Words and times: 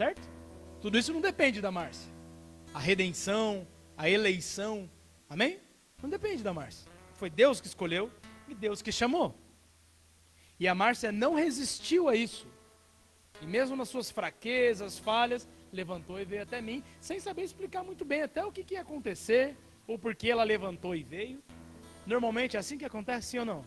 certo? 0.00 0.26
Tudo 0.80 0.96
isso 0.96 1.12
não 1.12 1.20
depende 1.20 1.60
da 1.60 1.70
Márcia. 1.70 2.10
A 2.72 2.78
redenção, 2.78 3.68
a 3.98 4.08
eleição, 4.08 4.88
amém? 5.28 5.60
Não 6.02 6.08
depende 6.08 6.42
da 6.42 6.54
Márcia. 6.54 6.90
Foi 7.12 7.28
Deus 7.28 7.60
que 7.60 7.66
escolheu 7.66 8.10
e 8.48 8.54
Deus 8.54 8.80
que 8.80 8.90
chamou. 8.90 9.34
E 10.58 10.66
a 10.66 10.74
Márcia 10.74 11.12
não 11.12 11.34
resistiu 11.34 12.08
a 12.08 12.16
isso. 12.16 12.46
E 13.42 13.46
mesmo 13.46 13.76
nas 13.76 13.90
suas 13.90 14.10
fraquezas, 14.10 14.98
falhas, 14.98 15.46
levantou 15.70 16.18
e 16.18 16.24
veio 16.24 16.44
até 16.44 16.62
mim, 16.62 16.82
sem 16.98 17.20
saber 17.20 17.42
explicar 17.42 17.84
muito 17.84 18.02
bem 18.02 18.22
até 18.22 18.42
o 18.42 18.50
que, 18.50 18.64
que 18.64 18.72
ia 18.72 18.80
acontecer, 18.80 19.54
ou 19.86 19.98
por 19.98 20.14
que 20.14 20.30
ela 20.30 20.44
levantou 20.44 20.96
e 20.96 21.02
veio. 21.02 21.42
Normalmente 22.06 22.56
é 22.56 22.60
assim 22.60 22.78
que 22.78 22.86
acontece, 22.86 23.32
sim 23.32 23.38
ou 23.40 23.44
não? 23.44 23.62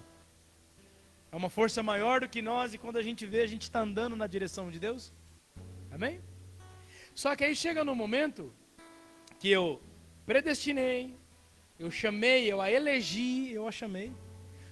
É 1.32 1.36
uma 1.36 1.52
força 1.52 1.84
maior 1.84 2.22
do 2.22 2.28
que 2.28 2.42
nós 2.42 2.74
e 2.74 2.80
quando 2.80 2.98
a 2.98 3.04
gente 3.04 3.24
vê, 3.24 3.42
a 3.42 3.48
gente 3.48 3.64
está 3.64 3.82
andando 3.82 4.16
na 4.16 4.26
direção 4.26 4.72
de 4.72 4.80
Deus. 4.80 5.14
Amém? 5.94 6.22
Só 7.14 7.36
que 7.36 7.44
aí 7.44 7.56
chega 7.56 7.84
no 7.84 7.96
momento 7.96 8.52
que 9.40 9.50
eu 9.50 9.80
predestinei, 10.26 11.16
eu 11.78 11.92
chamei, 11.92 12.52
eu 12.52 12.60
a 12.60 12.72
elegi, 12.72 13.52
eu 13.52 13.68
a 13.68 13.72
chamei. 13.72 14.12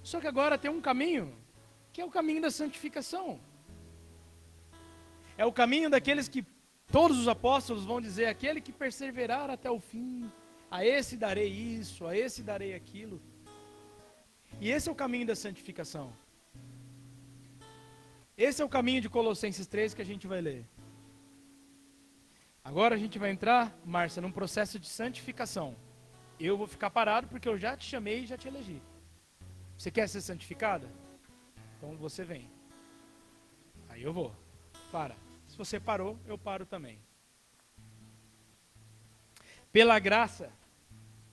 Só 0.02 0.20
que 0.20 0.26
agora 0.26 0.58
tem 0.58 0.70
um 0.70 0.80
caminho, 0.80 1.32
que 1.92 2.00
é 2.00 2.04
o 2.04 2.10
caminho 2.10 2.42
da 2.42 2.50
santificação. 2.50 3.40
É 5.38 5.46
o 5.46 5.52
caminho 5.52 5.88
daqueles 5.88 6.28
que 6.28 6.44
todos 6.90 7.18
os 7.18 7.28
apóstolos 7.28 7.84
vão 7.84 8.00
dizer: 8.00 8.26
aquele 8.26 8.60
que 8.60 8.72
perseverar 8.72 9.48
até 9.48 9.70
o 9.70 9.78
fim, 9.78 10.30
a 10.70 10.84
esse 10.84 11.16
darei 11.16 11.48
isso, 11.48 12.06
a 12.06 12.16
esse 12.16 12.42
darei 12.42 12.74
aquilo. 12.74 13.22
E 14.60 14.70
esse 14.70 14.88
é 14.88 14.92
o 14.92 14.94
caminho 14.94 15.26
da 15.26 15.36
santificação. 15.36 16.12
Esse 18.36 18.60
é 18.60 18.64
o 18.64 18.68
caminho 18.68 19.00
de 19.00 19.08
Colossenses 19.08 19.66
3 19.66 19.94
que 19.94 20.02
a 20.02 20.04
gente 20.04 20.26
vai 20.26 20.40
ler. 20.40 20.66
Agora 22.64 22.94
a 22.94 22.98
gente 22.98 23.18
vai 23.18 23.30
entrar, 23.30 23.76
Márcia, 23.84 24.22
num 24.22 24.30
processo 24.30 24.78
de 24.78 24.88
santificação. 24.88 25.76
Eu 26.38 26.56
vou 26.56 26.66
ficar 26.66 26.90
parado 26.90 27.26
porque 27.26 27.48
eu 27.48 27.58
já 27.58 27.76
te 27.76 27.84
chamei 27.84 28.22
e 28.22 28.26
já 28.26 28.36
te 28.36 28.48
elegi. 28.48 28.80
Você 29.76 29.90
quer 29.90 30.08
ser 30.08 30.20
santificada? 30.20 30.88
Então 31.76 31.96
você 31.96 32.24
vem. 32.24 32.48
Aí 33.88 34.02
eu 34.02 34.12
vou. 34.12 34.32
Para. 34.92 35.16
Se 35.48 35.56
você 35.58 35.80
parou, 35.80 36.16
eu 36.26 36.38
paro 36.38 36.64
também. 36.64 37.00
Pela 39.72 39.98
graça, 39.98 40.52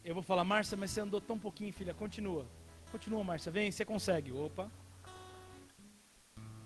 eu 0.03 0.15
vou 0.15 0.23
falar, 0.23 0.43
Márcia, 0.43 0.75
mas 0.77 0.91
você 0.91 1.01
andou 1.01 1.21
tão 1.21 1.37
pouquinho, 1.37 1.71
filha. 1.71 1.93
Continua. 1.93 2.47
Continua, 2.91 3.23
Márcia. 3.23 3.51
Vem, 3.51 3.71
você 3.71 3.85
consegue. 3.85 4.31
Opa. 4.31 4.71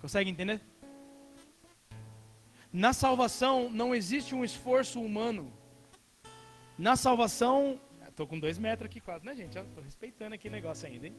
Consegue 0.00 0.30
entender? 0.30 0.60
Na 2.76 2.92
salvação 2.92 3.70
não 3.70 3.94
existe 3.94 4.34
um 4.34 4.44
esforço 4.44 5.00
humano. 5.00 5.52
Na 6.76 6.96
salvação. 6.96 7.80
Estou 8.08 8.26
com 8.26 8.36
dois 8.36 8.58
metros 8.58 8.86
aqui 8.86 9.00
quase, 9.00 9.24
né, 9.24 9.32
gente? 9.36 9.56
Estou 9.56 9.84
respeitando 9.84 10.34
aqui 10.34 10.48
o 10.48 10.50
negócio 10.50 10.88
ainda, 10.88 11.06
hein? 11.06 11.14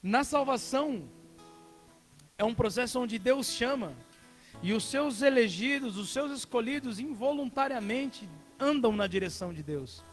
Na 0.00 0.22
salvação 0.22 1.10
é 2.38 2.44
um 2.44 2.54
processo 2.54 3.00
onde 3.00 3.18
Deus 3.18 3.48
chama 3.48 3.92
e 4.62 4.72
os 4.72 4.84
seus 4.84 5.20
elegidos, 5.20 5.96
os 5.96 6.10
seus 6.10 6.30
escolhidos, 6.30 7.00
involuntariamente 7.00 8.28
andam 8.56 8.92
na 8.92 9.08
direção 9.08 9.52
de 9.52 9.64
Deus. 9.64 10.04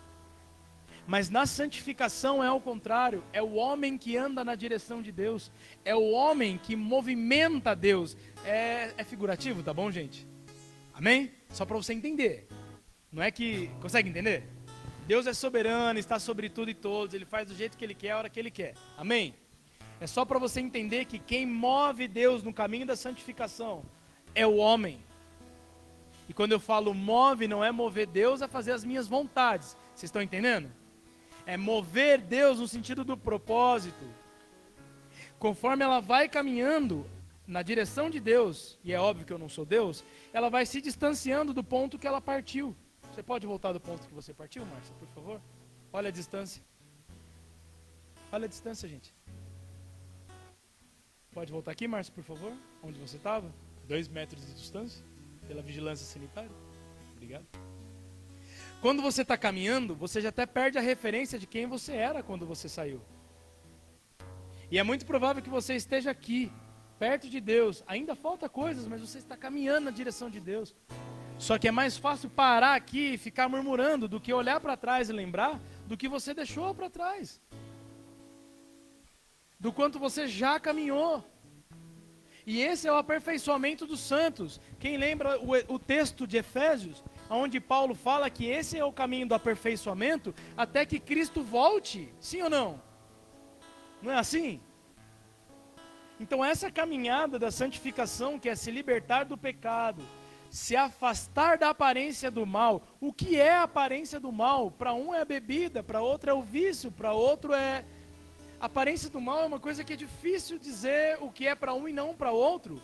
Mas 1.06 1.30
na 1.30 1.46
santificação 1.46 2.44
é 2.44 2.48
ao 2.48 2.62
contrário, 2.62 3.24
é 3.34 3.42
o 3.42 3.56
homem 3.56 3.98
que 3.98 4.16
anda 4.16 4.44
na 4.44 4.56
direção 4.56 5.02
de 5.02 5.12
Deus, 5.12 5.52
é 5.84 5.94
o 5.94 6.12
homem 6.12 6.58
que 6.58 6.76
movimenta 6.76 7.76
Deus. 7.76 8.16
É, 8.46 8.94
é 8.98 9.04
figurativo, 9.04 9.62
tá 9.62 9.74
bom, 9.74 9.92
gente? 9.92 10.26
Amém? 10.94 11.32
Só 11.50 11.66
para 11.66 11.78
você 11.78 11.94
entender. 11.94 12.48
Não 13.12 13.22
é 13.22 13.30
que. 13.32 13.70
Consegue 13.82 14.10
entender? 14.10 14.48
Deus 15.06 15.28
é 15.28 15.34
soberano, 15.34 16.00
está 16.00 16.18
sobre 16.18 16.50
tudo 16.50 16.72
e 16.72 16.74
todos, 16.74 17.14
ele 17.14 17.26
faz 17.26 17.48
do 17.48 17.54
jeito 17.54 17.78
que 17.78 17.84
ele 17.84 17.94
quer, 17.94 18.12
a 18.12 18.18
hora 18.20 18.30
que 18.30 18.40
ele 18.40 18.50
quer. 18.50 18.74
Amém? 18.98 19.36
É 20.00 20.08
só 20.08 20.24
para 20.24 20.40
você 20.40 20.62
entender 20.62 21.06
que 21.06 21.20
quem 21.20 21.46
move 21.46 22.08
Deus 22.08 22.42
no 22.42 22.54
caminho 22.54 22.86
da 22.86 22.96
santificação 22.96 23.84
é 24.34 24.48
o 24.48 24.56
homem. 24.56 25.04
E 26.30 26.34
quando 26.34 26.54
eu 26.54 26.60
falo 26.60 26.94
move, 26.94 27.48
não 27.48 27.64
é 27.64 27.72
mover 27.72 28.08
Deus 28.08 28.42
a 28.42 28.48
fazer 28.48 28.72
as 28.72 28.86
minhas 28.86 29.08
vontades. 29.08 29.76
Vocês 29.94 30.06
estão 30.06 30.22
entendendo? 30.22 30.72
É 31.46 31.58
mover 31.58 32.22
Deus 32.22 32.60
no 32.60 32.68
sentido 32.68 33.04
do 33.04 33.18
propósito. 33.18 34.06
Conforme 35.38 35.84
ela 35.84 36.00
vai 36.00 36.30
caminhando 36.30 37.06
na 37.46 37.62
direção 37.62 38.10
de 38.10 38.20
Deus, 38.20 38.80
e 38.84 38.94
é 38.94 39.00
óbvio 39.00 39.26
que 39.26 39.34
eu 39.34 39.38
não 39.38 39.50
sou 39.50 39.66
Deus, 39.66 40.04
ela 40.32 40.50
vai 40.50 40.66
se 40.66 40.82
distanciando 40.82 41.54
do 41.54 41.64
ponto 41.64 42.00
que 42.00 42.08
ela 42.08 42.22
partiu. 42.22 42.76
Você 43.12 43.22
pode 43.22 43.46
voltar 43.46 43.74
do 43.74 43.80
ponto 43.80 44.08
que 44.08 44.14
você 44.14 44.34
partiu, 44.34 44.66
Márcia, 44.66 44.96
por 44.98 45.08
favor? 45.10 45.42
Olha 45.92 46.08
a 46.08 46.12
distância. 46.12 46.64
Olha 48.32 48.46
a 48.46 48.48
distância, 48.48 48.88
gente. 48.88 49.14
Pode 51.32 51.52
voltar 51.52 51.72
aqui, 51.72 51.88
Márcia, 51.88 52.14
por 52.14 52.24
favor? 52.24 52.54
Onde 52.82 53.00
você 53.00 53.18
estava? 53.18 53.54
Dois 53.88 54.08
metros 54.08 54.46
de 54.46 54.54
distância? 54.54 55.06
Pela 55.48 55.62
vigilância 55.62 56.06
sanitária? 56.06 56.52
Obrigado. 57.12 57.46
Quando 58.84 59.02
você 59.02 59.22
está 59.22 59.38
caminhando, 59.38 59.96
você 59.96 60.20
já 60.20 60.28
até 60.28 60.46
perde 60.46 60.78
a 60.78 60.82
referência 60.82 61.40
de 61.40 61.48
quem 61.48 61.66
você 61.66 61.94
era 61.94 62.22
quando 62.22 62.46
você 62.46 62.68
saiu. 62.68 63.02
E 64.70 64.78
é 64.78 64.84
muito 64.84 65.06
provável 65.06 65.42
que 65.42 65.50
você 65.50 65.74
esteja 65.74 66.12
aqui, 66.12 66.52
perto 67.00 67.30
de 67.30 67.40
Deus. 67.40 67.82
Ainda 67.88 68.14
falta 68.14 68.50
coisas, 68.50 68.86
mas 68.86 69.00
você 69.00 69.20
está 69.20 69.38
caminhando 69.38 69.86
na 69.86 69.92
direção 69.92 70.30
de 70.30 70.42
Deus. 70.42 70.76
Só 71.40 71.58
que 71.58 71.70
é 71.70 71.72
mais 71.72 71.98
fácil 71.98 72.30
parar 72.30 72.76
aqui 72.76 73.14
e 73.14 73.18
ficar 73.18 73.48
murmurando 73.48 74.06
do 74.06 74.20
que 74.20 74.34
olhar 74.34 74.60
para 74.60 74.76
trás 74.76 75.10
e 75.10 75.14
lembrar 75.14 75.62
do 75.88 75.96
que 75.96 76.10
você 76.10 76.34
deixou 76.34 76.76
para 76.76 76.90
trás. 76.90 77.40
Do 79.58 79.72
quanto 79.72 79.98
você 79.98 80.28
já 80.28 80.60
caminhou. 80.60 81.24
E 82.46 82.62
esse 82.62 82.86
é 82.86 82.92
o 82.92 82.98
aperfeiçoamento 82.98 83.88
dos 83.88 84.02
santos. 84.02 84.60
Quem 84.78 84.98
lembra 84.98 85.40
o, 85.40 85.52
o 85.74 85.80
texto 85.80 86.28
de 86.28 86.36
Efésios? 86.36 87.02
Onde 87.36 87.60
Paulo 87.60 87.96
fala 87.96 88.30
que 88.30 88.46
esse 88.46 88.78
é 88.78 88.86
o 88.86 88.94
caminho 88.94 89.28
do 89.28 89.36
aperfeiçoamento 89.36 90.34
até 90.56 90.86
que 90.86 91.00
Cristo 91.00 91.42
volte. 91.42 92.10
Sim 92.20 92.44
ou 92.44 92.50
não? 92.50 92.82
Não 94.02 94.12
é 94.12 94.16
assim? 94.16 94.60
Então, 96.20 96.44
essa 96.44 96.72
caminhada 96.72 97.38
da 97.38 97.52
santificação, 97.52 98.40
que 98.40 98.48
é 98.48 98.56
se 98.56 98.72
libertar 98.72 99.26
do 99.26 99.38
pecado, 99.38 100.04
se 100.50 100.76
afastar 100.76 101.58
da 101.58 101.70
aparência 101.70 102.30
do 102.30 102.46
mal. 102.46 102.84
O 103.02 103.12
que 103.12 103.40
é 103.40 103.54
a 103.54 103.64
aparência 103.64 104.20
do 104.20 104.32
mal? 104.32 104.70
Para 104.70 104.94
um 104.94 105.14
é 105.14 105.22
a 105.22 105.26
bebida, 105.26 105.82
para 105.82 106.02
outro 106.02 106.30
é 106.30 106.34
o 106.34 106.44
vício, 106.44 106.92
para 106.92 107.12
outro 107.12 107.54
é. 107.54 107.84
A 108.60 108.68
aparência 108.68 109.10
do 109.10 109.20
mal 109.20 109.42
é 109.42 109.46
uma 109.46 109.60
coisa 109.60 109.84
que 109.84 109.94
é 109.94 109.96
difícil 109.96 110.60
dizer 110.60 111.18
o 111.20 111.32
que 111.32 111.48
é 111.48 111.56
para 111.56 111.74
um 111.74 111.88
e 111.88 111.92
não 111.92 112.14
para 112.14 112.32
outro, 112.32 112.82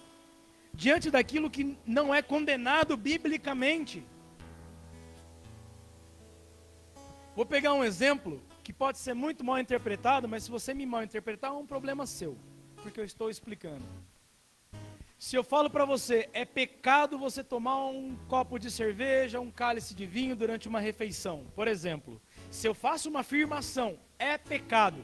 diante 0.74 1.12
daquilo 1.12 1.50
que 1.50 1.78
não 1.86 2.14
é 2.14 2.22
condenado 2.22 2.98
biblicamente. 2.98 4.04
Vou 7.40 7.46
pegar 7.46 7.74
um 7.74 7.86
exemplo 7.86 8.44
que 8.62 8.74
pode 8.74 8.98
ser 8.98 9.14
muito 9.14 9.46
mal 9.46 9.58
interpretado, 9.58 10.28
mas 10.28 10.44
se 10.44 10.52
você 10.52 10.74
me 10.74 10.86
mal 10.86 11.04
interpretar, 11.04 11.52
é 11.52 11.54
um 11.54 11.66
problema 11.66 12.06
seu, 12.06 12.38
porque 12.84 13.00
eu 13.00 13.06
estou 13.06 13.30
explicando. 13.30 13.86
Se 15.18 15.38
eu 15.38 15.42
falo 15.42 15.70
para 15.70 15.86
você, 15.86 16.30
é 16.34 16.44
pecado 16.44 17.18
você 17.18 17.42
tomar 17.42 17.78
um 17.86 18.18
copo 18.28 18.60
de 18.60 18.70
cerveja, 18.70 19.40
um 19.40 19.50
cálice 19.50 19.96
de 19.96 20.06
vinho 20.06 20.36
durante 20.36 20.68
uma 20.68 20.82
refeição, 20.82 21.46
por 21.56 21.66
exemplo, 21.66 22.22
se 22.52 22.68
eu 22.68 22.74
faço 22.74 23.08
uma 23.08 23.22
afirmação, 23.22 23.98
é 24.20 24.38
pecado, 24.38 25.02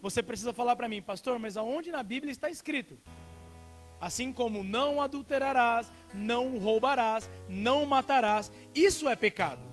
você 0.00 0.22
precisa 0.22 0.52
falar 0.52 0.76
para 0.76 0.88
mim, 0.88 1.02
pastor, 1.02 1.36
mas 1.40 1.56
aonde 1.56 1.90
na 1.90 2.04
Bíblia 2.04 2.30
está 2.30 2.48
escrito? 2.48 2.96
Assim 4.00 4.32
como 4.32 4.62
não 4.62 5.02
adulterarás, 5.02 5.92
não 6.14 6.58
roubarás, 6.58 7.28
não 7.48 7.84
matarás, 7.84 8.52
isso 8.72 9.08
é 9.08 9.16
pecado. 9.16 9.69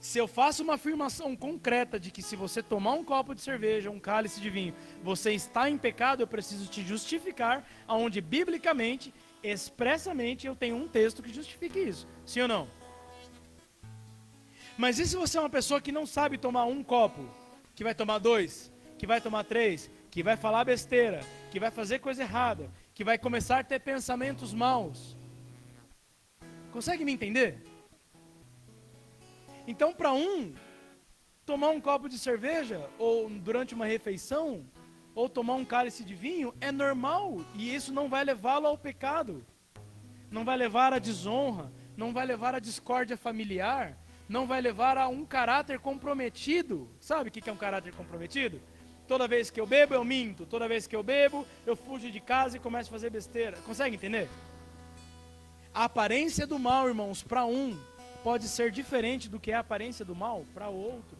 Se 0.00 0.18
eu 0.18 0.28
faço 0.28 0.62
uma 0.62 0.74
afirmação 0.74 1.34
concreta 1.34 1.98
de 1.98 2.10
que 2.10 2.22
se 2.22 2.36
você 2.36 2.62
tomar 2.62 2.92
um 2.92 3.04
copo 3.04 3.34
de 3.34 3.40
cerveja, 3.40 3.90
um 3.90 3.98
cálice 3.98 4.40
de 4.40 4.48
vinho, 4.48 4.74
você 5.02 5.32
está 5.32 5.68
em 5.68 5.76
pecado, 5.76 6.22
eu 6.22 6.26
preciso 6.26 6.68
te 6.68 6.82
justificar, 6.84 7.68
aonde 7.86 8.20
biblicamente, 8.20 9.12
expressamente, 9.42 10.46
eu 10.46 10.54
tenho 10.54 10.76
um 10.76 10.86
texto 10.86 11.22
que 11.22 11.32
justifique 11.32 11.80
isso. 11.80 12.06
Sim 12.24 12.42
ou 12.42 12.48
não? 12.48 12.68
Mas 14.76 15.00
e 15.00 15.06
se 15.06 15.16
você 15.16 15.36
é 15.36 15.40
uma 15.40 15.50
pessoa 15.50 15.80
que 15.80 15.90
não 15.90 16.06
sabe 16.06 16.38
tomar 16.38 16.64
um 16.64 16.84
copo, 16.84 17.28
que 17.74 17.82
vai 17.82 17.94
tomar 17.94 18.18
dois, 18.18 18.72
que 18.96 19.06
vai 19.06 19.20
tomar 19.20 19.42
três, 19.42 19.90
que 20.12 20.22
vai 20.22 20.36
falar 20.36 20.64
besteira, 20.64 21.20
que 21.50 21.58
vai 21.58 21.72
fazer 21.72 21.98
coisa 21.98 22.22
errada, 22.22 22.70
que 22.94 23.02
vai 23.02 23.18
começar 23.18 23.58
a 23.58 23.64
ter 23.64 23.80
pensamentos 23.80 24.54
maus? 24.54 25.16
Consegue 26.70 27.04
me 27.04 27.12
entender? 27.12 27.60
Então, 29.68 29.92
para 29.92 30.14
um, 30.14 30.54
tomar 31.44 31.68
um 31.68 31.78
copo 31.78 32.08
de 32.08 32.18
cerveja, 32.18 32.88
ou 32.98 33.28
durante 33.28 33.74
uma 33.74 33.84
refeição, 33.84 34.64
ou 35.14 35.28
tomar 35.28 35.56
um 35.56 35.64
cálice 35.64 36.02
de 36.02 36.14
vinho, 36.14 36.54
é 36.58 36.72
normal, 36.72 37.44
e 37.54 37.74
isso 37.74 37.92
não 37.92 38.08
vai 38.08 38.24
levá-lo 38.24 38.66
ao 38.66 38.78
pecado. 38.78 39.44
não 40.30 40.42
vai 40.42 40.56
levar 40.56 40.94
à 40.94 40.98
desonra, 40.98 41.70
não 41.98 42.14
vai 42.14 42.24
levar 42.24 42.54
à 42.54 42.58
discórdia 42.58 43.16
familiar, 43.16 43.94
não 44.26 44.46
vai 44.46 44.60
levar 44.62 44.96
a 44.96 45.06
um 45.08 45.26
caráter 45.26 45.78
comprometido. 45.78 46.88
Sabe 46.98 47.28
o 47.28 47.32
que 47.32 47.48
é 47.48 47.52
um 47.52 47.56
caráter 47.56 47.94
comprometido? 47.94 48.62
Toda 49.06 49.28
vez 49.28 49.50
que 49.50 49.60
eu 49.60 49.66
bebo, 49.66 49.92
eu 49.92 50.04
minto. 50.04 50.46
Toda 50.46 50.66
vez 50.66 50.86
que 50.86 50.96
eu 50.96 51.02
bebo, 51.02 51.46
eu 51.66 51.76
fujo 51.76 52.10
de 52.10 52.20
casa 52.20 52.56
e 52.56 52.60
começo 52.60 52.88
a 52.88 52.92
fazer 52.92 53.10
besteira. 53.10 53.58
Consegue 53.66 53.96
entender? 53.96 54.28
A 55.74 55.84
aparência 55.84 56.46
do 56.46 56.58
mal, 56.58 56.88
irmãos, 56.88 57.22
para 57.22 57.44
um 57.44 57.76
pode 58.28 58.46
ser 58.46 58.70
diferente 58.70 59.26
do 59.26 59.40
que 59.40 59.52
é 59.52 59.54
a 59.54 59.60
aparência 59.60 60.04
do 60.04 60.14
mal 60.14 60.44
para 60.52 60.68
outro. 60.68 61.16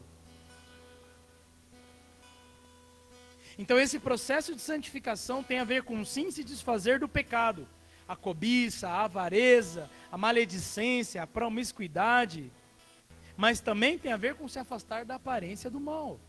Então, 3.57 3.81
esse 3.81 3.99
processo 3.99 4.55
de 4.55 4.61
santificação 4.61 5.43
tem 5.43 5.59
a 5.59 5.65
ver 5.65 5.85
com 5.85 6.05
sim 6.05 6.31
se 6.31 6.45
desfazer 6.45 7.01
do 7.01 7.09
pecado, 7.09 7.67
a 8.07 8.15
cobiça, 8.15 8.91
a 8.91 9.05
avareza, 9.05 9.89
a 10.13 10.19
maledicência, 10.19 11.23
a 11.23 11.27
promiscuidade, 11.27 12.53
mas 13.39 13.59
também 13.59 13.99
tem 13.99 14.13
a 14.13 14.19
ver 14.19 14.35
com 14.35 14.47
se 14.47 14.59
afastar 14.59 15.07
da 15.07 15.15
aparência 15.15 15.71
do 15.71 15.81
mal. 15.81 16.21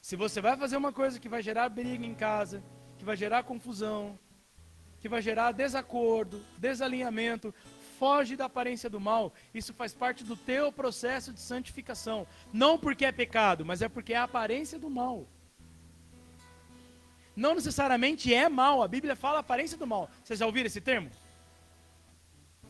Se 0.00 0.14
você 0.14 0.40
vai 0.40 0.56
fazer 0.56 0.76
uma 0.76 0.92
coisa 0.92 1.18
que 1.18 1.28
vai 1.28 1.42
gerar 1.42 1.68
briga 1.68 2.06
em 2.06 2.14
casa, 2.14 2.62
que 2.98 3.04
vai 3.04 3.16
gerar 3.16 3.42
confusão, 3.42 4.16
que 5.00 5.08
vai 5.08 5.20
gerar 5.20 5.50
desacordo, 5.50 6.40
desalinhamento, 6.56 7.52
foge 8.02 8.34
da 8.34 8.46
aparência 8.46 8.90
do 8.90 8.98
mal. 8.98 9.32
Isso 9.54 9.72
faz 9.72 9.94
parte 9.94 10.24
do 10.24 10.36
teu 10.36 10.72
processo 10.72 11.32
de 11.32 11.38
santificação. 11.38 12.26
Não 12.52 12.76
porque 12.76 13.04
é 13.04 13.12
pecado, 13.12 13.64
mas 13.64 13.80
é 13.80 13.88
porque 13.88 14.12
é 14.12 14.16
a 14.16 14.24
aparência 14.24 14.76
do 14.76 14.90
mal. 14.90 15.28
Não 17.36 17.54
necessariamente 17.54 18.34
é 18.34 18.48
mal, 18.48 18.82
a 18.82 18.88
Bíblia 18.88 19.14
fala 19.14 19.38
aparência 19.38 19.78
do 19.78 19.86
mal. 19.86 20.10
Vocês 20.24 20.40
já 20.40 20.46
ouviram 20.46 20.66
esse 20.66 20.80
termo? 20.80 21.10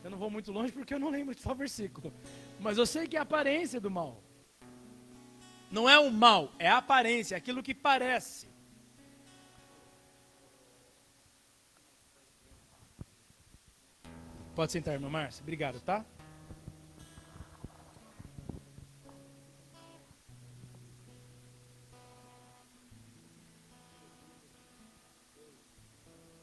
Eu 0.03 0.11
não 0.11 0.19
vou 0.19 0.29
muito 0.29 0.51
longe 0.51 0.71
porque 0.71 0.93
eu 0.93 0.99
não 0.99 1.09
lembro 1.09 1.33
de 1.33 1.41
qual 1.41 1.55
versículo. 1.55 2.13
Mas 2.59 2.77
eu 2.77 2.85
sei 2.85 3.07
que 3.07 3.15
é 3.15 3.19
a 3.19 3.23
aparência 3.23 3.81
do 3.81 3.89
mal. 3.89 4.21
Não 5.71 5.89
é 5.89 5.97
o 5.97 6.11
mal, 6.11 6.51
é 6.59 6.69
a 6.69 6.77
aparência, 6.77 7.35
aquilo 7.35 7.63
que 7.63 7.73
parece. 7.73 8.52
Pode 14.55 14.71
sentar, 14.71 14.93
irmã 14.93 15.09
Márcia. 15.09 15.41
Obrigado, 15.41 15.79
tá? 15.81 16.05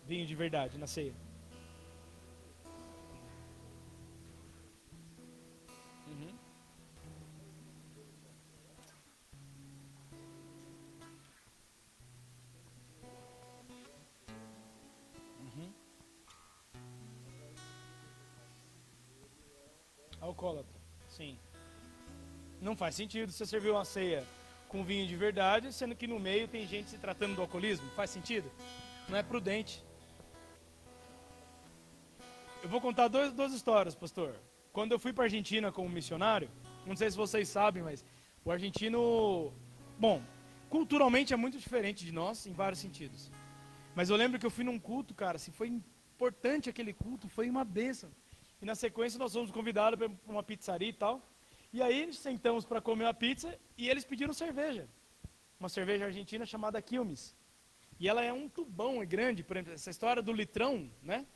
Vinho 0.07 0.27
de 0.27 0.35
verdade 0.35 0.77
na 0.77 0.89
ceia. 0.89 1.15
Alcoólatra, 20.31 20.81
sim. 21.09 21.39
Não 22.61 22.77
faz 22.77 22.95
sentido 22.95 23.33
você 23.33 23.45
servir 23.47 23.71
uma 23.71 23.85
ceia 23.85 24.25
com 24.69 24.85
vinho 24.85 25.07
de 25.07 25.17
verdade, 25.17 25.73
sendo 25.73 25.97
que 25.97 26.07
no 26.07 26.21
meio 26.21 26.47
tem 26.47 26.67
gente 26.67 26.91
se 26.91 26.99
tratando 26.99 27.35
do 27.35 27.43
alcoolismo. 27.43 27.89
Faz 27.97 28.11
sentido? 28.11 28.51
Não 29.09 29.17
é 29.17 29.23
prudente. 29.23 29.83
Eu 32.63 32.69
vou 32.69 32.81
contar 32.81 33.09
dois, 33.09 33.33
duas 33.33 33.53
histórias, 33.53 33.95
pastor. 33.95 34.35
Quando 34.73 34.93
eu 34.93 34.99
fui 34.99 35.13
para 35.13 35.25
Argentina 35.25 35.73
como 35.73 35.89
missionário, 35.89 36.49
não 36.87 36.95
sei 36.95 37.11
se 37.11 37.17
vocês 37.17 37.49
sabem, 37.49 37.83
mas 37.83 38.05
o 38.45 38.51
argentino, 38.53 39.53
bom, 39.99 40.23
culturalmente 40.69 41.33
é 41.33 41.37
muito 41.37 41.59
diferente 41.59 42.05
de 42.05 42.13
nós 42.13 42.47
em 42.47 42.53
vários 42.53 42.79
sentidos. 42.79 43.31
Mas 43.95 44.09
eu 44.11 44.17
lembro 44.17 44.39
que 44.39 44.47
eu 44.47 44.51
fui 44.51 44.63
num 44.63 44.79
culto, 44.79 45.15
cara, 45.15 45.39
se 45.39 45.51
foi 45.51 45.69
importante 45.69 46.71
aquele 46.71 46.93
culto, 46.93 47.29
foi 47.29 47.51
uma 47.51 47.65
bênção. 47.65 48.11
E 48.61 48.67
na 48.67 48.75
sequência 48.75 49.19
nós 49.19 49.33
fomos 49.33 49.51
convidados 49.51 49.99
para 49.99 50.11
uma 50.33 50.43
pizzaria 50.43 50.89
e 50.89 50.93
tal. 50.93 51.23
E 51.73 51.81
aí 51.83 52.13
sentamos 52.13 52.65
para 52.65 52.81
comer 52.81 53.05
uma 53.05 53.15
pizza 53.15 53.59
e 53.79 53.89
eles 53.89 54.05
pediram 54.05 54.35
cerveja. 54.35 54.89
Uma 55.59 55.69
cerveja 55.69 56.07
argentina 56.07 56.45
chamada 56.45 56.83
Quilmes. 56.83 57.37
E 57.99 58.09
ela 58.09 58.25
é 58.25 58.33
um 58.33 58.49
tubão, 58.49 59.03
é 59.03 59.07
grande, 59.07 59.43
por 59.43 59.57
exemplo, 59.57 59.75
essa 59.75 59.91
história 59.91 60.23
do 60.23 60.33
litrão, 60.33 60.91
né? 61.03 61.27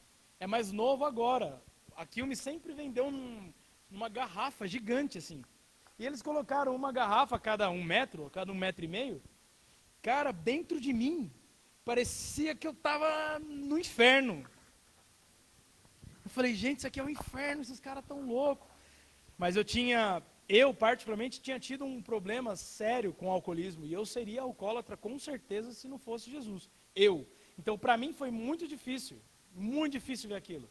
É 0.40 0.46
mais 0.46 0.72
novo 0.72 1.04
agora. 1.04 1.62
A 1.96 2.04
Quilmes 2.04 2.40
sempre 2.40 2.72
vendeu 2.72 3.10
num, 3.10 3.52
numa 3.90 4.08
garrafa 4.08 4.66
gigante 4.66 5.18
assim. 5.18 5.42
E 5.98 6.04
eles 6.04 6.20
colocaram 6.20 6.74
uma 6.74 6.90
garrafa 6.90 7.36
a 7.36 7.38
cada 7.38 7.70
um 7.70 7.82
metro, 7.82 8.26
a 8.26 8.30
cada 8.30 8.50
um 8.50 8.54
metro 8.54 8.84
e 8.84 8.88
meio. 8.88 9.22
Cara, 10.02 10.32
dentro 10.32 10.80
de 10.80 10.92
mim, 10.92 11.30
parecia 11.84 12.54
que 12.54 12.66
eu 12.66 12.72
estava 12.72 13.38
no 13.38 13.78
inferno 13.78 14.44
falei, 16.34 16.54
gente, 16.54 16.78
isso 16.78 16.86
aqui 16.86 17.00
é 17.00 17.04
um 17.04 17.08
inferno, 17.08 17.62
esses 17.62 17.80
caras 17.80 18.04
tão 18.06 18.26
loucos. 18.26 18.68
Mas 19.38 19.56
eu 19.56 19.64
tinha, 19.64 20.22
eu 20.48 20.74
particularmente, 20.74 21.40
tinha 21.40 21.58
tido 21.58 21.84
um 21.84 22.02
problema 22.02 22.56
sério 22.56 23.12
com 23.12 23.26
o 23.28 23.30
alcoolismo. 23.30 23.86
E 23.86 23.92
eu 23.92 24.04
seria 24.04 24.42
alcoólatra 24.42 24.96
com 24.96 25.18
certeza 25.18 25.72
se 25.72 25.88
não 25.88 25.98
fosse 25.98 26.30
Jesus. 26.30 26.68
Eu. 26.94 27.26
Então, 27.58 27.78
para 27.78 27.96
mim 27.96 28.12
foi 28.12 28.30
muito 28.30 28.66
difícil, 28.66 29.18
muito 29.54 29.92
difícil 29.92 30.28
ver 30.28 30.36
aquilo. 30.36 30.68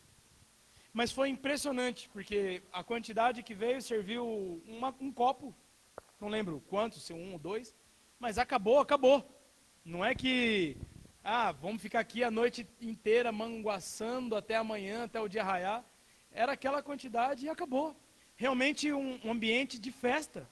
Mas 0.92 1.12
foi 1.12 1.30
impressionante, 1.30 2.08
porque 2.10 2.62
a 2.72 2.84
quantidade 2.84 3.42
que 3.42 3.56
veio 3.56 3.82
serviu 3.82 4.62
uma, 4.68 4.94
um 5.00 5.12
copo, 5.12 5.56
não 6.20 6.28
lembro 6.28 6.64
quantos, 6.70 7.04
se 7.04 7.14
um 7.14 7.34
ou 7.34 7.40
dois, 7.40 7.74
mas 8.20 8.38
acabou, 8.38 8.80
acabou. 8.80 9.28
Não 9.84 10.06
é 10.06 10.14
que 10.14 10.78
ah, 11.24 11.54
vamos 11.54 11.82
ficar 11.82 12.02
aqui 12.02 12.22
a 12.22 12.30
noite 12.30 12.68
inteira 12.82 13.32
manguaçando 13.32 14.36
até 14.36 14.58
amanhã, 14.58 15.06
até 15.06 15.22
o 15.22 15.30
dia 15.30 15.42
raiar. 15.42 15.84
Era 16.32 16.52
aquela 16.52 16.84
quantidade 16.84 17.46
e 17.46 17.50
acabou. 17.50 17.96
Realmente 18.36 18.92
um, 18.92 19.18
um 19.24 19.32
ambiente 19.32 19.80
de 19.80 19.90
festa, 19.90 20.50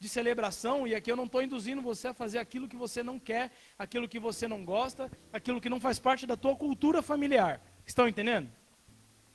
de 0.00 0.08
celebração, 0.08 0.88
e 0.88 0.94
aqui 0.94 1.12
eu 1.12 1.16
não 1.16 1.26
estou 1.26 1.40
induzindo 1.40 1.80
você 1.80 2.08
a 2.08 2.14
fazer 2.14 2.38
aquilo 2.38 2.66
que 2.66 2.76
você 2.76 3.00
não 3.00 3.16
quer, 3.18 3.52
aquilo 3.78 4.08
que 4.08 4.18
você 4.18 4.48
não 4.48 4.64
gosta, 4.64 5.08
aquilo 5.32 5.60
que 5.60 5.68
não 5.68 5.78
faz 5.78 6.00
parte 6.00 6.26
da 6.26 6.36
tua 6.36 6.56
cultura 6.56 7.00
familiar. 7.00 7.60
Estão 7.86 8.08
entendendo? 8.08 8.50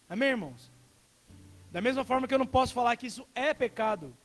Amém, 0.09 0.29
irmãos? 0.29 0.69
Da 1.71 1.79
mesma 1.79 2.03
forma 2.03 2.27
que 2.27 2.33
eu 2.33 2.39
não 2.39 2.45
posso 2.45 2.74
falar 2.74 2.97
que 2.97 3.07
isso 3.07 3.25
é 3.34 3.53
pecado, 3.53 4.15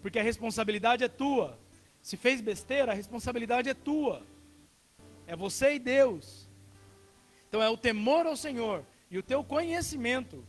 porque 0.00 0.18
a 0.18 0.22
responsabilidade 0.22 1.04
é 1.04 1.08
tua. 1.08 1.58
Se 2.00 2.16
fez 2.16 2.40
besteira, 2.40 2.92
a 2.92 2.94
responsabilidade 2.94 3.68
é 3.68 3.74
tua. 3.74 4.22
É 5.26 5.34
você 5.34 5.74
e 5.74 5.78
Deus. 5.78 6.48
Então 7.48 7.62
é 7.62 7.68
o 7.68 7.76
temor 7.76 8.26
ao 8.26 8.36
Senhor 8.36 8.84
e 9.10 9.18
o 9.18 9.22
teu 9.22 9.44
conhecimento 9.44 10.44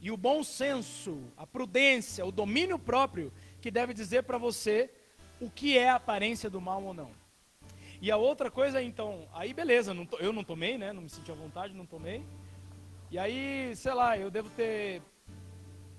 e 0.00 0.10
o 0.10 0.16
bom 0.16 0.44
senso, 0.44 1.24
a 1.36 1.46
prudência, 1.46 2.24
o 2.24 2.30
domínio 2.30 2.78
próprio 2.78 3.32
que 3.60 3.70
deve 3.70 3.92
dizer 3.92 4.22
para 4.22 4.38
você 4.38 4.90
o 5.40 5.50
que 5.50 5.76
é 5.76 5.90
a 5.90 5.96
aparência 5.96 6.48
do 6.48 6.60
mal 6.60 6.82
ou 6.82 6.94
não. 6.94 7.10
E 8.00 8.10
a 8.10 8.16
outra 8.16 8.50
coisa, 8.50 8.82
então, 8.82 9.26
aí 9.32 9.52
beleza, 9.54 9.94
não 9.94 10.06
eu 10.18 10.32
não 10.32 10.44
tomei, 10.44 10.76
né? 10.76 10.92
Não 10.92 11.02
me 11.02 11.08
senti 11.08 11.32
à 11.32 11.34
vontade, 11.34 11.74
não 11.74 11.86
tomei. 11.86 12.24
E 13.10 13.18
aí, 13.18 13.74
sei 13.74 13.94
lá, 13.94 14.18
eu 14.18 14.30
devo 14.30 14.50
ter 14.50 15.02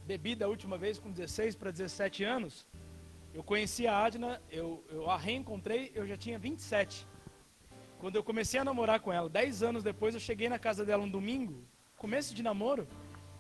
bebido 0.06 0.46
a 0.46 0.48
última 0.48 0.78
vez 0.78 1.00
com 1.00 1.12
16 1.12 1.56
para 1.56 1.72
17 1.72 2.24
anos. 2.24 2.66
Eu 3.34 3.44
conheci 3.44 3.88
a 3.88 3.98
Adna, 4.06 4.42
eu, 4.50 4.84
eu 4.90 5.10
a 5.10 5.18
reencontrei, 5.18 5.92
eu 5.94 6.08
já 6.08 6.16
tinha 6.16 6.40
27. 6.40 7.06
Quando 8.00 8.16
eu 8.16 8.24
comecei 8.24 8.60
a 8.60 8.64
namorar 8.64 9.00
com 9.00 9.12
ela, 9.12 9.28
dez 9.28 9.64
anos 9.64 9.84
depois, 9.84 10.14
eu 10.14 10.20
cheguei 10.20 10.48
na 10.48 10.60
casa 10.60 10.86
dela 10.86 11.04
um 11.04 11.10
domingo, 11.10 11.64
começo 11.96 12.34
de 12.34 12.44
namoro, 12.44 12.88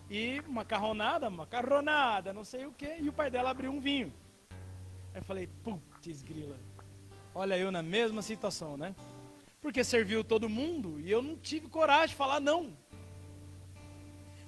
e 0.10 0.42
macarronada, 0.48 1.30
macarronada, 1.30 2.34
não 2.34 2.44
sei 2.44 2.66
o 2.66 2.72
que, 2.72 2.98
e 3.00 3.08
o 3.08 3.14
pai 3.14 3.30
dela 3.30 3.52
abriu 3.52 3.72
um 3.72 3.80
vinho. 3.80 4.12
Aí 5.14 5.20
eu 5.20 5.24
falei, 5.24 5.48
putz 5.64 6.24
grila, 6.24 6.58
olha 7.36 7.58
eu 7.58 7.72
na 7.72 7.84
mesma 7.84 8.22
situação, 8.22 8.78
né? 8.78 8.96
Porque 9.62 9.84
serviu 9.84 10.24
todo 10.24 10.50
mundo 10.50 11.00
e 11.00 11.12
eu 11.12 11.22
não 11.22 11.36
tive 11.36 11.68
coragem 11.68 12.10
de 12.10 12.16
falar 12.16 12.40
não. 12.40 12.76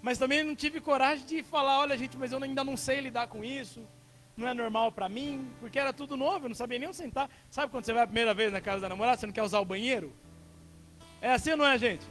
Mas 0.02 0.18
também 0.18 0.44
não 0.44 0.56
tive 0.56 0.80
coragem 0.80 1.26
de 1.26 1.44
falar, 1.44 1.80
olha 1.80 1.98
gente, 1.98 2.18
mas 2.18 2.32
eu 2.32 2.42
ainda 2.42 2.64
não 2.64 2.78
sei 2.78 3.02
lidar 3.02 3.28
com 3.28 3.44
isso 3.44 3.86
não 4.40 4.48
é 4.48 4.54
normal 4.54 4.92
para 4.92 5.10
mim, 5.10 5.52
porque 5.60 5.78
era 5.78 5.92
tudo 5.92 6.16
novo, 6.16 6.46
eu 6.46 6.50
não 6.50 6.56
sabia 6.56 6.80
nem 6.80 6.92
sentar. 6.94 7.30
Sabe 7.50 7.72
quando 7.72 7.86
você 7.86 7.94
vai 7.94 8.04
a 8.04 8.08
primeira 8.08 8.34
vez 8.34 8.52
na 8.52 8.62
casa 8.62 8.82
da 8.82 8.90
namorada, 8.90 9.20
você 9.20 9.26
não 9.26 9.34
quer 9.34 9.44
usar 9.44 9.60
o 9.60 9.66
banheiro? 9.66 10.14
É 11.22 11.34
assim 11.34 11.56
não 11.56 11.66
é, 11.66 11.78
gente? 11.78 12.06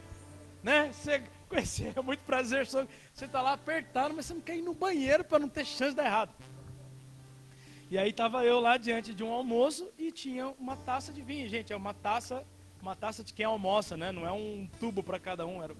Né? 0.62 0.92
Você 0.92 1.22
conhecer, 1.48 1.94
é 1.96 2.02
muito 2.02 2.20
prazer, 2.20 2.66
você 2.66 2.86
está 3.24 3.40
lá 3.40 3.54
apertado, 3.54 4.14
mas 4.14 4.26
você 4.26 4.34
não 4.34 4.40
quer 4.42 4.56
ir 4.56 4.62
no 4.62 4.74
banheiro 4.74 5.24
para 5.24 5.38
não 5.38 5.48
ter 5.48 5.64
chance 5.64 5.90
de 5.90 5.96
dar 5.96 6.06
errado. 6.06 6.34
E 7.90 7.96
aí 7.96 8.10
estava 8.10 8.44
eu 8.44 8.60
lá 8.60 8.76
diante 8.76 9.14
de 9.14 9.24
um 9.24 9.32
almoço 9.32 9.90
e 9.96 10.12
tinha 10.12 10.48
uma 10.58 10.76
taça 10.76 11.10
de 11.10 11.22
vinho, 11.22 11.48
gente, 11.48 11.72
é 11.72 11.76
uma 11.76 11.94
taça, 11.94 12.44
uma 12.82 12.94
taça 12.94 13.24
de 13.24 13.32
quem 13.32 13.46
almoça, 13.46 13.96
né? 13.96 14.12
Não 14.12 14.26
é 14.26 14.32
um 14.32 14.68
tubo 14.78 15.02
para 15.02 15.18
cada 15.18 15.46
um, 15.46 15.62
era 15.62 15.72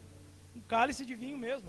um 0.56 0.60
cálice 0.62 1.04
de 1.04 1.14
vinho 1.14 1.36
mesmo. 1.36 1.68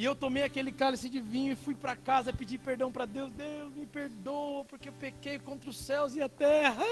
E 0.00 0.04
eu 0.06 0.16
tomei 0.16 0.42
aquele 0.42 0.72
cálice 0.72 1.10
de 1.10 1.20
vinho 1.20 1.52
e 1.52 1.54
fui 1.54 1.74
para 1.74 1.94
casa 1.94 2.32
pedir 2.32 2.56
perdão 2.56 2.90
para 2.90 3.04
Deus. 3.04 3.30
Deus 3.32 3.70
me 3.74 3.84
perdoa 3.84 4.64
porque 4.64 4.88
eu 4.88 4.94
pequei 4.94 5.38
contra 5.38 5.68
os 5.68 5.76
céus 5.78 6.16
e 6.16 6.22
a 6.22 6.28
terra. 6.28 6.82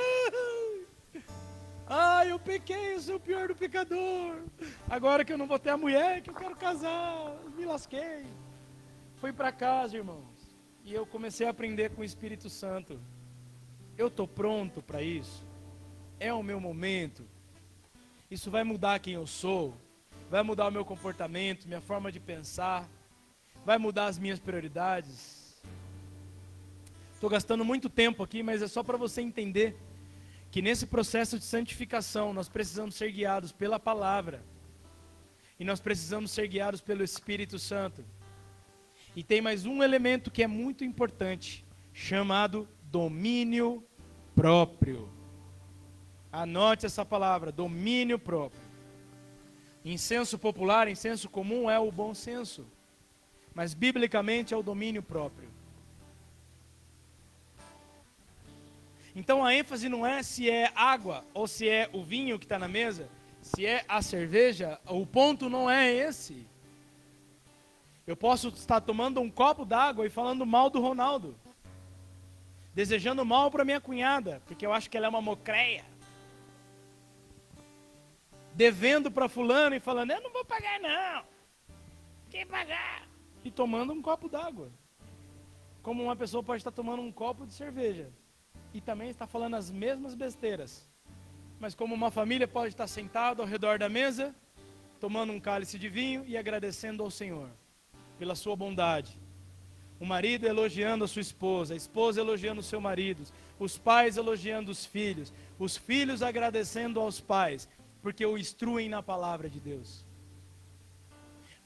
Ai, 1.86 2.30
eu 2.30 2.38
pequei, 2.38 2.96
eu 2.96 3.00
sou 3.00 3.16
o 3.16 3.20
pior 3.20 3.48
do 3.48 3.56
pecador. 3.56 4.42
Agora 4.90 5.24
que 5.24 5.32
eu 5.32 5.38
não 5.38 5.46
vou 5.46 5.58
ter 5.58 5.70
a 5.70 5.76
mulher 5.78 6.20
que 6.20 6.28
eu 6.28 6.34
quero 6.34 6.54
casar, 6.54 7.34
me 7.56 7.64
lasquei. 7.64 8.26
Fui 9.16 9.32
para 9.32 9.50
casa, 9.52 9.96
irmãos, 9.96 10.58
e 10.84 10.92
eu 10.92 11.06
comecei 11.06 11.46
a 11.46 11.50
aprender 11.50 11.88
com 11.92 12.02
o 12.02 12.04
Espírito 12.04 12.50
Santo. 12.50 13.00
Eu 13.96 14.08
estou 14.08 14.28
pronto 14.28 14.82
para 14.82 15.00
isso. 15.00 15.46
É 16.20 16.30
o 16.30 16.42
meu 16.42 16.60
momento. 16.60 17.26
Isso 18.30 18.50
vai 18.50 18.64
mudar 18.64 18.98
quem 18.98 19.14
eu 19.14 19.26
sou, 19.26 19.74
vai 20.28 20.42
mudar 20.42 20.68
o 20.68 20.70
meu 20.70 20.84
comportamento, 20.84 21.66
minha 21.66 21.80
forma 21.80 22.12
de 22.12 22.20
pensar, 22.20 22.86
vai 23.68 23.76
mudar 23.76 24.06
as 24.06 24.18
minhas 24.18 24.38
prioridades. 24.38 25.60
Estou 27.12 27.28
gastando 27.28 27.66
muito 27.66 27.90
tempo 27.90 28.22
aqui, 28.22 28.42
mas 28.42 28.62
é 28.62 28.66
só 28.66 28.82
para 28.82 28.96
você 28.96 29.20
entender 29.20 29.76
que 30.50 30.62
nesse 30.62 30.86
processo 30.86 31.38
de 31.38 31.44
santificação 31.44 32.32
nós 32.32 32.48
precisamos 32.48 32.94
ser 32.94 33.12
guiados 33.12 33.52
pela 33.52 33.78
palavra 33.78 34.42
e 35.60 35.64
nós 35.66 35.80
precisamos 35.80 36.30
ser 36.30 36.48
guiados 36.48 36.80
pelo 36.80 37.04
Espírito 37.04 37.58
Santo. 37.58 38.02
E 39.14 39.22
tem 39.22 39.42
mais 39.42 39.66
um 39.66 39.82
elemento 39.82 40.30
que 40.30 40.42
é 40.42 40.46
muito 40.46 40.82
importante, 40.82 41.62
chamado 41.92 42.66
domínio 42.84 43.84
próprio. 44.34 45.10
Anote 46.32 46.86
essa 46.86 47.04
palavra, 47.04 47.52
domínio 47.52 48.18
próprio. 48.18 48.62
Em 49.84 49.98
senso 49.98 50.38
popular, 50.38 50.88
em 50.88 50.94
senso 50.94 51.28
comum, 51.28 51.70
é 51.70 51.78
o 51.78 51.92
bom 51.92 52.14
senso. 52.14 52.66
Mas 53.58 53.74
biblicamente 53.74 54.54
é 54.54 54.56
o 54.56 54.62
domínio 54.62 55.02
próprio. 55.02 55.48
Então 59.16 59.44
a 59.44 59.52
ênfase 59.52 59.88
não 59.88 60.06
é 60.06 60.22
se 60.22 60.48
é 60.48 60.70
água 60.76 61.24
ou 61.34 61.48
se 61.48 61.68
é 61.68 61.90
o 61.92 62.04
vinho 62.04 62.38
que 62.38 62.44
está 62.44 62.56
na 62.56 62.68
mesa, 62.68 63.08
se 63.42 63.66
é 63.66 63.84
a 63.88 64.00
cerveja, 64.00 64.78
o 64.86 65.04
ponto 65.04 65.50
não 65.50 65.68
é 65.68 65.92
esse. 65.92 66.46
Eu 68.06 68.16
posso 68.16 68.46
estar 68.50 68.80
tomando 68.80 69.20
um 69.20 69.28
copo 69.28 69.64
d'água 69.64 70.06
e 70.06 70.08
falando 70.08 70.46
mal 70.46 70.70
do 70.70 70.80
Ronaldo, 70.80 71.34
desejando 72.72 73.24
mal 73.24 73.50
para 73.50 73.64
minha 73.64 73.80
cunhada, 73.80 74.40
porque 74.46 74.64
eu 74.64 74.72
acho 74.72 74.88
que 74.88 74.96
ela 74.96 75.06
é 75.06 75.10
uma 75.10 75.20
mocreia, 75.20 75.84
devendo 78.54 79.10
para 79.10 79.28
fulano 79.28 79.74
e 79.74 79.80
falando, 79.80 80.12
eu 80.12 80.20
não 80.20 80.30
vou 80.32 80.44
pagar 80.44 80.78
não, 80.78 81.24
quem 82.30 82.46
pagar? 82.46 83.07
E 83.48 83.50
tomando 83.50 83.94
um 83.94 84.02
copo 84.02 84.28
d'água. 84.28 84.70
Como 85.82 86.02
uma 86.02 86.14
pessoa 86.14 86.42
pode 86.42 86.60
estar 86.60 86.70
tomando 86.70 87.00
um 87.00 87.10
copo 87.10 87.46
de 87.46 87.54
cerveja 87.54 88.12
e 88.74 88.80
também 88.88 89.08
está 89.08 89.26
falando 89.26 89.54
as 89.56 89.70
mesmas 89.70 90.14
besteiras. 90.14 90.86
Mas 91.58 91.74
como 91.74 91.94
uma 91.94 92.10
família 92.10 92.46
pode 92.46 92.74
estar 92.74 92.86
sentada 92.86 93.40
ao 93.40 93.48
redor 93.48 93.78
da 93.78 93.88
mesa, 93.88 94.34
tomando 95.00 95.32
um 95.32 95.40
cálice 95.40 95.78
de 95.78 95.88
vinho 95.88 96.24
e 96.26 96.36
agradecendo 96.36 97.02
ao 97.02 97.10
Senhor 97.10 97.48
pela 98.18 98.34
sua 98.34 98.54
bondade. 98.54 99.18
O 99.98 100.04
marido 100.04 100.46
elogiando 100.46 101.04
a 101.04 101.08
sua 101.08 101.22
esposa, 101.22 101.72
a 101.72 101.76
esposa 101.78 102.20
elogiando 102.20 102.60
o 102.60 102.70
seu 102.72 102.82
marido, 102.82 103.24
os 103.58 103.78
pais 103.78 104.18
elogiando 104.18 104.70
os 104.70 104.84
filhos, 104.84 105.32
os 105.58 105.74
filhos 105.74 106.20
agradecendo 106.20 107.00
aos 107.00 107.18
pais, 107.18 107.66
porque 108.02 108.26
o 108.26 108.36
instruem 108.36 108.90
na 108.90 109.02
palavra 109.02 109.48
de 109.48 109.58
Deus. 109.58 110.06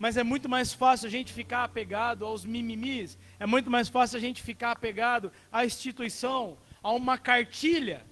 Mas 0.02 0.16
é 0.16 0.25
muito 0.25 0.49
mais 0.49 0.73
fácil 0.73 1.06
a 1.06 1.11
gente 1.11 1.32
ficar 1.32 1.62
apegado 1.62 2.26
aos 2.26 2.44
mimimis, 2.44 3.16
é 3.38 3.47
muito 3.47 3.71
mais 3.71 3.88
fácil 3.88 4.16
a 4.16 4.21
gente 4.21 4.42
ficar 4.42 4.73
apegado 4.73 5.30
à 5.52 5.64
instituição, 5.64 6.59
a 6.82 6.90
uma 6.90 7.16
cartilha 7.16 8.04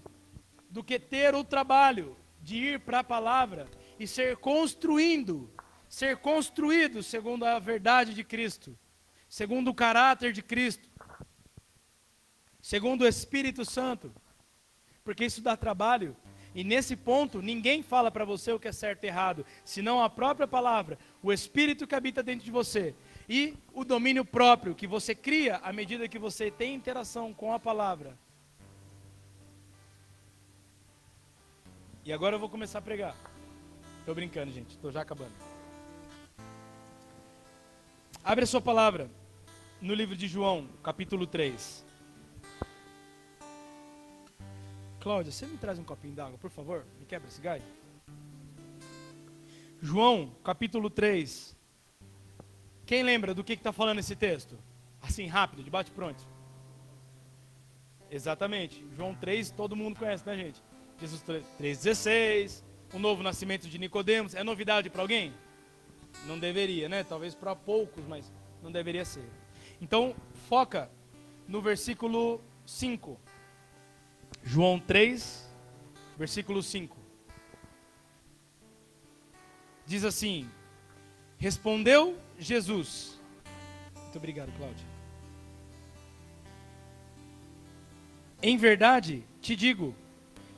do 0.71 0.85
que 0.85 1.01
ter 1.01 1.35
o 1.35 1.43
trabalho 1.43 2.17
de 2.41 2.59
ir 2.59 2.79
para 2.79 3.01
a 3.01 3.05
palavra 3.05 3.69
e 3.99 4.07
ser 4.07 4.37
construindo, 4.37 5.53
ser 5.89 6.19
construído 6.19 7.03
segundo 7.03 7.45
a 7.45 7.59
verdade 7.59 8.15
de 8.15 8.23
Cristo, 8.23 8.79
segundo 9.29 9.73
o 9.73 9.75
caráter 9.75 10.33
de 10.33 10.43
Cristo, 10.43 10.89
segundo 12.63 13.03
o 13.03 13.09
Espírito 13.09 13.65
Santo, 13.65 14.15
porque 15.03 15.25
isso 15.25 15.43
dá 15.43 15.57
trabalho. 15.57 16.17
E 16.55 16.65
nesse 16.65 16.97
ponto, 16.97 17.41
ninguém 17.41 17.83
fala 17.83 18.11
para 18.11 18.25
você 18.25 18.53
o 18.53 18.59
que 18.59 18.67
é 18.67 18.73
certo 18.73 19.05
e 19.05 19.07
errado, 19.07 19.47
senão 19.65 20.03
a 20.03 20.11
própria 20.11 20.49
palavra, 20.49 20.99
o 21.23 21.33
Espírito 21.33 21.87
que 21.87 21.95
habita 21.95 22.23
dentro 22.23 22.45
de 22.45 22.51
você 22.51 22.95
e 23.29 23.57
o 23.73 23.85
domínio 23.85 24.25
próprio 24.25 24.75
que 24.75 24.87
você 24.87 25.15
cria 25.15 25.57
à 25.59 25.73
medida 25.73 26.09
que 26.09 26.19
você 26.19 26.51
tem 26.51 26.75
interação 26.75 27.33
com 27.33 27.53
a 27.53 27.59
palavra. 27.59 28.19
E 32.05 32.13
agora 32.13 32.37
eu 32.37 32.41
vou 32.41 32.49
começar 32.49 32.79
a 32.79 32.83
pregar. 32.83 33.15
Estou 34.01 34.15
brincando, 34.15 34.51
gente. 34.51 34.71
Estou 34.71 34.91
já 34.91 35.03
acabando. 35.03 35.33
Abre 38.25 38.45
a 38.45 38.47
sua 38.47 38.61
palavra 38.61 39.11
no 39.81 39.95
livro 39.95 40.17
de 40.17 40.27
João, 40.27 40.67
capítulo 40.83 41.27
3. 41.27 41.85
Cláudia, 45.01 45.33
você 45.33 45.47
me 45.47 45.57
traz 45.57 45.79
um 45.79 45.85
copinho 45.85 46.15
d'água, 46.15 46.39
por 46.39 46.51
favor? 46.51 46.85
Me 46.99 47.07
quebra 47.07 47.29
esse 47.29 47.41
galho. 47.41 47.63
João, 49.83 50.31
capítulo 50.45 50.91
3. 50.91 51.57
Quem 52.85 53.03
lembra 53.03 53.35
do 53.35 53.43
que 53.43 53.55
está 53.55 53.73
falando 53.73 53.99
esse 53.99 54.15
texto? 54.15 54.59
Assim, 55.01 55.27
rápido, 55.27 55.63
de 55.63 55.71
bate 55.71 55.91
pronto. 55.91 56.23
Exatamente. 58.11 58.85
João 58.95 59.15
3, 59.15 59.51
todo 59.51 59.75
mundo 59.75 59.99
conhece, 59.99 60.27
né, 60.27 60.37
gente? 60.37 60.63
Jesus 61.01 61.23
3,16, 61.25 62.63
o 62.93 62.99
novo 62.99 63.23
nascimento 63.23 63.69
de 63.69 63.79
Nicodemos. 63.79 64.35
É 64.35 64.45
novidade 64.45 64.91
para 64.91 65.01
alguém? 65.01 65.33
Não 66.27 66.39
deveria, 66.39 66.87
né? 66.89 67.03
Talvez 67.03 67.35
para 67.35 67.57
poucos, 67.57 68.05
mas 68.07 68.31
não 68.63 68.71
deveria 68.71 69.05
ser. 69.05 69.25
Então, 69.81 70.15
foca 70.47 70.91
no 71.49 71.63
versículo 71.63 72.39
5. 72.67 73.19
João 74.43 74.79
3, 74.79 75.51
versículo 76.19 76.63
5. 76.63 77.01
Diz 79.91 80.05
assim: 80.05 80.49
Respondeu 81.37 82.17
Jesus. 82.39 83.19
Muito 83.93 84.19
obrigado, 84.19 84.57
Cláudia. 84.57 84.87
Em 88.41 88.57
verdade, 88.57 89.25
te 89.41 89.57
digo, 89.57 89.93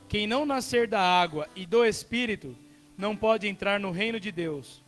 quem 0.07 0.27
não 0.27 0.45
nascer 0.45 0.87
da 0.87 1.01
água 1.01 1.49
e 1.55 1.65
do 1.65 1.83
espírito 1.83 2.55
não 2.95 3.17
pode 3.17 3.47
entrar 3.47 3.79
no 3.79 3.89
reino 3.89 4.19
de 4.19 4.31
Deus. 4.31 4.83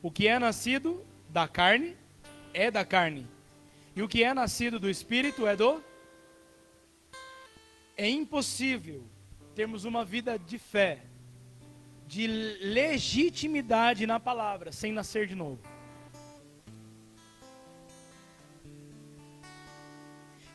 O 0.00 0.10
que 0.10 0.26
é 0.26 0.38
nascido 0.38 1.04
da 1.28 1.46
carne 1.46 1.94
é 2.54 2.70
da 2.70 2.82
carne, 2.82 3.26
e 3.94 4.00
o 4.00 4.08
que 4.08 4.24
é 4.24 4.32
nascido 4.32 4.80
do 4.80 4.88
espírito 4.88 5.46
é 5.46 5.54
do 5.54 5.84
É 7.94 8.08
impossível 8.08 9.04
termos 9.54 9.84
uma 9.84 10.02
vida 10.02 10.38
de 10.38 10.56
fé, 10.56 11.02
de 12.06 12.26
legitimidade 12.26 14.06
na 14.06 14.20
palavra, 14.20 14.70
sem 14.70 14.92
nascer 14.92 15.26
de 15.26 15.34
novo. 15.34 15.60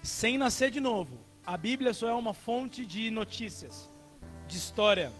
Sem 0.02 0.38
nascer 0.38 0.72
de 0.72 0.80
novo, 0.80 1.20
a 1.46 1.58
Bíblia 1.58 1.94
só 1.94 2.08
é 2.08 2.14
uma 2.14 2.34
fonte 2.34 2.86
de 2.86 3.12
notícias 3.12 3.90
de 4.48 4.58
história. 4.58 5.12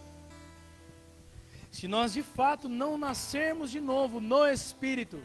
Se 1.70 1.86
nós 1.86 2.12
de 2.12 2.22
fato 2.22 2.68
não 2.68 2.98
nascermos 2.98 3.70
de 3.70 3.80
novo 3.80 4.20
no 4.20 4.46
Espírito, 4.46 5.22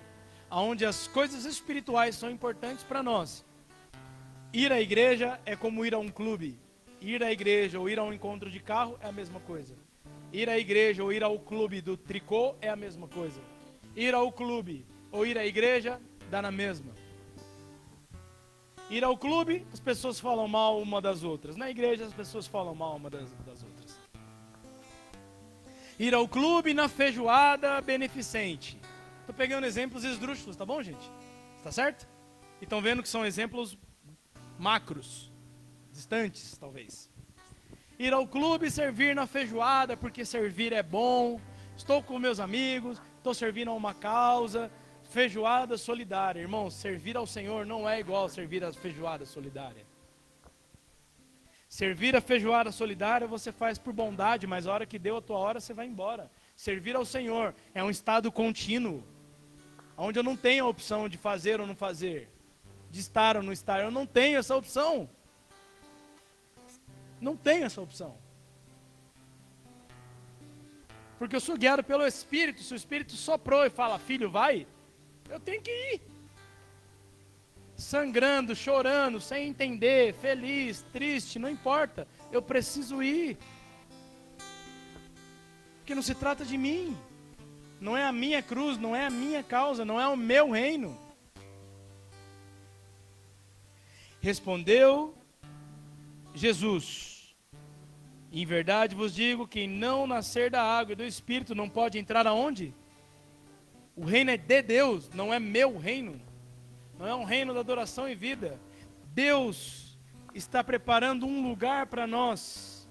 onde 0.50 0.86
as 0.86 1.08
coisas 1.08 1.46
espirituais 1.46 2.16
são 2.16 2.30
importantes 2.30 2.84
para 2.84 3.02
nós, 3.02 3.46
ir 4.54 4.72
à 4.72 4.80
igreja 4.80 5.40
é 5.46 5.56
como 5.56 5.86
ir 5.86 5.94
a 5.94 6.00
um 6.00 6.10
clube. 6.10 6.60
Ir 7.00 7.22
à 7.22 7.32
igreja 7.32 7.80
ou 7.80 7.90
ir 7.90 8.00
a 8.00 8.04
um 8.04 8.14
encontro 8.14 8.50
de 8.50 8.60
carro 8.60 8.98
é 9.02 9.08
a 9.08 9.12
mesma 9.12 9.40
coisa. 9.42 9.76
Ir 10.32 10.50
à 10.50 10.58
igreja 10.58 11.04
ou 11.04 11.12
ir 11.12 11.24
ao 11.24 11.40
clube 11.40 11.82
do 11.82 11.96
tricô 11.96 12.56
é 12.62 12.70
a 12.70 12.76
mesma 12.76 13.08
coisa. 13.08 13.42
Ir 13.96 14.14
ao 14.14 14.32
clube 14.32 14.86
ou 15.12 15.26
ir 15.26 15.38
à 15.38 15.46
igreja 15.46 16.02
dá 16.30 16.42
na 16.42 16.52
mesma. 16.52 16.94
Ir 18.90 19.04
ao 19.04 19.18
clube, 19.18 19.66
as 19.74 19.80
pessoas 19.80 20.20
falam 20.20 20.48
mal 20.48 20.82
uma 20.82 21.02
das 21.02 21.24
outras. 21.24 21.56
Na 21.56 21.70
igreja, 21.70 22.06
as 22.06 22.14
pessoas 22.14 22.48
falam 22.48 22.74
mal 22.74 22.96
uma 22.96 23.10
das, 23.10 23.30
das 23.46 23.64
outras 23.64 23.78
ir 26.00 26.14
ao 26.14 26.28
clube 26.28 26.74
na 26.74 26.88
feijoada 26.88 27.82
beneficente. 27.82 28.80
Estou 29.22 29.36
pegando 29.36 29.66
exemplos 29.66 30.04
esdrúxulos, 30.04 30.56
tá 30.56 30.66
bom, 30.66 30.82
gente? 30.82 31.12
Está 31.58 31.72
certo? 31.72 32.08
E 32.62 32.64
estão 32.64 32.82
vendo 32.82 33.02
que 33.02 33.10
são 33.10 33.26
exemplos 33.26 33.78
macros, 34.58 35.32
distantes, 35.92 36.58
talvez. 36.58 37.10
Ir 38.00 38.14
ao 38.14 38.28
clube 38.28 38.70
servir 38.70 39.16
na 39.16 39.26
feijoada, 39.26 39.98
porque 39.98 40.24
servir 40.24 40.72
é 40.72 40.84
bom. 40.84 41.42
Estou 41.76 42.02
com 42.04 42.20
meus 42.20 42.40
amigos, 42.40 43.02
estou 43.18 43.34
servindo 43.34 43.72
a 43.72 43.74
uma 43.74 43.94
causa. 43.94 44.72
feijoada 45.10 45.78
solidária. 45.78 46.42
Irmão, 46.42 46.70
servir 46.70 47.16
ao 47.16 47.26
Senhor 47.26 47.66
não 47.66 47.88
é 47.90 48.00
igual 48.00 48.28
servir 48.28 48.64
a 48.64 48.74
feijoada 48.74 49.26
solidária. 49.26 49.86
Servir 51.70 52.16
a 52.16 52.22
feijoada 52.22 52.72
solidária 52.72 53.28
você 53.28 53.52
faz 53.52 53.78
por 53.78 53.94
bondade, 53.94 54.46
mas 54.48 54.68
a 54.68 54.74
hora 54.74 54.86
que 54.86 55.00
deu 55.00 55.18
a 55.18 55.22
tua 55.22 55.38
hora 55.38 55.60
você 55.60 55.74
vai 55.74 55.86
embora. 55.86 56.30
Servir 56.56 56.96
ao 56.96 57.06
Senhor 57.06 57.54
é 57.74 57.84
um 57.84 57.90
estado 57.90 58.32
contínuo, 58.32 59.04
onde 59.98 60.20
eu 60.20 60.24
não 60.24 60.36
tenho 60.36 60.66
a 60.66 60.68
opção 60.68 61.08
de 61.08 61.18
fazer 61.18 61.60
ou 61.60 61.68
não 61.68 61.76
fazer, 61.76 62.30
de 62.90 63.00
estar 63.00 63.38
ou 63.38 63.44
não 63.44 63.52
estar. 63.52 63.82
Eu 63.82 63.92
não 63.92 64.06
tenho 64.06 64.38
essa 64.38 64.56
opção. 64.56 65.10
Não 67.20 67.36
tenho 67.36 67.66
essa 67.66 67.82
opção. 67.82 68.18
Porque 71.18 71.36
eu 71.36 71.40
sou 71.40 71.58
guiado 71.58 71.84
pelo 71.84 72.06
Espírito. 72.06 72.62
Se 72.62 72.74
o 72.74 72.76
Espírito 72.76 73.14
soprou 73.14 73.66
e 73.66 73.70
fala, 73.70 73.98
filho, 73.98 74.30
vai, 74.30 74.68
eu 75.30 75.40
tenho 75.40 75.62
que 75.62 75.72
ir. 75.72 76.02
Sangrando, 77.76 78.56
chorando, 78.56 79.20
sem 79.20 79.48
entender, 79.48 80.14
feliz, 80.16 80.84
triste, 80.94 81.40
não 81.40 81.50
importa. 81.50 82.08
Eu 82.32 82.42
preciso 82.42 83.02
ir. 83.02 83.38
Porque 85.78 85.96
não 85.96 86.02
se 86.02 86.14
trata 86.14 86.46
de 86.46 86.58
mim. 86.58 86.98
Não 87.80 87.96
é 87.96 88.04
a 88.04 88.12
minha 88.12 88.42
cruz, 88.42 88.78
não 88.78 88.96
é 88.96 89.06
a 89.06 89.10
minha 89.10 89.44
causa, 89.44 89.86
não 89.86 90.00
é 90.02 90.08
o 90.08 90.18
meu 90.18 90.52
reino. 90.52 90.98
Respondeu 94.20 95.17
Jesus: 96.38 97.36
Em 98.32 98.46
verdade 98.46 98.96
vos 98.96 99.14
digo: 99.14 99.48
quem 99.48 99.68
não 99.68 100.08
nascer 100.08 100.50
da 100.52 100.64
água 100.64 100.94
e 100.94 100.96
do 100.96 101.04
espírito 101.04 101.56
não 101.56 101.68
pode 101.68 101.98
entrar 101.98 102.26
aonde? 102.28 102.74
O 103.96 104.06
reino 104.06 104.30
é 104.30 104.38
de 104.38 104.62
Deus, 104.62 105.10
não 105.10 105.34
é 105.34 105.40
meu 105.40 105.78
reino. 105.78 106.22
Não 107.00 107.08
é 107.08 107.16
um 107.16 107.24
reino 107.24 107.54
da 107.54 107.60
adoração 107.60 108.08
e 108.08 108.16
vida. 108.16 108.60
Deus 109.14 109.98
está 110.34 110.64
preparando 110.64 111.26
um 111.26 111.48
lugar 111.48 111.88
para 111.88 112.06
nós. 112.06 112.88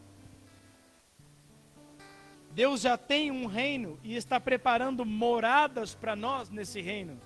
Deus 2.53 2.81
já 2.81 2.97
tem 2.97 3.31
um 3.31 3.47
reino 3.47 3.99
e 4.03 4.17
está 4.17 4.41
preparando 4.41 5.05
moradas 5.05 5.95
para 5.95 6.17
nós 6.17 6.49
nesse 6.49 6.81
reino. 6.81 7.21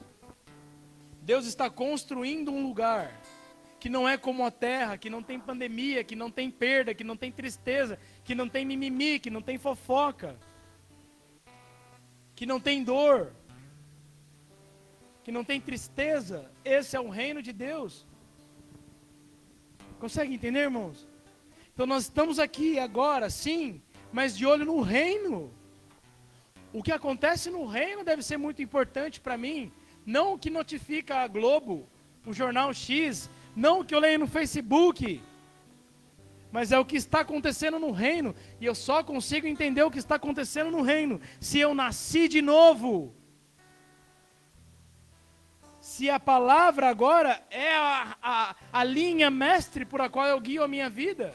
Deus 1.22 1.46
está 1.46 1.70
construindo 1.70 2.50
um 2.50 2.62
lugar 2.62 3.12
que 3.80 3.88
não 3.88 4.08
é 4.08 4.16
como 4.16 4.44
a 4.44 4.50
terra, 4.50 4.98
que 4.98 5.10
não 5.10 5.22
tem 5.22 5.40
pandemia, 5.40 6.04
que 6.04 6.14
não 6.14 6.30
tem 6.30 6.50
perda, 6.50 6.94
que 6.94 7.02
não 7.02 7.16
tem 7.16 7.32
tristeza, 7.32 7.98
que 8.22 8.34
não 8.34 8.48
tem 8.48 8.64
mimimi, 8.64 9.18
que 9.18 9.30
não 9.30 9.42
tem 9.42 9.58
fofoca, 9.58 10.36
que 12.36 12.46
não 12.46 12.60
tem 12.60 12.84
dor 12.84 13.32
que 15.22 15.32
não 15.32 15.44
tem 15.44 15.60
tristeza, 15.60 16.50
esse 16.64 16.96
é 16.96 17.00
o 17.00 17.08
reino 17.08 17.42
de 17.42 17.52
Deus. 17.52 18.06
Consegue 19.98 20.34
entender, 20.34 20.60
irmãos? 20.60 21.06
Então 21.72 21.86
nós 21.86 22.04
estamos 22.04 22.38
aqui 22.38 22.78
agora, 22.78 23.28
sim, 23.28 23.82
mas 24.12 24.36
de 24.36 24.46
olho 24.46 24.64
no 24.64 24.80
reino. 24.80 25.52
O 26.72 26.82
que 26.82 26.92
acontece 26.92 27.50
no 27.50 27.66
reino 27.66 28.02
deve 28.02 28.22
ser 28.22 28.38
muito 28.38 28.62
importante 28.62 29.20
para 29.20 29.36
mim, 29.36 29.72
não 30.06 30.34
o 30.34 30.38
que 30.38 30.50
notifica 30.50 31.18
a 31.18 31.28
Globo, 31.28 31.88
o 32.26 32.32
jornal 32.32 32.72
X, 32.72 33.30
não 33.54 33.80
o 33.80 33.84
que 33.84 33.94
eu 33.94 34.00
leio 34.00 34.18
no 34.18 34.26
Facebook, 34.26 35.22
mas 36.52 36.72
é 36.72 36.78
o 36.78 36.84
que 36.84 36.96
está 36.96 37.20
acontecendo 37.20 37.78
no 37.78 37.92
reino, 37.92 38.34
e 38.60 38.66
eu 38.66 38.74
só 38.74 39.02
consigo 39.02 39.46
entender 39.46 39.82
o 39.82 39.90
que 39.90 39.98
está 39.98 40.16
acontecendo 40.16 40.70
no 40.70 40.82
reino 40.82 41.20
se 41.40 41.58
eu 41.58 41.74
nasci 41.74 42.28
de 42.28 42.42
novo. 42.42 43.14
Se 45.80 46.10
a 46.10 46.20
palavra 46.20 46.88
agora 46.88 47.42
é 47.50 47.74
a, 47.74 48.16
a, 48.22 48.56
a 48.72 48.84
linha 48.84 49.30
mestre 49.30 49.84
por 49.84 50.00
a 50.00 50.08
qual 50.08 50.26
eu 50.26 50.40
guio 50.40 50.62
a 50.62 50.68
minha 50.68 50.90
vida. 50.90 51.34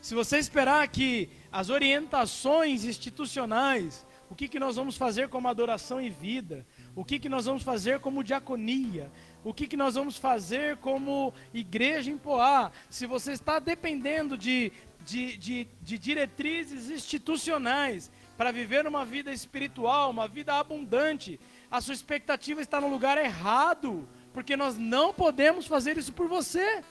Se 0.00 0.14
você 0.14 0.38
esperar 0.38 0.86
que 0.88 1.30
as 1.50 1.68
orientações 1.68 2.84
institucionais, 2.84 4.06
o 4.28 4.34
que, 4.34 4.48
que 4.48 4.58
nós 4.58 4.76
vamos 4.76 4.96
fazer 4.96 5.28
como 5.28 5.48
adoração 5.48 6.00
e 6.00 6.10
vida, 6.10 6.66
o 6.94 7.04
que, 7.04 7.18
que 7.18 7.28
nós 7.28 7.46
vamos 7.46 7.62
fazer 7.62 8.00
como 8.00 8.22
diaconia, 8.22 9.10
o 9.46 9.54
que, 9.54 9.68
que 9.68 9.76
nós 9.76 9.94
vamos 9.94 10.16
fazer 10.16 10.76
como 10.78 11.32
igreja 11.54 12.10
em 12.10 12.18
Poá, 12.18 12.72
se 12.90 13.06
você 13.06 13.30
está 13.30 13.60
dependendo 13.60 14.36
de, 14.36 14.72
de, 15.04 15.36
de, 15.36 15.68
de 15.80 15.98
diretrizes 15.98 16.90
institucionais 16.90 18.10
para 18.36 18.50
viver 18.50 18.88
uma 18.88 19.04
vida 19.04 19.32
espiritual, 19.32 20.10
uma 20.10 20.26
vida 20.26 20.54
abundante, 20.54 21.38
a 21.70 21.80
sua 21.80 21.94
expectativa 21.94 22.60
está 22.60 22.80
no 22.80 22.88
lugar 22.88 23.18
errado, 23.18 24.08
porque 24.32 24.56
nós 24.56 24.76
não 24.76 25.14
podemos 25.14 25.64
fazer 25.64 25.96
isso 25.96 26.12
por 26.12 26.26
você. 26.26 26.82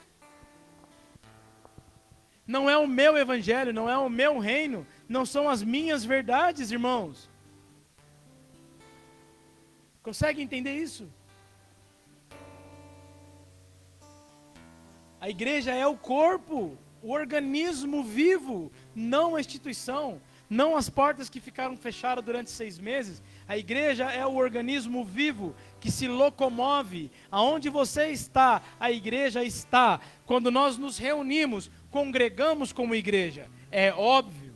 Não 2.46 2.70
é 2.70 2.78
o 2.78 2.86
meu 2.86 3.18
evangelho, 3.18 3.70
não 3.70 3.86
é 3.86 3.98
o 3.98 4.08
meu 4.08 4.38
reino, 4.38 4.86
não 5.06 5.26
são 5.26 5.46
as 5.46 5.62
minhas 5.62 6.06
verdades, 6.06 6.70
irmãos. 6.70 7.28
Consegue 10.02 10.40
entender 10.40 10.74
isso? 10.74 11.06
A 15.20 15.30
igreja 15.30 15.72
é 15.72 15.86
o 15.86 15.96
corpo, 15.96 16.76
o 17.02 17.12
organismo 17.12 18.02
vivo, 18.02 18.70
não 18.94 19.36
a 19.36 19.40
instituição, 19.40 20.20
não 20.48 20.76
as 20.76 20.88
portas 20.88 21.28
que 21.28 21.40
ficaram 21.40 21.76
fechadas 21.76 22.24
durante 22.24 22.50
seis 22.50 22.78
meses, 22.78 23.22
a 23.48 23.56
igreja 23.56 24.04
é 24.04 24.24
o 24.26 24.34
organismo 24.34 25.04
vivo 25.04 25.54
que 25.80 25.90
se 25.90 26.06
locomove. 26.06 27.10
Aonde 27.30 27.68
você 27.68 28.08
está, 28.08 28.62
a 28.78 28.90
igreja 28.90 29.42
está. 29.42 30.00
Quando 30.24 30.50
nós 30.50 30.76
nos 30.78 30.98
reunimos, 30.98 31.70
congregamos 31.90 32.72
como 32.72 32.94
igreja. 32.94 33.48
É 33.70 33.92
óbvio. 33.92 34.54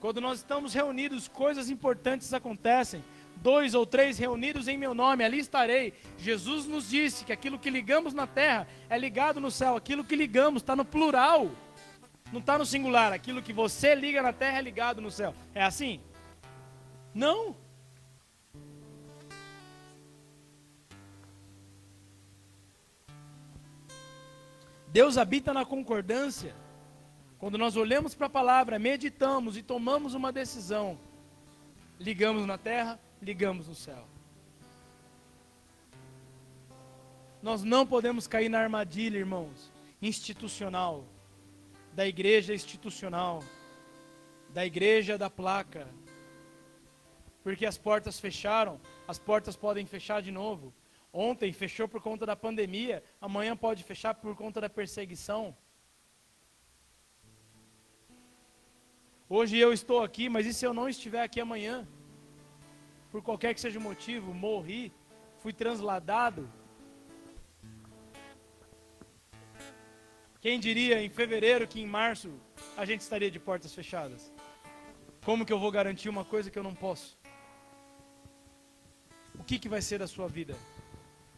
Quando 0.00 0.20
nós 0.20 0.38
estamos 0.38 0.74
reunidos, 0.74 1.28
coisas 1.28 1.70
importantes 1.70 2.32
acontecem. 2.34 3.02
Dois 3.44 3.74
ou 3.74 3.84
três 3.84 4.16
reunidos 4.16 4.68
em 4.68 4.78
meu 4.78 4.94
nome, 4.94 5.22
ali 5.22 5.38
estarei. 5.38 5.92
Jesus 6.16 6.64
nos 6.64 6.88
disse 6.88 7.26
que 7.26 7.32
aquilo 7.32 7.58
que 7.58 7.68
ligamos 7.68 8.14
na 8.14 8.26
terra 8.26 8.66
é 8.88 8.96
ligado 8.96 9.38
no 9.38 9.50
céu. 9.50 9.76
Aquilo 9.76 10.02
que 10.02 10.16
ligamos 10.16 10.62
está 10.62 10.74
no 10.74 10.82
plural, 10.82 11.50
não 12.32 12.40
está 12.40 12.56
no 12.56 12.64
singular. 12.64 13.12
Aquilo 13.12 13.42
que 13.42 13.52
você 13.52 13.94
liga 13.94 14.22
na 14.22 14.32
terra 14.32 14.60
é 14.60 14.62
ligado 14.62 15.02
no 15.02 15.10
céu. 15.10 15.34
É 15.54 15.62
assim? 15.62 16.00
Não. 17.12 17.54
Deus 24.88 25.18
habita 25.18 25.52
na 25.52 25.66
concordância. 25.66 26.56
Quando 27.38 27.58
nós 27.58 27.76
olhamos 27.76 28.14
para 28.14 28.26
a 28.26 28.30
palavra, 28.30 28.78
meditamos 28.78 29.58
e 29.58 29.62
tomamos 29.62 30.14
uma 30.14 30.32
decisão, 30.32 30.98
ligamos 32.00 32.46
na 32.46 32.56
terra, 32.56 32.98
ligamos 33.24 33.66
no 33.66 33.74
céu. 33.74 34.06
Nós 37.42 37.62
não 37.62 37.86
podemos 37.86 38.26
cair 38.26 38.48
na 38.48 38.60
armadilha, 38.60 39.18
irmãos, 39.18 39.70
institucional, 40.00 41.04
da 41.92 42.06
igreja 42.06 42.54
institucional, 42.54 43.42
da 44.50 44.64
igreja 44.64 45.18
da 45.18 45.28
placa, 45.28 45.86
porque 47.42 47.66
as 47.66 47.76
portas 47.76 48.18
fecharam, 48.18 48.80
as 49.06 49.18
portas 49.18 49.56
podem 49.56 49.84
fechar 49.84 50.22
de 50.22 50.30
novo. 50.30 50.72
Ontem 51.12 51.52
fechou 51.52 51.86
por 51.86 52.00
conta 52.00 52.24
da 52.24 52.34
pandemia, 52.34 53.02
amanhã 53.20 53.56
pode 53.56 53.84
fechar 53.84 54.14
por 54.14 54.34
conta 54.34 54.60
da 54.60 54.70
perseguição. 54.70 55.56
Hoje 59.28 59.58
eu 59.58 59.72
estou 59.72 60.02
aqui, 60.02 60.28
mas 60.28 60.46
e 60.46 60.54
se 60.54 60.64
eu 60.64 60.74
não 60.74 60.88
estiver 60.88 61.22
aqui 61.22 61.40
amanhã? 61.40 61.86
Por 63.14 63.22
qualquer 63.22 63.54
que 63.54 63.60
seja 63.60 63.78
o 63.78 63.82
motivo, 63.90 64.34
morri, 64.34 64.92
fui 65.38 65.52
transladado. 65.52 66.50
Quem 70.40 70.58
diria 70.58 71.00
em 71.00 71.08
fevereiro 71.08 71.68
que 71.72 71.80
em 71.80 71.86
março 71.86 72.30
a 72.76 72.84
gente 72.84 73.02
estaria 73.02 73.30
de 73.30 73.38
portas 73.38 73.72
fechadas? 73.72 74.34
Como 75.24 75.46
que 75.46 75.52
eu 75.52 75.60
vou 75.60 75.70
garantir 75.70 76.08
uma 76.08 76.24
coisa 76.24 76.50
que 76.50 76.58
eu 76.58 76.64
não 76.64 76.74
posso? 76.74 77.16
o 79.38 79.44
que, 79.44 79.60
que 79.60 79.68
vai 79.68 79.80
ser 79.80 79.98
da 80.00 80.08
sua 80.08 80.26
vida? 80.26 80.56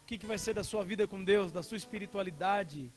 O 0.00 0.06
que, 0.06 0.16
que 0.16 0.24
vai 0.32 0.38
ser 0.38 0.54
da 0.54 0.64
sua 0.64 0.82
vida 0.82 1.06
com 1.06 1.22
Deus, 1.22 1.52
da 1.52 1.62
sua 1.62 1.76
espiritualidade? 1.76 2.90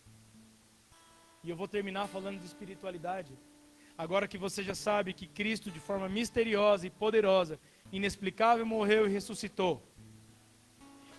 E 1.44 1.50
eu 1.50 1.58
vou 1.58 1.68
terminar 1.68 2.08
falando 2.08 2.40
de 2.40 2.46
espiritualidade. 2.46 3.38
Agora 3.98 4.30
que 4.30 4.38
você 4.38 4.64
já 4.64 4.74
sabe 4.74 5.12
que 5.12 5.28
Cristo, 5.28 5.70
de 5.70 5.82
forma 5.82 6.08
misteriosa 6.08 6.88
e 6.88 6.90
poderosa, 6.90 7.60
inexplicável, 7.92 8.66
morreu 8.66 9.08
e 9.08 9.10
ressuscitou. 9.10 9.84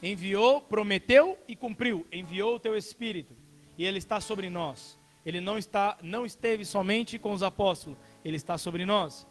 Enviou, 0.03 0.61
prometeu 0.61 1.39
e 1.47 1.55
cumpriu. 1.55 2.07
Enviou 2.11 2.57
o 2.57 2.61
teu 2.61 2.77
Espírito. 2.77 3.35
E 3.77 3.85
Ele 3.85 3.99
está 3.99 4.21
sobre 4.21 4.49
nós. 4.49 4.99
Ele 5.25 5.41
não, 5.41 5.59
está, 5.59 5.99
não 6.03 6.25
esteve 6.25 6.65
somente 6.65 7.19
com 7.19 7.33
os 7.33 7.43
apóstolos. 7.43 7.99
Ele 8.25 8.37
está 8.37 8.57
sobre 8.57 8.87
nós. 8.87 9.27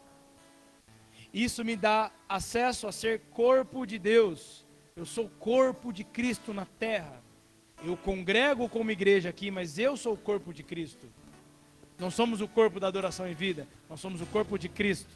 Isso 1.32 1.64
me 1.64 1.76
dá 1.76 2.12
acesso 2.28 2.86
a 2.86 2.92
ser 2.92 3.20
corpo 3.30 3.86
de 3.86 3.98
Deus. 3.98 4.64
Eu 4.94 5.06
sou 5.06 5.28
corpo 5.28 5.92
de 5.92 6.04
Cristo 6.04 6.52
na 6.52 6.66
terra. 6.66 7.22
Eu 7.82 7.96
congrego 7.96 8.68
como 8.68 8.90
igreja 8.90 9.30
aqui, 9.30 9.50
mas 9.50 9.78
eu 9.78 9.96
sou 9.96 10.14
o 10.14 10.18
corpo 10.18 10.52
de 10.52 10.62
Cristo. 10.62 11.06
Não 11.98 12.10
somos 12.10 12.40
o 12.40 12.48
corpo 12.48 12.80
da 12.80 12.88
adoração 12.88 13.28
em 13.28 13.34
vida, 13.34 13.68
nós 13.88 14.00
somos 14.00 14.20
o 14.20 14.26
corpo 14.26 14.58
de 14.58 14.68
Cristo. 14.68 15.10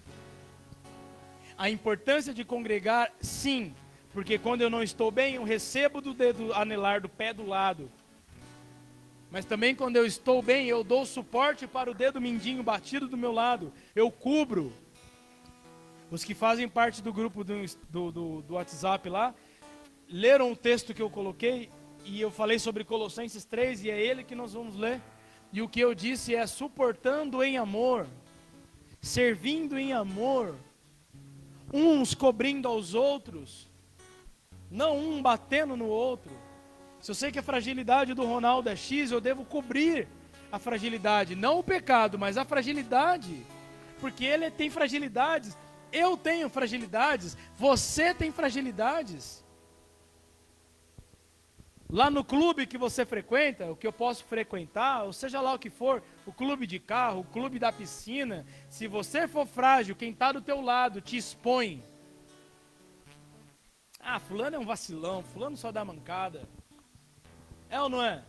A 1.56 1.70
importância 1.70 2.34
de 2.34 2.44
congregar, 2.44 3.12
sim, 3.20 3.74
porque 4.12 4.38
quando 4.38 4.62
eu 4.62 4.70
não 4.70 4.82
estou 4.82 5.10
bem, 5.10 5.34
eu 5.34 5.44
recebo 5.44 6.00
do 6.00 6.14
dedo 6.14 6.52
anelar 6.52 7.00
do 7.00 7.08
pé 7.08 7.32
do 7.32 7.46
lado. 7.46 7.90
Mas 9.30 9.44
também 9.44 9.74
quando 9.74 9.96
eu 9.96 10.06
estou 10.06 10.40
bem, 10.40 10.68
eu 10.68 10.84
dou 10.84 11.04
suporte 11.04 11.66
para 11.66 11.90
o 11.90 11.94
dedo 11.94 12.20
mindinho 12.20 12.62
batido 12.62 13.08
do 13.08 13.16
meu 13.16 13.32
lado. 13.32 13.72
Eu 13.94 14.10
cubro. 14.10 14.72
Os 16.10 16.22
que 16.22 16.34
fazem 16.34 16.68
parte 16.68 17.02
do 17.02 17.12
grupo 17.12 17.42
do, 17.42 17.54
do, 17.90 18.12
do, 18.12 18.42
do 18.42 18.54
WhatsApp 18.54 19.08
lá, 19.08 19.34
leram 20.08 20.52
o 20.52 20.56
texto 20.56 20.94
que 20.94 21.02
eu 21.02 21.10
coloquei 21.10 21.68
e 22.04 22.20
eu 22.20 22.30
falei 22.30 22.58
sobre 22.58 22.84
Colossenses 22.84 23.44
3 23.44 23.84
e 23.84 23.90
é 23.90 24.00
ele 24.00 24.22
que 24.22 24.36
nós 24.36 24.52
vamos 24.52 24.76
ler. 24.76 25.00
E 25.52 25.60
o 25.60 25.68
que 25.68 25.80
eu 25.80 25.94
disse 25.94 26.34
é 26.34 26.46
suportando 26.46 27.42
em 27.42 27.56
amor, 27.56 28.06
servindo 29.00 29.76
em 29.76 29.92
amor, 29.92 30.54
uns 31.76 32.14
cobrindo 32.14 32.68
aos 32.68 32.94
outros, 32.94 33.68
não 34.70 34.96
um 34.96 35.20
batendo 35.20 35.76
no 35.76 35.86
outro. 35.86 36.30
Se 37.00 37.10
eu 37.10 37.14
sei 37.16 37.32
que 37.32 37.38
a 37.38 37.42
fragilidade 37.42 38.14
do 38.14 38.24
Ronaldo 38.24 38.68
é 38.68 38.76
X, 38.76 39.10
eu 39.10 39.20
devo 39.20 39.44
cobrir 39.44 40.06
a 40.52 40.58
fragilidade, 40.60 41.34
não 41.34 41.58
o 41.58 41.64
pecado, 41.64 42.16
mas 42.16 42.38
a 42.38 42.44
fragilidade, 42.44 43.44
porque 44.00 44.24
ele 44.24 44.48
tem 44.52 44.70
fragilidades, 44.70 45.58
eu 45.92 46.16
tenho 46.16 46.48
fragilidades, 46.48 47.36
você 47.56 48.14
tem 48.14 48.30
fragilidades. 48.30 49.42
Lá 51.90 52.08
no 52.08 52.22
clube 52.24 52.66
que 52.66 52.78
você 52.78 53.04
frequenta, 53.04 53.70
o 53.70 53.76
que 53.76 53.86
eu 53.86 53.92
posso 53.92 54.24
frequentar, 54.24 55.04
ou 55.04 55.12
seja 55.12 55.40
lá 55.40 55.54
o 55.54 55.58
que 55.58 55.70
for, 55.70 56.02
o 56.26 56.32
clube 56.32 56.66
de 56.66 56.78
carro, 56.78 57.20
o 57.20 57.24
clube 57.24 57.58
da 57.58 57.72
piscina, 57.72 58.46
se 58.68 58.86
você 58.86 59.28
for 59.28 59.46
frágil, 59.46 59.96
quem 59.96 60.10
está 60.10 60.32
do 60.32 60.40
teu 60.40 60.60
lado 60.60 61.00
te 61.00 61.16
expõe. 61.16 61.82
Ah, 64.00 64.18
fulano 64.18 64.56
é 64.56 64.58
um 64.58 64.66
vacilão, 64.66 65.22
fulano 65.22 65.56
só 65.56 65.70
dá 65.70 65.84
mancada. 65.84 66.48
É 67.70 67.80
ou 67.80 67.88
não 67.88 68.02
é? 68.02 68.22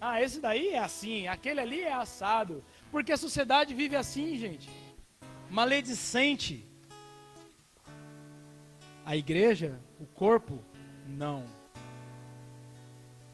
Ah, 0.00 0.20
esse 0.20 0.40
daí 0.40 0.70
é 0.70 0.78
assim, 0.78 1.28
aquele 1.28 1.60
ali 1.60 1.80
é 1.80 1.92
assado. 1.92 2.64
Porque 2.90 3.12
a 3.12 3.16
sociedade 3.16 3.74
vive 3.74 3.96
assim, 3.96 4.36
gente. 4.36 4.68
Maledicente. 5.48 6.66
A 9.04 9.16
igreja, 9.16 9.80
o 9.98 10.06
corpo, 10.06 10.62
não. 11.06 11.44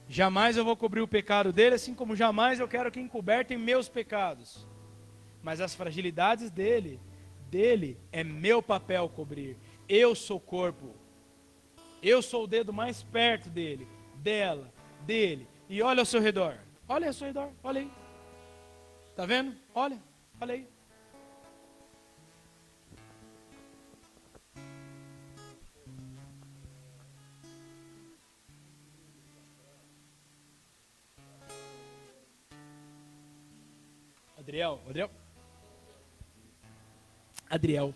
Jamais 0.09 0.57
eu 0.57 0.65
vou 0.65 0.77
cobrir 0.77 1.03
o 1.03 1.09
pecado 1.09 1.53
dele, 1.53 1.75
assim 1.75 1.95
como 1.95 2.17
jamais 2.17 2.59
eu 2.59 2.67
quero 2.67 2.91
que 2.91 2.99
encobertem 2.99 3.59
meus 3.59 3.89
pecados. 3.89 4.67
Mas 5.43 5.61
as 5.61 5.75
fragilidades 5.75 6.51
dele, 6.51 6.99
dele 7.51 7.99
é 8.11 8.25
meu 8.25 8.63
papel 8.63 9.09
cobrir. 9.11 9.59
Eu 9.87 10.15
sou 10.15 10.41
corpo. 10.41 10.95
Eu 12.03 12.23
sou 12.23 12.45
o 12.45 12.47
dedo 12.47 12.73
mais 12.73 13.03
perto 13.03 13.51
dele, 13.51 13.87
dela, 14.17 14.73
dele. 15.05 15.47
E 15.69 15.83
olha 15.83 16.01
ao 16.01 16.07
seu 16.07 16.21
redor. 16.21 16.57
Olha 16.89 17.09
ao 17.09 17.13
seu 17.13 17.27
redor, 17.27 17.51
olha 17.63 17.83
aí. 17.83 17.91
Tá 19.15 19.27
vendo? 19.27 19.55
Olha, 19.75 19.99
olha 20.41 20.55
aí. 20.55 20.78
Adriel, 34.49 34.81
Adriel. 34.89 35.11
Adriel. 37.51 37.95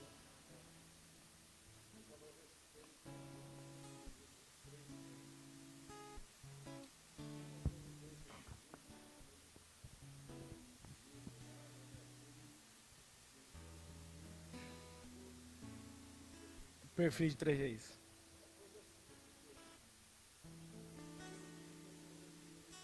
Perfil 16.95 17.29
de 17.31 17.37
três 17.39 17.59
vezes. 17.59 18.01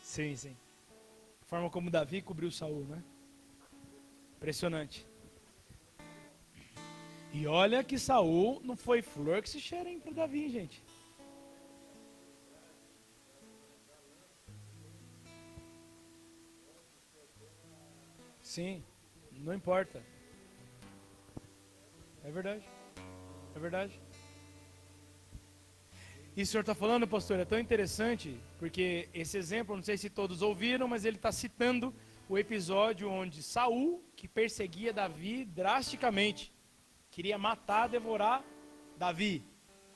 Sim, 0.03 0.35
sim. 0.37 0.57
A 1.43 1.45
forma 1.45 1.69
como 1.69 1.91
Davi 1.91 2.23
cobriu 2.23 2.51
Saul, 2.51 2.87
né? 2.87 3.05
Impressionante. 4.39 5.05
E 7.33 7.47
olha 7.47 7.83
que 7.83 7.99
Saul 7.99 8.61
não 8.65 8.77
foi 8.77 9.03
flor 9.03 9.43
que 9.43 9.51
se 9.51 9.61
cheira 9.61 9.91
para 10.01 10.13
Davi, 10.13 10.49
gente. 10.49 10.81
Sim, 18.41 18.83
não 19.33 19.53
importa. 19.53 20.01
É 22.25 22.31
verdade. 22.31 22.65
É 23.57 23.59
verdade. 23.59 24.01
E 26.37 26.43
o 26.43 26.47
senhor 26.47 26.61
está 26.61 26.77
falando, 26.77 27.09
pastor, 27.09 27.41
é 27.41 27.45
tão 27.45 27.59
interessante, 27.59 28.39
porque 28.61 29.09
esse 29.13 29.37
exemplo, 29.37 29.75
não 29.75 29.83
sei 29.83 29.97
se 29.99 30.09
todos 30.09 30.43
ouviram, 30.43 30.87
mas 30.87 31.05
ele 31.05 31.17
está 31.17 31.33
citando 31.33 31.93
o 32.29 32.37
episódio 32.37 33.11
onde 33.11 33.43
Saul, 33.43 34.05
que 34.15 34.29
perseguia 34.29 34.93
Davi 34.93 35.45
drasticamente, 35.45 36.53
queria 37.11 37.39
matar, 37.39 37.89
devorar 37.89 38.45
Davi. 38.97 39.43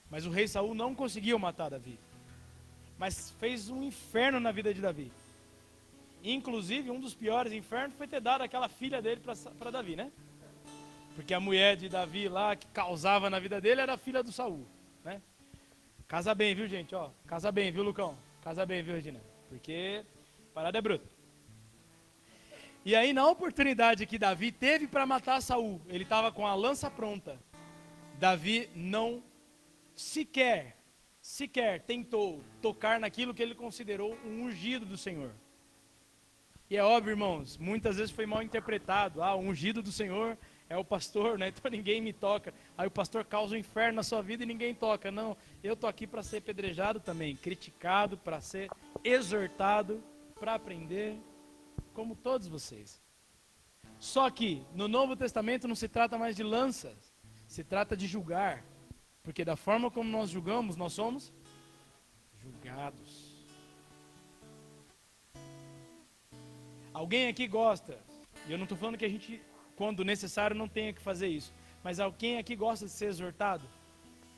Mas 0.08 0.24
o 0.24 0.30
rei 0.30 0.48
Saul 0.48 0.74
não 0.74 0.94
conseguiu 0.94 1.38
matar 1.38 1.70
Davi. 1.70 1.98
Mas 2.98 3.30
fez 3.38 3.68
um 3.68 3.82
inferno 3.82 4.40
na 4.40 4.50
vida 4.50 4.72
de 4.72 4.80
Davi. 4.80 5.12
Inclusive, 6.22 6.90
um 6.90 7.00
dos 7.00 7.14
piores 7.14 7.52
infernos 7.52 7.96
foi 7.96 8.06
ter 8.06 8.20
dado 8.20 8.42
aquela 8.42 8.68
filha 8.68 9.02
dele 9.02 9.20
para 9.58 9.70
Davi, 9.70 9.96
né? 9.96 10.10
Porque 11.14 11.34
a 11.34 11.40
mulher 11.40 11.76
de 11.76 11.88
Davi 11.88 12.28
lá, 12.28 12.56
que 12.56 12.66
causava 12.68 13.28
na 13.28 13.38
vida 13.38 13.60
dele, 13.60 13.80
era 13.80 13.94
a 13.94 13.98
filha 13.98 14.22
do 14.22 14.32
Saul, 14.32 14.66
né? 15.04 15.20
Casa 16.08 16.34
bem, 16.34 16.54
viu, 16.54 16.66
gente? 16.68 16.94
Ó, 16.94 17.10
casa 17.26 17.50
bem, 17.50 17.70
viu, 17.72 17.82
Lucão? 17.82 18.16
Casa 18.42 18.64
bem, 18.64 18.82
viu, 18.82 18.94
Regina? 18.94 19.20
Porque 19.48 20.04
parada 20.54 20.78
é 20.78 20.80
bruta. 20.80 21.21
E 22.84 22.96
aí, 22.96 23.12
na 23.12 23.28
oportunidade 23.28 24.06
que 24.06 24.18
Davi 24.18 24.50
teve 24.50 24.88
para 24.88 25.06
matar 25.06 25.40
Saul, 25.40 25.80
ele 25.86 26.02
estava 26.02 26.32
com 26.32 26.44
a 26.44 26.54
lança 26.54 26.90
pronta. 26.90 27.38
Davi 28.18 28.68
não 28.74 29.22
sequer, 29.94 30.76
sequer 31.20 31.82
tentou 31.82 32.42
tocar 32.60 32.98
naquilo 32.98 33.32
que 33.32 33.42
ele 33.42 33.54
considerou 33.54 34.18
um 34.24 34.42
ungido 34.44 34.84
do 34.84 34.96
Senhor. 34.96 35.30
E 36.68 36.76
é 36.76 36.82
óbvio, 36.82 37.12
irmãos, 37.12 37.56
muitas 37.56 37.98
vezes 37.98 38.10
foi 38.10 38.26
mal 38.26 38.42
interpretado. 38.42 39.22
Ah, 39.22 39.36
o 39.36 39.40
ungido 39.40 39.80
do 39.80 39.92
Senhor 39.92 40.36
é 40.68 40.76
o 40.76 40.84
pastor, 40.84 41.38
né? 41.38 41.48
Então 41.54 41.70
ninguém 41.70 42.00
me 42.00 42.12
toca. 42.12 42.52
Aí 42.76 42.88
o 42.88 42.90
pastor 42.90 43.24
causa 43.24 43.54
um 43.54 43.58
inferno 43.58 43.96
na 43.96 44.02
sua 44.02 44.22
vida 44.22 44.42
e 44.42 44.46
ninguém 44.46 44.74
toca. 44.74 45.08
Não, 45.12 45.36
eu 45.62 45.76
tô 45.76 45.86
aqui 45.86 46.04
para 46.04 46.22
ser 46.24 46.40
pedrejado 46.40 46.98
também, 46.98 47.36
criticado, 47.36 48.18
para 48.18 48.40
ser 48.40 48.68
exortado, 49.04 50.02
para 50.40 50.54
aprender 50.54 51.16
como 51.92 52.16
todos 52.16 52.48
vocês. 52.48 53.00
Só 53.98 54.28
que 54.30 54.62
no 54.74 54.88
Novo 54.88 55.14
Testamento 55.14 55.68
não 55.68 55.74
se 55.74 55.88
trata 55.88 56.18
mais 56.18 56.34
de 56.34 56.42
lanças, 56.42 57.14
se 57.46 57.62
trata 57.62 57.96
de 57.96 58.06
julgar. 58.06 58.64
Porque 59.22 59.44
da 59.44 59.54
forma 59.54 59.90
como 59.90 60.10
nós 60.10 60.30
julgamos, 60.30 60.76
nós 60.76 60.92
somos 60.92 61.32
julgados. 62.42 63.30
Alguém 66.92 67.28
aqui 67.28 67.46
gosta, 67.46 67.98
e 68.46 68.52
eu 68.52 68.58
não 68.58 68.64
estou 68.64 68.76
falando 68.76 68.98
que 68.98 69.04
a 69.04 69.08
gente, 69.08 69.40
quando 69.76 70.04
necessário, 70.04 70.56
não 70.56 70.68
tenha 70.68 70.92
que 70.92 71.00
fazer 71.00 71.28
isso, 71.28 71.54
mas 71.82 72.00
alguém 72.00 72.38
aqui 72.38 72.54
gosta 72.54 72.86
de 72.86 72.92
ser 72.92 73.06
exortado, 73.06 73.64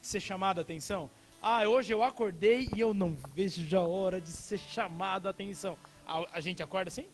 de 0.00 0.06
ser 0.06 0.20
chamado 0.20 0.58
a 0.58 0.62
atenção? 0.62 1.10
Ah, 1.40 1.66
hoje 1.68 1.92
eu 1.92 2.02
acordei 2.02 2.68
e 2.74 2.80
eu 2.80 2.94
não 2.94 3.16
vejo 3.34 3.76
a 3.76 3.82
hora 3.82 4.20
de 4.20 4.28
ser 4.28 4.58
chamado 4.58 5.26
a 5.26 5.30
atenção. 5.30 5.76
A, 6.06 6.38
a 6.38 6.40
gente 6.40 6.62
acorda 6.62 6.88
assim? 6.88 7.06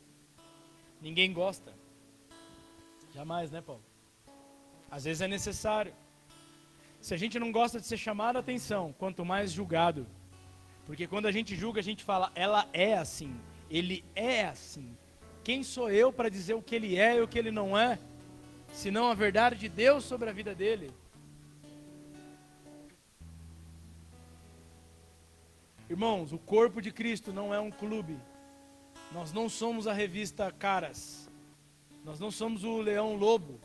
Ninguém 1.00 1.32
gosta. 1.32 1.74
Jamais, 3.14 3.50
né, 3.50 3.60
Paulo? 3.60 3.82
Às 4.90 5.04
vezes 5.04 5.22
é 5.22 5.28
necessário. 5.28 5.94
Se 7.00 7.14
a 7.14 7.16
gente 7.16 7.38
não 7.38 7.50
gosta 7.50 7.80
de 7.80 7.86
ser 7.86 7.96
chamado 7.96 8.36
a 8.36 8.40
atenção, 8.40 8.94
quanto 8.98 9.24
mais 9.24 9.52
julgado. 9.52 10.06
Porque 10.86 11.06
quando 11.06 11.26
a 11.26 11.32
gente 11.32 11.56
julga, 11.56 11.80
a 11.80 11.84
gente 11.84 12.04
fala, 12.04 12.30
ela 12.34 12.68
é 12.72 12.94
assim, 12.94 13.34
ele 13.70 14.04
é 14.14 14.46
assim. 14.46 14.96
Quem 15.42 15.62
sou 15.62 15.90
eu 15.90 16.12
para 16.12 16.28
dizer 16.28 16.54
o 16.54 16.62
que 16.62 16.74
ele 16.74 16.96
é 16.96 17.16
e 17.16 17.20
o 17.20 17.28
que 17.28 17.38
ele 17.38 17.50
não 17.50 17.78
é? 17.78 17.98
senão 18.72 19.10
a 19.10 19.14
verdade 19.14 19.56
de 19.56 19.68
Deus 19.68 20.04
sobre 20.04 20.28
a 20.28 20.32
vida 20.32 20.54
dele. 20.54 20.92
Irmãos, 25.88 26.32
o 26.32 26.38
corpo 26.38 26.80
de 26.80 26.92
Cristo 26.92 27.32
não 27.32 27.52
é 27.52 27.58
um 27.58 27.70
clube. 27.70 28.16
Nós 29.12 29.33
não 29.33 29.49
somos 29.49 29.87
a 29.87 29.92
revista 29.92 30.53
Caras. 30.53 31.29
Nós 32.05 32.20
não 32.20 32.31
somos 32.31 32.64
o 32.64 32.81
Leão 32.81 33.14
Lobo 33.14 33.61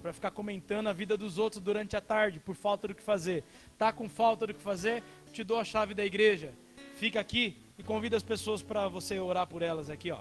para 0.00 0.12
ficar 0.12 0.30
comentando 0.30 0.86
a 0.86 0.92
vida 0.92 1.16
dos 1.16 1.36
outros 1.38 1.62
durante 1.62 1.96
a 1.96 2.00
tarde 2.00 2.38
por 2.38 2.54
falta 2.54 2.88
do 2.88 2.94
que 2.94 3.02
fazer. 3.02 3.42
Tá 3.76 3.92
com 3.92 4.08
falta 4.08 4.46
do 4.46 4.54
que 4.54 4.62
fazer? 4.62 5.02
Te 5.32 5.42
dou 5.42 5.58
a 5.58 5.64
chave 5.64 5.94
da 5.94 6.04
igreja. 6.04 6.52
Fica 6.94 7.18
aqui 7.18 7.56
e 7.76 7.82
convida 7.82 8.16
as 8.16 8.22
pessoas 8.22 8.62
para 8.62 8.88
você 8.88 9.18
orar 9.18 9.46
por 9.46 9.62
elas 9.62 9.90
aqui, 9.90 10.10
ó. 10.10 10.20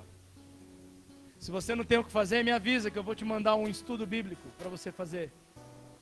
Se 1.39 1.52
você 1.52 1.76
não 1.76 1.84
tem 1.84 2.00
o 2.00 2.04
que 2.04 2.12
fazer, 2.12 2.43
me 2.43 2.52
avisa 2.52 2.89
que 2.89 2.98
eu 2.98 3.04
vou 3.04 3.13
te 3.13 3.24
mandar 3.24 3.56
um 3.56 3.67
estudo 3.67 4.08
bíblico 4.08 4.48
para 4.58 4.70
você 4.70 4.91
fazer. 4.91 5.32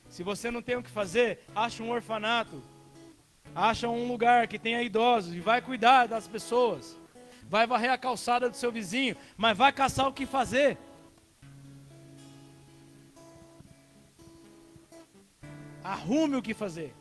Se 0.08 0.22
você 0.22 0.50
não 0.50 0.62
tem 0.62 0.76
o 0.76 0.82
que 0.82 0.90
fazer, 0.90 1.40
acha 1.54 1.82
um 1.82 1.90
orfanato, 1.90 2.62
acha 3.54 3.86
um 3.88 4.08
lugar 4.08 4.48
que 4.48 4.58
tenha 4.58 4.82
idosos 4.82 5.34
e 5.34 5.40
vai 5.40 5.60
cuidar 5.60 6.06
das 6.06 6.26
pessoas. 6.26 6.96
Vai 7.48 7.66
varrer 7.66 7.92
a 7.92 7.98
calçada 7.98 8.50
do 8.50 8.56
seu 8.56 8.72
vizinho, 8.72 9.16
mas 9.36 9.56
vai 9.56 9.72
caçar 9.72 10.08
o 10.08 10.12
que 10.12 10.26
fazer. 10.26 10.76
Arrume 15.82 16.36
o 16.36 16.42
que 16.42 16.52
fazer. 16.52 16.92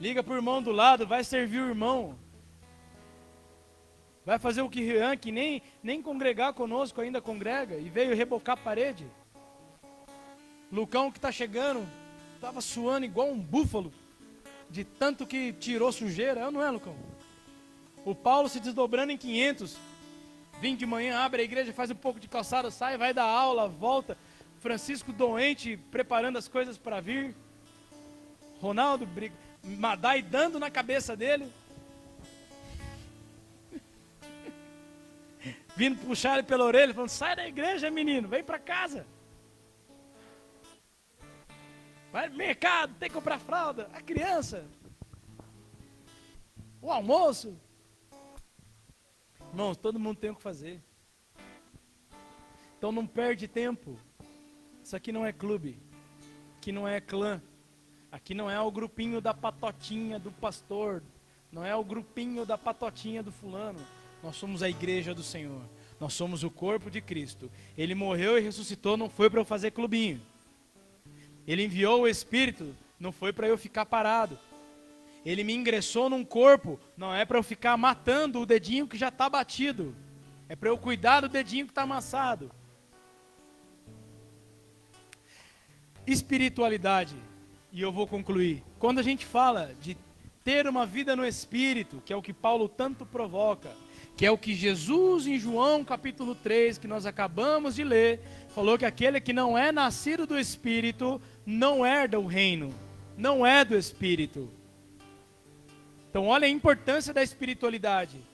Liga 0.00 0.22
para 0.22 0.32
o 0.32 0.36
irmão 0.36 0.62
do 0.62 0.72
lado, 0.72 1.06
vai 1.06 1.22
servir 1.22 1.60
o 1.60 1.68
irmão. 1.68 2.18
Vai 4.24 4.38
fazer 4.38 4.62
o 4.62 4.70
que 4.70 4.82
Rian, 4.82 5.16
que 5.16 5.30
nem, 5.30 5.62
nem 5.82 6.00
congregar 6.00 6.54
conosco 6.54 7.00
ainda 7.00 7.20
congrega, 7.20 7.76
e 7.76 7.90
veio 7.90 8.16
rebocar 8.16 8.54
a 8.54 8.60
parede. 8.60 9.06
Lucão 10.72 11.12
que 11.12 11.18
está 11.18 11.30
chegando, 11.30 11.86
estava 12.34 12.62
suando 12.62 13.04
igual 13.04 13.28
um 13.28 13.38
búfalo, 13.38 13.92
de 14.70 14.82
tanto 14.82 15.26
que 15.26 15.52
tirou 15.52 15.92
sujeira, 15.92 16.40
é 16.40 16.50
não 16.50 16.62
é, 16.62 16.70
Lucão? 16.70 16.96
O 18.04 18.14
Paulo 18.14 18.48
se 18.48 18.60
desdobrando 18.60 19.12
em 19.12 19.16
500, 19.16 19.76
vim 20.60 20.76
de 20.76 20.84
manhã, 20.84 21.20
abre 21.20 21.40
a 21.40 21.44
igreja, 21.44 21.72
faz 21.72 21.90
um 21.90 21.94
pouco 21.94 22.20
de 22.20 22.28
calçada, 22.28 22.70
sai, 22.70 22.98
vai 22.98 23.14
dar 23.14 23.24
aula, 23.24 23.66
volta. 23.66 24.16
Francisco 24.60 25.12
doente, 25.12 25.76
preparando 25.90 26.36
as 26.38 26.48
coisas 26.48 26.76
para 26.76 27.00
vir. 27.00 27.34
Ronaldo, 28.60 29.08
Madai 29.62 30.20
dando 30.22 30.58
na 30.58 30.70
cabeça 30.70 31.16
dele. 31.16 31.50
Vindo 35.76 35.98
puxar 36.06 36.34
ele 36.34 36.42
pela 36.42 36.64
orelha, 36.64 36.92
falando: 36.92 37.08
sai 37.10 37.34
da 37.36 37.46
igreja, 37.46 37.90
menino, 37.90 38.28
vem 38.28 38.44
para 38.44 38.58
casa. 38.58 39.06
Vai 42.12 42.28
no 42.28 42.36
mercado, 42.36 42.94
tem 42.98 43.08
que 43.08 43.14
comprar 43.14 43.38
fralda. 43.38 43.90
A 43.92 44.00
criança. 44.00 44.64
O 46.80 46.90
almoço. 46.90 47.58
Irmãos, 49.54 49.76
todo 49.76 50.00
mundo 50.00 50.16
tem 50.16 50.30
o 50.30 50.34
que 50.34 50.42
fazer. 50.42 50.82
Então 52.76 52.90
não 52.90 53.06
perde 53.06 53.46
tempo. 53.46 53.96
Isso 54.82 54.96
aqui 54.96 55.12
não 55.12 55.24
é 55.24 55.32
clube. 55.32 55.78
Aqui 56.56 56.72
não 56.72 56.88
é 56.88 57.00
clã. 57.00 57.40
Aqui 58.10 58.34
não 58.34 58.50
é 58.50 58.60
o 58.60 58.68
grupinho 58.68 59.20
da 59.20 59.32
patotinha 59.32 60.18
do 60.18 60.32
pastor. 60.32 61.04
Não 61.52 61.64
é 61.64 61.72
o 61.76 61.84
grupinho 61.84 62.44
da 62.44 62.58
patotinha 62.58 63.22
do 63.22 63.30
fulano. 63.30 63.78
Nós 64.24 64.34
somos 64.34 64.60
a 64.60 64.68
igreja 64.68 65.14
do 65.14 65.22
Senhor. 65.22 65.62
Nós 66.00 66.14
somos 66.14 66.42
o 66.42 66.50
corpo 66.50 66.90
de 66.90 67.00
Cristo. 67.00 67.48
Ele 67.78 67.94
morreu 67.94 68.36
e 68.36 68.40
ressuscitou, 68.40 68.96
não 68.96 69.08
foi 69.08 69.30
para 69.30 69.38
eu 69.38 69.44
fazer 69.44 69.70
clubinho. 69.70 70.20
Ele 71.46 71.62
enviou 71.62 72.00
o 72.00 72.08
Espírito, 72.08 72.74
não 72.98 73.12
foi 73.12 73.32
para 73.32 73.46
eu 73.46 73.56
ficar 73.56 73.86
parado. 73.86 74.36
Ele 75.24 75.42
me 75.42 75.54
ingressou 75.54 76.10
num 76.10 76.24
corpo, 76.24 76.78
não 76.96 77.14
é 77.14 77.24
para 77.24 77.38
eu 77.38 77.42
ficar 77.42 77.76
matando 77.76 78.40
o 78.40 78.46
dedinho 78.46 78.86
que 78.86 78.98
já 78.98 79.08
está 79.08 79.28
batido. 79.28 79.94
É 80.48 80.54
para 80.54 80.68
eu 80.68 80.76
cuidar 80.76 81.20
do 81.20 81.28
dedinho 81.28 81.64
que 81.64 81.72
está 81.72 81.82
amassado. 81.82 82.50
Espiritualidade, 86.06 87.16
e 87.72 87.80
eu 87.80 87.90
vou 87.90 88.06
concluir. 88.06 88.62
Quando 88.78 88.98
a 88.98 89.02
gente 89.02 89.24
fala 89.24 89.74
de 89.80 89.96
ter 90.44 90.66
uma 90.66 90.84
vida 90.84 91.16
no 91.16 91.24
Espírito, 91.24 92.02
que 92.04 92.12
é 92.12 92.16
o 92.16 92.20
que 92.20 92.34
Paulo 92.34 92.68
tanto 92.68 93.06
provoca, 93.06 93.70
que 94.14 94.26
é 94.26 94.30
o 94.30 94.36
que 94.36 94.54
Jesus 94.54 95.26
em 95.26 95.38
João 95.38 95.82
capítulo 95.82 96.34
3, 96.34 96.76
que 96.76 96.86
nós 96.86 97.06
acabamos 97.06 97.74
de 97.74 97.82
ler, 97.82 98.20
falou 98.54 98.76
que 98.76 98.84
aquele 98.84 99.20
que 99.20 99.32
não 99.32 99.56
é 99.56 99.72
nascido 99.72 100.26
do 100.26 100.38
Espírito 100.38 101.20
não 101.46 101.84
herda 101.84 102.20
o 102.20 102.26
reino, 102.26 102.74
não 103.16 103.44
é 103.44 103.64
do 103.64 103.74
Espírito. 103.74 104.50
Então, 106.14 106.28
olha 106.28 106.46
a 106.46 106.48
importância 106.48 107.12
da 107.12 107.24
espiritualidade. 107.24 108.24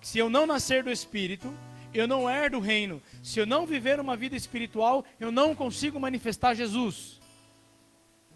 Se 0.00 0.18
eu 0.18 0.28
não 0.28 0.44
nascer 0.44 0.82
do 0.82 0.90
Espírito, 0.90 1.54
eu 1.94 2.08
não 2.08 2.28
herdo 2.28 2.56
o 2.56 2.60
reino. 2.60 3.00
Se 3.22 3.38
eu 3.38 3.46
não 3.46 3.64
viver 3.64 4.00
uma 4.00 4.16
vida 4.16 4.34
espiritual, 4.34 5.04
eu 5.20 5.30
não 5.30 5.54
consigo 5.54 6.00
manifestar 6.00 6.54
Jesus. 6.54 7.20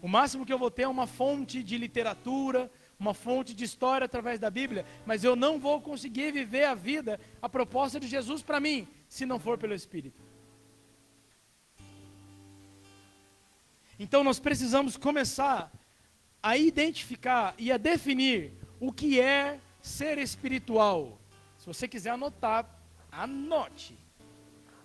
O 0.01 0.07
máximo 0.07 0.45
que 0.45 0.53
eu 0.53 0.57
vou 0.57 0.71
ter 0.71 0.83
é 0.83 0.87
uma 0.87 1.05
fonte 1.05 1.61
de 1.61 1.77
literatura, 1.77 2.71
uma 2.97 3.13
fonte 3.13 3.53
de 3.53 3.65
história 3.65 4.05
através 4.05 4.39
da 4.39 4.49
Bíblia, 4.49 4.85
mas 5.05 5.25
eu 5.25 5.35
não 5.35 5.59
vou 5.59 5.81
conseguir 5.81 6.31
viver 6.31 6.63
a 6.63 6.73
vida, 6.73 7.19
a 7.41 7.49
proposta 7.49 7.99
de 7.99 8.07
Jesus 8.07 8.41
para 8.41 8.61
mim, 8.61 8.87
se 9.09 9.25
não 9.25 9.39
for 9.39 9.57
pelo 9.57 9.73
Espírito. 9.73 10.21
Então 13.99 14.23
nós 14.23 14.39
precisamos 14.39 14.95
começar 14.95 15.69
a 16.43 16.57
identificar 16.57 17.55
e 17.57 17.71
a 17.71 17.77
definir 17.77 18.51
o 18.77 18.91
que 18.91 19.19
é 19.19 19.61
ser 19.81 20.17
espiritual. 20.17 21.17
Se 21.57 21.65
você 21.65 21.87
quiser 21.87 22.09
anotar, 22.09 22.69
anote. 23.09 23.97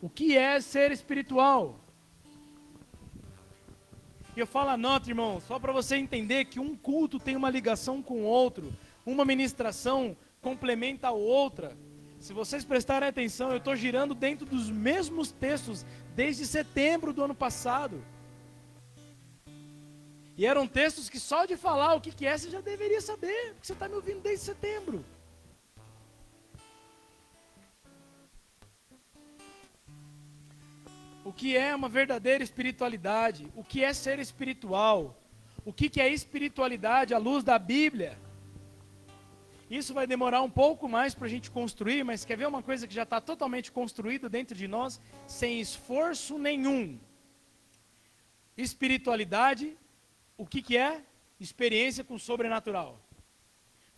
O 0.00 0.08
que 0.08 0.36
é 0.36 0.60
ser 0.60 0.92
espiritual? 0.92 1.80
Eu 4.36 4.46
falo 4.46 4.70
anote, 4.70 5.10
irmão, 5.10 5.40
só 5.40 5.58
para 5.58 5.72
você 5.72 5.96
entender 5.96 6.44
que 6.44 6.60
um 6.60 6.76
culto 6.76 7.18
tem 7.18 7.34
uma 7.34 7.50
ligação 7.50 8.00
com 8.00 8.22
o 8.22 8.24
outro, 8.24 8.72
uma 9.04 9.24
ministração 9.24 10.16
complementa 10.40 11.08
a 11.08 11.12
outra. 11.12 11.76
Se 12.20 12.32
vocês 12.32 12.64
prestarem 12.64 13.08
atenção, 13.08 13.50
eu 13.50 13.56
estou 13.56 13.74
girando 13.74 14.14
dentro 14.14 14.46
dos 14.46 14.70
mesmos 14.70 15.32
textos 15.32 15.84
desde 16.14 16.46
setembro 16.46 17.12
do 17.12 17.24
ano 17.24 17.34
passado. 17.34 18.00
E 20.38 20.46
eram 20.46 20.68
textos 20.68 21.11
que 21.11 21.18
só 21.18 21.44
de 21.44 21.57
falar 21.57 21.94
o 21.94 22.01
que, 22.01 22.12
que 22.12 22.24
é 22.24 22.38
você 22.38 22.48
já 22.48 22.61
deveria 22.61 23.01
saber, 23.01 23.55
porque 23.55 23.66
você 23.66 23.72
está 23.72 23.88
me 23.88 23.96
ouvindo 23.96 24.20
desde 24.20 24.44
setembro. 24.44 25.05
O 31.24 31.33
que 31.33 31.57
é 31.57 31.74
uma 31.74 31.88
verdadeira 31.88 32.44
espiritualidade? 32.44 33.53
O 33.57 33.64
que 33.64 33.83
é 33.83 33.92
ser 33.92 34.20
espiritual? 34.20 35.20
O 35.64 35.72
que, 35.72 35.90
que 35.90 36.01
é 36.01 36.09
espiritualidade 36.09 37.12
à 37.12 37.18
luz 37.18 37.42
da 37.42 37.59
Bíblia? 37.59 38.16
Isso 39.68 39.92
vai 39.92 40.07
demorar 40.07 40.42
um 40.42 40.48
pouco 40.48 40.88
mais 40.88 41.16
para 41.16 41.27
a 41.27 41.29
gente 41.29 41.51
construir, 41.51 42.05
mas 42.05 42.24
quer 42.24 42.37
ver 42.37 42.46
uma 42.46 42.62
coisa 42.62 42.87
que 42.87 42.94
já 42.94 43.03
está 43.03 43.20
totalmente 43.20 43.72
construída 43.72 44.29
dentro 44.29 44.57
de 44.57 44.68
nós, 44.68 45.01
sem 45.27 45.61
esforço 45.61 46.38
nenhum? 46.38 46.96
Espiritualidade 48.57 49.77
o 50.38 50.46
que, 50.46 50.62
que 50.62 50.77
é? 50.77 51.05
Experiência 51.38 52.03
com 52.03 52.18
sobrenatural. 52.18 52.98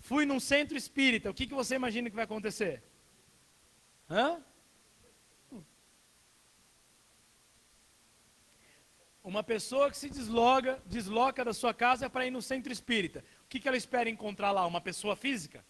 Fui 0.01 0.25
num 0.25 0.41
centro 0.41 0.77
espírita, 0.77 1.31
o 1.31 1.35
que, 1.35 1.47
que 1.47 1.55
você 1.55 1.77
imagina 1.77 2.09
que 2.09 2.17
vai 2.17 2.25
acontecer? 2.25 2.83
Hã? 4.09 4.43
Uma 9.23 9.43
pessoa 9.43 9.91
que 9.91 9.99
se 9.99 10.09
desloga, 10.09 10.83
desloca 10.87 11.45
da 11.45 11.53
sua 11.53 11.75
casa 11.75 12.09
para 12.09 12.27
ir 12.27 12.31
no 12.31 12.41
centro 12.41 12.73
espírita. 12.73 13.23
O 13.45 13.49
que, 13.49 13.61
que 13.61 13.69
ela 13.69 13.77
espera 13.77 14.09
encontrar 14.09 14.51
lá? 14.51 14.67
Uma 14.67 14.81
pessoa 14.81 15.15
física? 15.15 15.63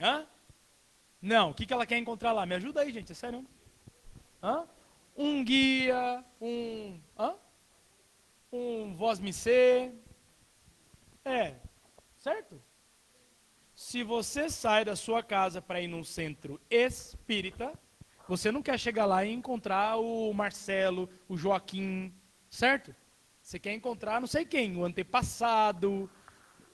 Hã? 0.00 0.24
Não, 1.20 1.50
o 1.50 1.54
que, 1.54 1.66
que 1.66 1.72
ela 1.72 1.84
quer 1.84 1.98
encontrar 1.98 2.32
lá? 2.32 2.46
Me 2.46 2.54
ajuda 2.54 2.80
aí, 2.80 2.92
gente, 2.92 3.10
é 3.10 3.14
sério. 3.14 3.44
Hã? 4.40 4.66
Um 5.16 5.44
guia, 5.44 6.24
um. 6.40 7.00
Hã? 7.18 7.34
Um 8.52 8.94
voz 8.94 9.18
me 9.18 9.32
ser. 9.32 9.92
É, 11.24 11.54
certo? 12.18 12.62
Se 13.74 14.02
você 14.02 14.50
sai 14.50 14.84
da 14.84 14.94
sua 14.94 15.22
casa 15.22 15.62
para 15.62 15.80
ir 15.80 15.88
num 15.88 16.04
centro 16.04 16.60
espírita, 16.70 17.72
você 18.28 18.52
não 18.52 18.62
quer 18.62 18.78
chegar 18.78 19.06
lá 19.06 19.24
e 19.24 19.32
encontrar 19.32 19.96
o 19.96 20.32
Marcelo, 20.32 21.08
o 21.28 21.36
Joaquim, 21.36 22.14
certo? 22.50 22.94
Você 23.40 23.58
quer 23.58 23.72
encontrar 23.72 24.20
não 24.20 24.28
sei 24.28 24.44
quem, 24.44 24.76
o 24.76 24.84
antepassado, 24.84 26.08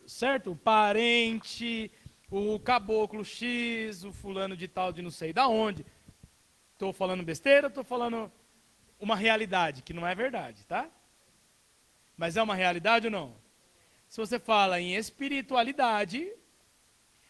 certo? 0.06 0.50
O 0.52 0.56
parente, 0.56 1.90
o 2.30 2.58
caboclo 2.58 3.24
X, 3.24 4.04
o 4.04 4.12
fulano 4.12 4.56
de 4.56 4.66
tal 4.66 4.92
de 4.92 5.00
não 5.00 5.10
sei 5.10 5.32
da 5.32 5.46
onde. 5.46 5.86
Estou 6.72 6.92
falando 6.92 7.22
besteira, 7.22 7.68
estou 7.68 7.84
falando 7.84 8.30
uma 8.98 9.16
realidade, 9.16 9.82
que 9.82 9.94
não 9.94 10.06
é 10.06 10.14
verdade, 10.14 10.64
tá? 10.66 10.90
Mas 12.18 12.36
é 12.36 12.42
uma 12.42 12.56
realidade 12.56 13.06
ou 13.06 13.12
não? 13.12 13.36
Se 14.08 14.18
você 14.18 14.40
fala 14.40 14.80
em 14.80 14.96
espiritualidade, 14.96 16.28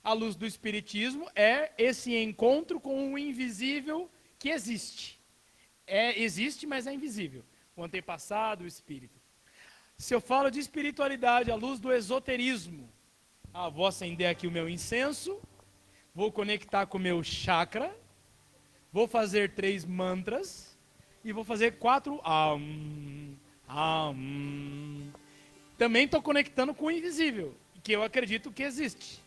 a 0.03 0.14
luz 0.14 0.35
do 0.35 0.46
espiritismo 0.46 1.29
é 1.37 1.70
esse 1.77 2.16
encontro 2.16 2.81
com 2.81 3.12
o 3.12 3.18
invisível 3.18 4.11
que 4.38 4.48
existe. 4.48 5.20
É, 5.87 6.18
existe, 6.18 6.66
mas 6.66 6.87
é 6.87 6.94
invisível. 6.94 7.44
O 7.77 7.85
antepassado, 7.85 8.64
o 8.64 8.66
espírito. 8.66 9.20
Se 9.98 10.14
eu 10.14 10.20
falo 10.20 10.51
de 10.51 10.59
espiritualidade 10.59 11.51
à 11.51 11.55
luz 11.55 11.79
do 11.79 11.92
esoterismo, 11.92 12.88
ah, 13.53 13.68
vou 13.68 13.87
acender 13.87 14.29
aqui 14.29 14.46
o 14.46 14.51
meu 14.51 14.68
incenso, 14.68 15.38
vou 16.14 16.33
conectar 16.33 16.87
com 16.87 16.96
o 16.96 17.01
meu 17.01 17.22
chakra, 17.22 17.94
vou 18.90 19.07
fazer 19.07 19.55
três 19.55 19.85
mantras 19.85 20.79
e 21.22 21.33
vou 21.33 21.44
fazer 21.44 21.79
quatro. 21.79 22.20
Um, 23.68 24.11
um. 24.11 25.12
Também 25.76 26.04
estou 26.04 26.20
conectando 26.22 26.74
com 26.74 26.87
o 26.87 26.90
invisível, 26.90 27.54
que 27.83 27.92
eu 27.92 28.02
acredito 28.02 28.50
que 28.50 28.62
existe. 28.62 29.22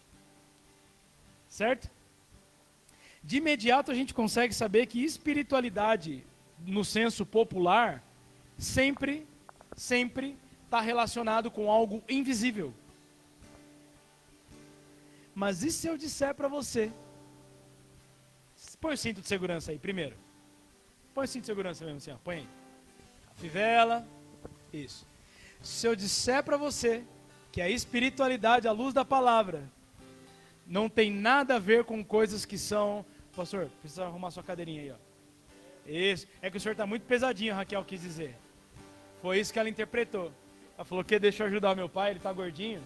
Certo? 1.47 1.89
De 3.23 3.37
imediato 3.37 3.91
a 3.91 3.95
gente 3.95 4.13
consegue 4.13 4.53
saber 4.53 4.87
que 4.87 5.03
espiritualidade, 5.03 6.23
no 6.65 6.83
senso 6.83 7.25
popular, 7.25 8.03
sempre, 8.57 9.27
sempre 9.75 10.35
está 10.65 10.81
relacionado 10.81 11.51
com 11.51 11.69
algo 11.69 12.03
invisível. 12.09 12.73
Mas 15.35 15.63
e 15.63 15.71
se 15.71 15.87
eu 15.87 15.97
disser 15.97 16.33
para 16.35 16.47
você? 16.47 16.91
Põe 18.79 18.93
o 18.95 18.97
cinto 18.97 19.21
de 19.21 19.27
segurança 19.27 19.71
aí, 19.71 19.77
primeiro. 19.77 20.15
Põe 21.13 21.25
o 21.25 21.27
cinto 21.27 21.43
de 21.43 21.47
segurança 21.47 21.85
mesmo 21.85 21.97
assim, 21.97 22.11
ó. 22.11 22.17
põe 22.23 22.37
aí. 22.37 22.47
A 23.29 23.33
fivela, 23.35 24.07
isso. 24.73 25.05
Se 25.61 25.87
eu 25.87 25.95
disser 25.95 26.43
para 26.43 26.57
você 26.57 27.03
que 27.51 27.61
a 27.61 27.69
espiritualidade, 27.69 28.67
a 28.67 28.71
luz 28.71 28.93
da 28.93 29.05
palavra, 29.05 29.69
não 30.65 30.87
tem 30.89 31.11
nada 31.11 31.55
a 31.55 31.59
ver 31.59 31.83
com 31.83 32.03
coisas 32.03 32.45
que 32.45 32.57
são. 32.57 33.05
Pastor, 33.35 33.69
precisa 33.81 34.05
arrumar 34.05 34.31
sua 34.31 34.43
cadeirinha 34.43 34.81
aí, 34.81 34.91
ó. 34.91 34.95
Isso. 35.85 36.27
É 36.41 36.49
que 36.49 36.57
o 36.57 36.59
senhor 36.59 36.73
está 36.73 36.85
muito 36.85 37.03
pesadinho, 37.03 37.53
Raquel 37.55 37.83
quis 37.83 38.01
dizer. 38.01 38.37
Foi 39.21 39.39
isso 39.39 39.51
que 39.51 39.59
ela 39.59 39.69
interpretou. 39.69 40.31
Ela 40.75 40.85
falou 40.85 41.03
que 41.03 41.19
deixa 41.19 41.43
eu 41.43 41.47
ajudar 41.47 41.75
meu 41.75 41.89
pai, 41.89 42.11
ele 42.11 42.19
está 42.19 42.31
gordinho. 42.33 42.81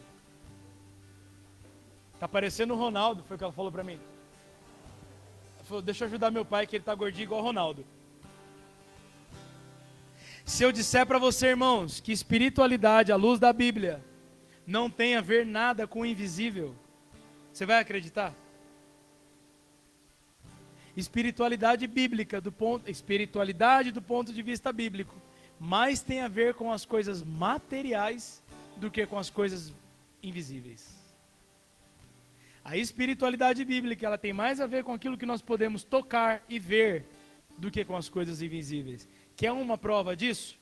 Tá 2.19 2.27
parecendo 2.27 2.73
o 2.73 2.77
Ronaldo, 2.77 3.23
foi 3.23 3.35
o 3.35 3.37
que 3.37 3.43
ela 3.43 3.53
falou 3.53 3.71
para 3.71 3.83
mim. 3.83 3.99
Ela 5.57 5.63
falou, 5.63 5.81
deixa 5.81 6.03
eu 6.03 6.07
ajudar 6.07 6.31
meu 6.31 6.45
pai, 6.45 6.65
que 6.65 6.75
ele 6.75 6.81
está 6.81 6.95
gordinho 6.95 7.23
igual 7.23 7.41
o 7.41 7.43
Ronaldo. 7.43 7.85
Se 10.45 10.63
eu 10.63 10.71
disser 10.71 11.07
para 11.07 11.17
você, 11.17 11.47
irmãos, 11.47 11.99
que 11.99 12.11
espiritualidade, 12.11 13.11
à 13.11 13.15
luz 13.15 13.39
da 13.39 13.51
Bíblia, 13.51 13.99
não 14.65 14.91
tem 14.91 15.15
a 15.15 15.21
ver 15.21 15.43
nada 15.43 15.87
com 15.87 16.01
o 16.01 16.05
invisível, 16.05 16.75
você 17.51 17.65
vai 17.65 17.79
acreditar? 17.79 18.31
Espiritualidade 20.95 21.87
bíblica 21.87 22.39
do 22.39 22.51
ponto, 22.51 22.89
espiritualidade 22.89 23.91
do 23.91 24.03
ponto 24.03 24.31
de 24.31 24.41
vista 24.43 24.71
bíblico, 24.71 25.15
mais 25.59 26.03
tem 26.03 26.21
a 26.21 26.27
ver 26.27 26.53
com 26.53 26.71
as 26.71 26.85
coisas 26.85 27.23
materiais 27.23 28.43
do 28.77 28.91
que 28.91 29.03
com 29.07 29.17
as 29.17 29.31
coisas 29.31 29.73
invisíveis. 30.21 30.95
A 32.63 32.77
espiritualidade 32.77 33.65
bíblica, 33.65 34.05
ela 34.05 34.17
tem 34.17 34.31
mais 34.31 34.61
a 34.61 34.67
ver 34.67 34.83
com 34.83 34.93
aquilo 34.93 35.17
que 35.17 35.25
nós 35.25 35.41
podemos 35.41 35.83
tocar 35.83 36.43
e 36.47 36.59
ver 36.59 37.03
do 37.57 37.71
que 37.71 37.83
com 37.83 37.97
as 37.97 38.09
coisas 38.09 38.43
invisíveis. 38.43 39.07
Quer 39.35 39.51
uma 39.51 39.77
prova 39.77 40.15
disso? 40.15 40.57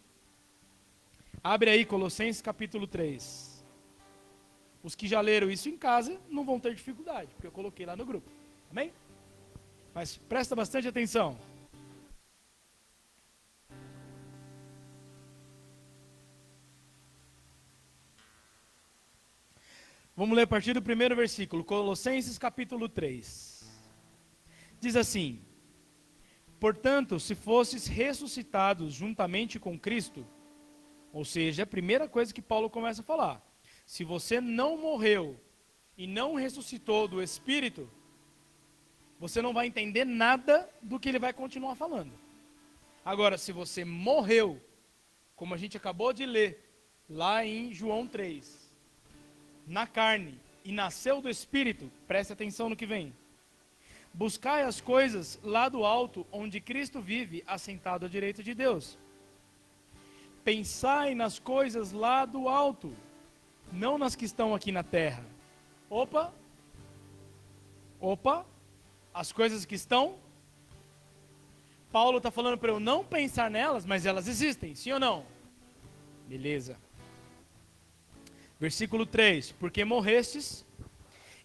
Abre 1.44 1.70
aí 1.70 1.86
Colossenses 1.86 2.42
capítulo 2.42 2.88
3. 2.88 3.64
Os 4.82 4.96
que 4.96 5.08
já 5.08 5.22
leram 5.22 5.50
isso 5.52 5.70
em 5.70 5.78
casa 5.78 6.20
não 6.30 6.44
vão 6.44 6.60
ter 6.60 6.74
dificuldade, 6.74 7.32
porque 7.34 7.48
eu 7.48 7.52
coloquei 7.52 7.86
lá 7.86 7.96
no 7.96 8.06
grupo. 8.06 8.30
Amém? 8.72 8.92
Mas 9.94 10.18
presta 10.18 10.56
bastante 10.56 10.88
atenção. 10.88 11.38
Vamos 20.16 20.36
ler 20.36 20.44
a 20.44 20.48
partir 20.48 20.74
do 20.74 20.82
primeiro 20.82 21.16
versículo, 21.16 21.64
Colossenses 21.64 22.38
capítulo 22.38 22.90
3. 22.90 23.64
Diz 24.80 24.96
assim: 24.96 25.42
Portanto, 26.64 27.20
se 27.20 27.36
fosses 27.36 27.88
ressuscitados 27.88 28.94
juntamente 28.94 29.60
com 29.60 29.78
Cristo, 29.78 30.26
ou 31.12 31.26
seja, 31.26 31.64
a 31.64 31.66
primeira 31.66 32.08
coisa 32.08 32.34
que 32.34 32.42
Paulo 32.42 32.70
começa 32.70 33.02
a 33.02 33.04
falar: 33.04 33.46
se 33.86 34.06
você 34.06 34.40
não 34.40 34.78
morreu 34.78 35.38
e 35.98 36.08
não 36.08 36.36
ressuscitou 36.36 37.06
do 37.06 37.22
Espírito, 37.22 37.90
você 39.20 39.42
não 39.42 39.52
vai 39.54 39.68
entender 39.68 40.06
nada 40.06 40.70
do 40.82 40.98
que 40.98 41.10
ele 41.10 41.20
vai 41.20 41.34
continuar 41.34 41.76
falando. 41.76 42.14
Agora, 43.04 43.38
se 43.38 43.52
você 43.52 43.84
morreu, 43.84 44.58
como 45.36 45.54
a 45.54 45.58
gente 45.58 45.76
acabou 45.76 46.14
de 46.14 46.26
ler 46.26 46.64
lá 47.10 47.46
em 47.46 47.74
João 47.74 48.08
3, 48.08 48.72
na 49.68 49.86
carne 49.86 50.40
e 50.64 50.72
nasceu 50.72 51.20
do 51.20 51.30
Espírito, 51.30 51.92
preste 52.08 52.32
atenção 52.32 52.70
no 52.70 52.76
que 52.78 52.86
vem. 52.86 53.14
Buscai 54.14 54.62
as 54.62 54.80
coisas 54.80 55.40
lá 55.42 55.68
do 55.68 55.84
alto, 55.84 56.26
onde 56.32 56.62
Cristo 56.62 57.02
vive, 57.02 57.44
assentado 57.48 58.06
à 58.06 58.10
direita 58.10 58.44
de 58.44 58.54
Deus. 58.54 58.98
Pensai 60.44 61.16
nas 61.16 61.40
coisas 61.40 61.92
lá 61.92 62.26
do 62.26 62.48
alto, 62.48 62.96
não 63.72 63.98
nas 63.98 64.16
que 64.16 64.26
estão 64.26 64.54
aqui 64.54 64.72
na 64.72 64.84
terra. 64.84 65.26
Opa! 65.90 66.32
Opa! 68.00 68.46
As 69.14 69.32
coisas 69.32 69.66
que 69.66 69.76
estão. 69.76 70.16
Paulo 71.92 72.18
está 72.18 72.30
falando 72.30 72.58
para 72.58 72.72
eu 72.72 72.80
não 72.80 73.04
pensar 73.04 73.50
nelas, 73.50 73.86
mas 73.86 74.06
elas 74.06 74.28
existem, 74.28 74.76
sim 74.76 74.92
ou 74.92 75.00
não? 75.00 75.26
Beleza. 76.28 76.78
Versículo 78.60 79.06
3: 79.06 79.54
Porque 79.54 79.84
morrestes, 79.84 80.66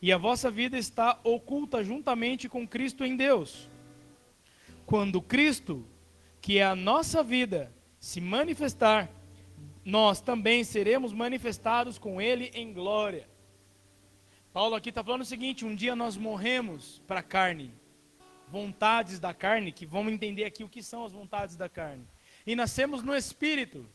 e 0.01 0.13
a 0.13 0.19
vossa 0.19 0.51
vida 0.51 0.79
está 0.79 1.19
oculta 1.25 1.83
juntamente 1.83 2.49
com 2.49 2.67
Cristo 2.67 3.05
em 3.05 3.17
Deus. 3.17 3.69
Quando 4.87 5.21
Cristo, 5.21 5.85
que 6.41 6.59
é 6.59 6.65
a 6.65 6.77
nossa 6.77 7.23
vida, 7.23 7.73
se 7.99 8.21
manifestar, 8.21 9.11
nós 9.85 10.21
também 10.21 10.63
seremos 10.63 11.13
manifestados 11.13 11.99
com 11.99 12.21
Ele 12.21 12.51
em 12.55 12.73
glória. 12.73 13.29
Paulo 14.53 14.75
aqui 14.75 14.91
está 14.91 15.03
falando 15.03 15.23
o 15.23 15.27
seguinte: 15.27 15.65
um 15.65 15.75
dia 15.75 15.97
nós 15.97 16.17
morremos 16.17 17.03
para 17.07 17.21
a 17.21 17.23
carne, 17.23 17.73
vontades 18.49 19.19
da 19.19 19.35
carne, 19.35 19.73
que 19.73 19.85
vamos 19.85 20.13
entender 20.13 20.45
aqui 20.45 20.63
o 20.63 20.69
que 20.69 20.83
são 20.83 21.05
as 21.05 21.13
vontades 21.13 21.57
da 21.57 21.69
carne, 21.69 22.07
e 22.47 22.55
nascemos 22.55 23.03
no 23.03 23.17
Espírito. 23.17 23.87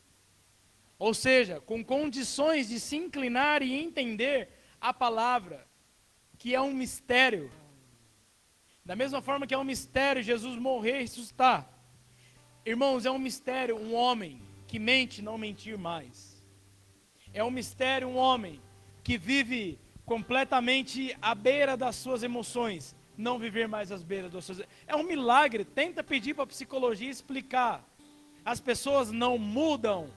Ou 0.98 1.12
seja, 1.12 1.60
com 1.60 1.84
condições 1.84 2.68
de 2.68 2.78
se 2.78 2.96
inclinar 2.96 3.62
e 3.62 3.74
entender 3.74 4.48
a 4.80 4.92
palavra, 4.92 5.66
que 6.44 6.54
é 6.54 6.60
um 6.60 6.74
mistério. 6.74 7.50
Da 8.84 8.94
mesma 8.94 9.22
forma 9.22 9.46
que 9.46 9.54
é 9.54 9.56
um 9.56 9.64
mistério 9.64 10.22
Jesus 10.22 10.58
morrer 10.58 10.98
e 10.98 11.00
ressuscitar. 11.04 11.66
Irmãos, 12.66 13.06
é 13.06 13.10
um 13.10 13.18
mistério 13.18 13.78
um 13.78 13.94
homem 13.94 14.42
que 14.66 14.78
mente 14.78 15.22
não 15.22 15.38
mentir 15.38 15.78
mais. 15.78 16.44
É 17.32 17.42
um 17.42 17.50
mistério 17.50 18.08
um 18.08 18.16
homem 18.18 18.60
que 19.02 19.16
vive 19.16 19.80
completamente 20.04 21.16
à 21.22 21.34
beira 21.34 21.78
das 21.78 21.96
suas 21.96 22.22
emoções, 22.22 22.94
não 23.16 23.38
viver 23.38 23.66
mais 23.66 23.90
às 23.90 24.02
beiras 24.02 24.30
das 24.30 24.44
suas. 24.44 24.60
É 24.86 24.94
um 24.94 25.02
milagre. 25.02 25.64
Tenta 25.64 26.04
pedir 26.04 26.34
para 26.34 26.44
a 26.44 26.46
psicologia 26.46 27.08
explicar. 27.08 27.82
As 28.44 28.60
pessoas 28.60 29.10
não 29.10 29.38
mudam 29.38 30.12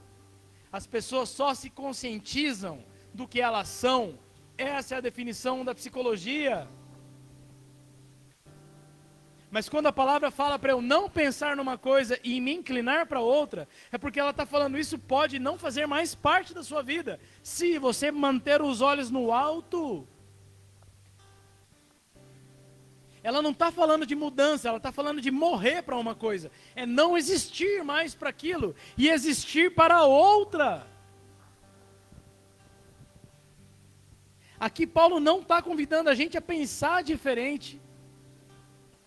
as 0.72 0.86
pessoas 0.86 1.30
só 1.30 1.54
se 1.54 1.70
conscientizam 1.70 2.84
do 3.14 3.26
que 3.26 3.40
elas 3.40 3.70
são. 3.70 4.20
Essa 4.58 4.96
é 4.96 4.98
a 4.98 5.02
definição 5.02 5.64
da 5.64 5.76
psicologia. 5.76 6.68
Mas 9.50 9.70
quando 9.70 9.88
a 9.88 9.94
palavra 9.94 10.30
fala 10.30 10.60
para 10.60 10.72
eu 10.72 10.82
não 10.82 11.10
pensar 11.10 11.56
numa 11.56 11.78
coisa 11.78 12.20
e 12.24 12.42
me 12.42 12.54
inclinar 12.54 13.06
para 13.06 13.22
outra, 13.22 13.68
é 13.92 13.98
porque 13.98 14.20
ela 14.20 14.32
está 14.32 14.46
falando 14.46 14.78
isso 14.78 15.00
pode 15.00 15.40
não 15.40 15.58
fazer 15.58 15.86
mais 15.86 16.14
parte 16.14 16.54
da 16.54 16.64
sua 16.64 16.82
vida. 16.82 17.20
Se 17.42 17.78
você 17.78 18.12
manter 18.12 18.62
os 18.62 18.82
olhos 18.82 19.10
no 19.10 19.32
alto, 19.32 20.06
ela 23.24 23.42
não 23.42 23.52
está 23.52 23.72
falando 23.72 24.06
de 24.06 24.16
mudança, 24.16 24.68
ela 24.68 24.78
está 24.78 24.92
falando 24.92 25.22
de 25.22 25.32
morrer 25.32 25.82
para 25.82 25.96
uma 25.96 26.16
coisa. 26.16 26.52
É 26.76 26.86
não 26.86 27.18
existir 27.18 27.84
mais 27.84 28.14
para 28.14 28.30
aquilo 28.30 28.76
e 28.98 29.08
existir 29.08 29.74
para 29.74 30.04
outra. 30.04 30.86
Aqui 34.60 34.88
Paulo 34.88 35.20
não 35.20 35.40
está 35.42 35.62
convidando 35.62 36.10
a 36.10 36.16
gente 36.16 36.38
a 36.38 36.42
pensar 36.42 37.04
diferente. 37.04 37.82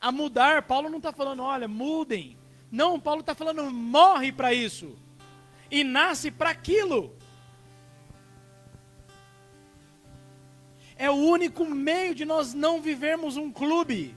a 0.01 0.11
mudar. 0.11 0.63
Paulo 0.63 0.89
não 0.89 0.97
está 0.97 1.13
falando, 1.13 1.43
olha, 1.43 1.69
mudem. 1.69 2.39
Não, 2.71 2.99
Paulo 2.99 3.21
está 3.21 3.35
falando, 3.35 3.71
morre 3.71 4.33
para 4.33 4.55
isso. 4.55 4.97
E 5.71 5.85
nasce 5.85 6.31
para 6.31 6.51
aquilo. 6.51 7.15
É 10.97 11.11
o 11.11 11.15
único 11.15 11.67
meio 11.67 12.15
de 12.15 12.25
nós 12.25 12.55
não 12.55 12.81
vivermos 12.81 13.37
um 13.37 13.53
clube. 13.53 14.17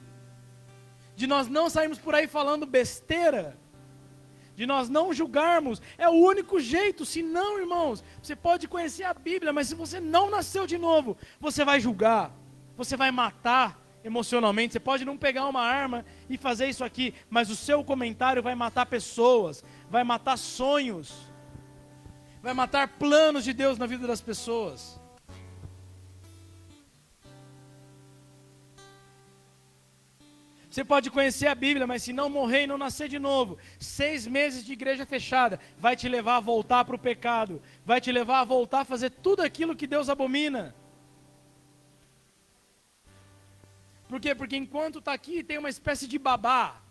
De 1.16 1.28
nós 1.28 1.48
não 1.48 1.70
sairmos 1.70 2.00
por 2.00 2.16
aí 2.16 2.28
falando 2.28 2.66
besteira 2.66 3.58
de 4.56 4.66
nós 4.66 4.90
não 4.90 5.14
julgarmos. 5.14 5.82
É 5.98 6.08
o 6.08 6.14
único 6.14 6.60
jeito, 6.60 7.06
se 7.06 7.22
não, 7.22 7.60
irmãos, 7.60 8.04
você 8.22 8.36
pode 8.36 8.68
conhecer 8.68 9.04
a 9.04 9.14
Bíblia, 9.14 9.54
mas 9.54 9.68
se 9.68 9.76
você 9.76 10.00
não 10.00 10.30
nasceu 10.30 10.68
de 10.68 10.78
novo, 10.78 11.18
você 11.40 11.66
vai 11.66 11.80
julgar, 11.80 12.32
você 12.76 12.96
vai 12.96 13.12
matar 13.12 13.80
emocionalmente. 14.04 14.74
Você 14.74 14.80
pode 14.80 15.06
não 15.06 15.18
pegar 15.18 15.48
uma 15.48 15.62
arma 15.62 16.06
e 16.30 16.38
fazer 16.38 16.68
isso 16.68 16.84
aqui, 16.84 17.14
mas 17.30 17.50
o 17.50 17.56
seu 17.56 17.84
comentário 17.84 18.44
vai 18.44 18.56
matar 18.56 18.86
pessoas, 18.86 19.64
vai 19.90 20.04
matar 20.04 20.38
sonhos, 20.38 21.32
vai 22.42 22.54
matar 22.54 22.88
planos 22.88 23.44
de 23.44 23.54
Deus 23.54 23.78
na 23.78 23.86
vida 23.86 24.06
das 24.06 24.22
pessoas. 24.22 25.02
Você 30.74 30.84
pode 30.84 31.12
conhecer 31.12 31.46
a 31.46 31.54
Bíblia, 31.54 31.86
mas 31.86 32.02
se 32.02 32.12
não 32.12 32.28
morrer 32.28 32.64
e 32.64 32.68
não 32.68 32.80
nascer 32.80 33.08
de 33.08 33.20
novo, 33.20 33.60
seis 33.80 34.26
meses 34.26 34.66
de 34.66 34.74
igreja 34.74 35.06
fechada 35.06 35.60
vai 35.78 35.96
te 35.96 36.10
levar 36.10 36.38
a 36.38 36.40
voltar 36.40 36.84
para 36.84 36.96
o 36.96 36.98
pecado, 37.00 37.62
vai 37.86 38.02
te 38.02 38.12
levar 38.12 38.40
a 38.40 38.44
voltar 38.44 38.80
a 38.80 38.84
fazer 38.84 39.12
tudo 39.12 39.44
aquilo 39.44 39.76
que 39.76 39.86
Deus 39.86 40.10
abomina. 40.10 40.74
Por 44.08 44.20
quê? 44.20 44.34
Porque 44.34 44.58
enquanto 44.58 44.98
está 44.98 45.14
aqui 45.14 45.44
tem 45.44 45.60
uma 45.60 45.70
espécie 45.70 46.08
de 46.08 46.18
babá, 46.18 46.82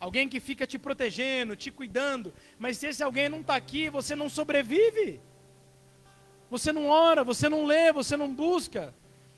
alguém 0.00 0.26
que 0.26 0.40
fica 0.40 0.66
te 0.66 0.78
protegendo, 0.78 1.54
te 1.54 1.70
cuidando, 1.70 2.32
mas 2.58 2.78
se 2.78 2.86
esse 2.86 3.02
alguém 3.02 3.28
não 3.28 3.42
está 3.42 3.56
aqui, 3.56 3.90
você 3.90 4.16
não 4.16 4.30
sobrevive. 4.30 5.20
Você 6.48 6.72
não 6.72 6.88
ora, 6.88 7.22
você 7.22 7.46
não 7.46 7.66
lê, 7.66 7.92
você 7.92 8.16
não 8.16 8.34
busca, 8.34 8.94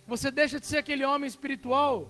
você 0.07 0.31
deixa 0.31 0.61
de 0.61 0.67
ser 0.67 0.79
aquele 0.79 1.05
homem 1.05 1.27
espiritual 1.27 2.09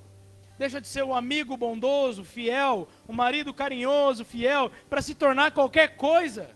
deixa 0.59 0.81
de 0.81 0.89
ser 0.89 1.05
o 1.05 1.15
amigo 1.15 1.57
bondoso, 1.57 2.25
fiel, 2.25 2.89
o 3.07 3.13
marido 3.13 3.55
carinhoso, 3.55 4.25
fiel, 4.25 4.71
para 4.91 5.01
se 5.01 5.15
tornar 5.15 5.53
qualquer 5.53 5.97
coisa. 5.97 6.51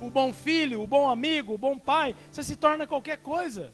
O 0.00 0.10
bom 0.10 0.32
filho, 0.32 0.82
o 0.82 0.86
bom 0.86 1.08
amigo, 1.08 1.54
o 1.54 1.58
bom 1.58 1.78
pai, 1.78 2.16
você 2.30 2.42
se 2.42 2.56
torna 2.56 2.86
qualquer 2.86 3.18
coisa. 3.18 3.72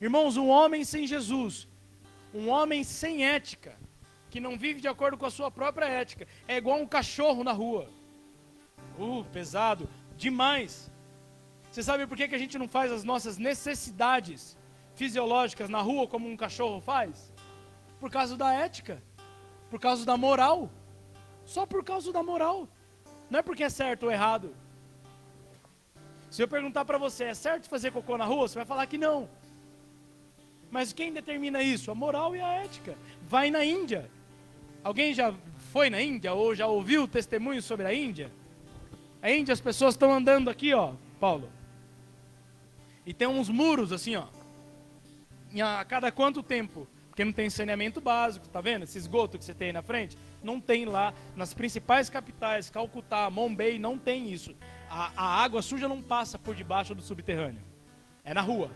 Irmãos, 0.00 0.36
um 0.36 0.48
homem 0.48 0.84
sem 0.84 1.06
Jesus, 1.06 1.68
um 2.34 2.48
homem 2.48 2.82
sem 2.82 3.24
ética, 3.24 3.76
que 4.28 4.40
não 4.40 4.58
vive 4.58 4.80
de 4.80 4.88
acordo 4.88 5.16
com 5.16 5.26
a 5.26 5.30
sua 5.30 5.50
própria 5.50 5.86
ética, 5.86 6.26
é 6.48 6.56
igual 6.56 6.80
um 6.80 6.86
cachorro 6.86 7.44
na 7.44 7.52
rua. 7.52 7.88
Uh, 8.98 9.24
pesado, 9.32 9.88
demais. 10.16 10.90
Você 11.70 11.82
sabe 11.82 12.06
por 12.06 12.16
que, 12.16 12.28
que 12.28 12.34
a 12.34 12.38
gente 12.38 12.58
não 12.58 12.68
faz 12.68 12.90
as 12.90 13.04
nossas 13.04 13.38
necessidades 13.38 14.56
fisiológicas 14.94 15.68
na 15.68 15.80
rua 15.80 16.06
como 16.06 16.28
um 16.28 16.36
cachorro 16.36 16.80
faz? 16.80 17.32
Por 18.00 18.10
causa 18.10 18.36
da 18.36 18.52
ética, 18.52 19.02
por 19.70 19.80
causa 19.80 20.04
da 20.04 20.16
moral. 20.16 20.70
Só 21.44 21.66
por 21.66 21.84
causa 21.84 22.12
da 22.12 22.22
moral. 22.22 22.68
Não 23.28 23.40
é 23.40 23.42
porque 23.42 23.64
é 23.64 23.68
certo 23.68 24.04
ou 24.04 24.12
errado. 24.12 24.54
Se 26.30 26.42
eu 26.42 26.48
perguntar 26.48 26.84
para 26.84 26.98
você, 26.98 27.24
é 27.24 27.34
certo 27.34 27.68
fazer 27.68 27.92
cocô 27.92 28.16
na 28.16 28.24
rua? 28.24 28.48
Você 28.48 28.56
vai 28.56 28.64
falar 28.64 28.86
que 28.86 28.98
não. 28.98 29.28
Mas 30.70 30.92
quem 30.92 31.12
determina 31.12 31.62
isso? 31.62 31.90
A 31.90 31.94
moral 31.94 32.34
e 32.34 32.40
a 32.40 32.48
ética. 32.54 32.96
Vai 33.22 33.50
na 33.50 33.64
Índia. 33.64 34.10
Alguém 34.82 35.14
já 35.14 35.34
foi 35.72 35.88
na 35.88 36.00
Índia 36.00 36.34
ou 36.34 36.54
já 36.54 36.66
ouviu 36.66 37.06
testemunhos 37.06 37.64
sobre 37.64 37.86
a 37.86 37.94
Índia? 37.94 38.32
A 39.22 39.30
Índia, 39.30 39.52
as 39.52 39.60
pessoas 39.60 39.94
estão 39.94 40.12
andando 40.12 40.50
aqui, 40.50 40.74
ó, 40.74 40.94
Paulo. 41.20 41.50
E 43.06 43.14
tem 43.14 43.28
uns 43.28 43.48
muros 43.48 43.92
assim, 43.92 44.16
ó 44.16 44.26
a 45.62 45.84
cada 45.84 46.10
quanto 46.10 46.42
tempo? 46.42 46.86
Porque 47.08 47.24
não 47.24 47.32
tem 47.32 47.48
saneamento 47.48 48.00
básico, 48.00 48.48
tá 48.48 48.60
vendo? 48.60 48.82
Esse 48.82 48.98
esgoto 48.98 49.38
que 49.38 49.44
você 49.44 49.54
tem 49.54 49.68
aí 49.68 49.72
na 49.72 49.82
frente, 49.82 50.18
não 50.42 50.60
tem 50.60 50.84
lá 50.84 51.14
nas 51.36 51.54
principais 51.54 52.10
capitais, 52.10 52.68
Calcutá, 52.68 53.30
Mumbai, 53.30 53.78
não 53.78 53.96
tem 53.96 54.32
isso. 54.32 54.54
A, 54.90 55.12
a 55.16 55.44
água 55.44 55.62
suja 55.62 55.88
não 55.88 56.02
passa 56.02 56.38
por 56.38 56.56
debaixo 56.56 56.92
do 56.92 57.02
subterrâneo. 57.02 57.62
É 58.24 58.34
na 58.34 58.40
rua. 58.40 58.70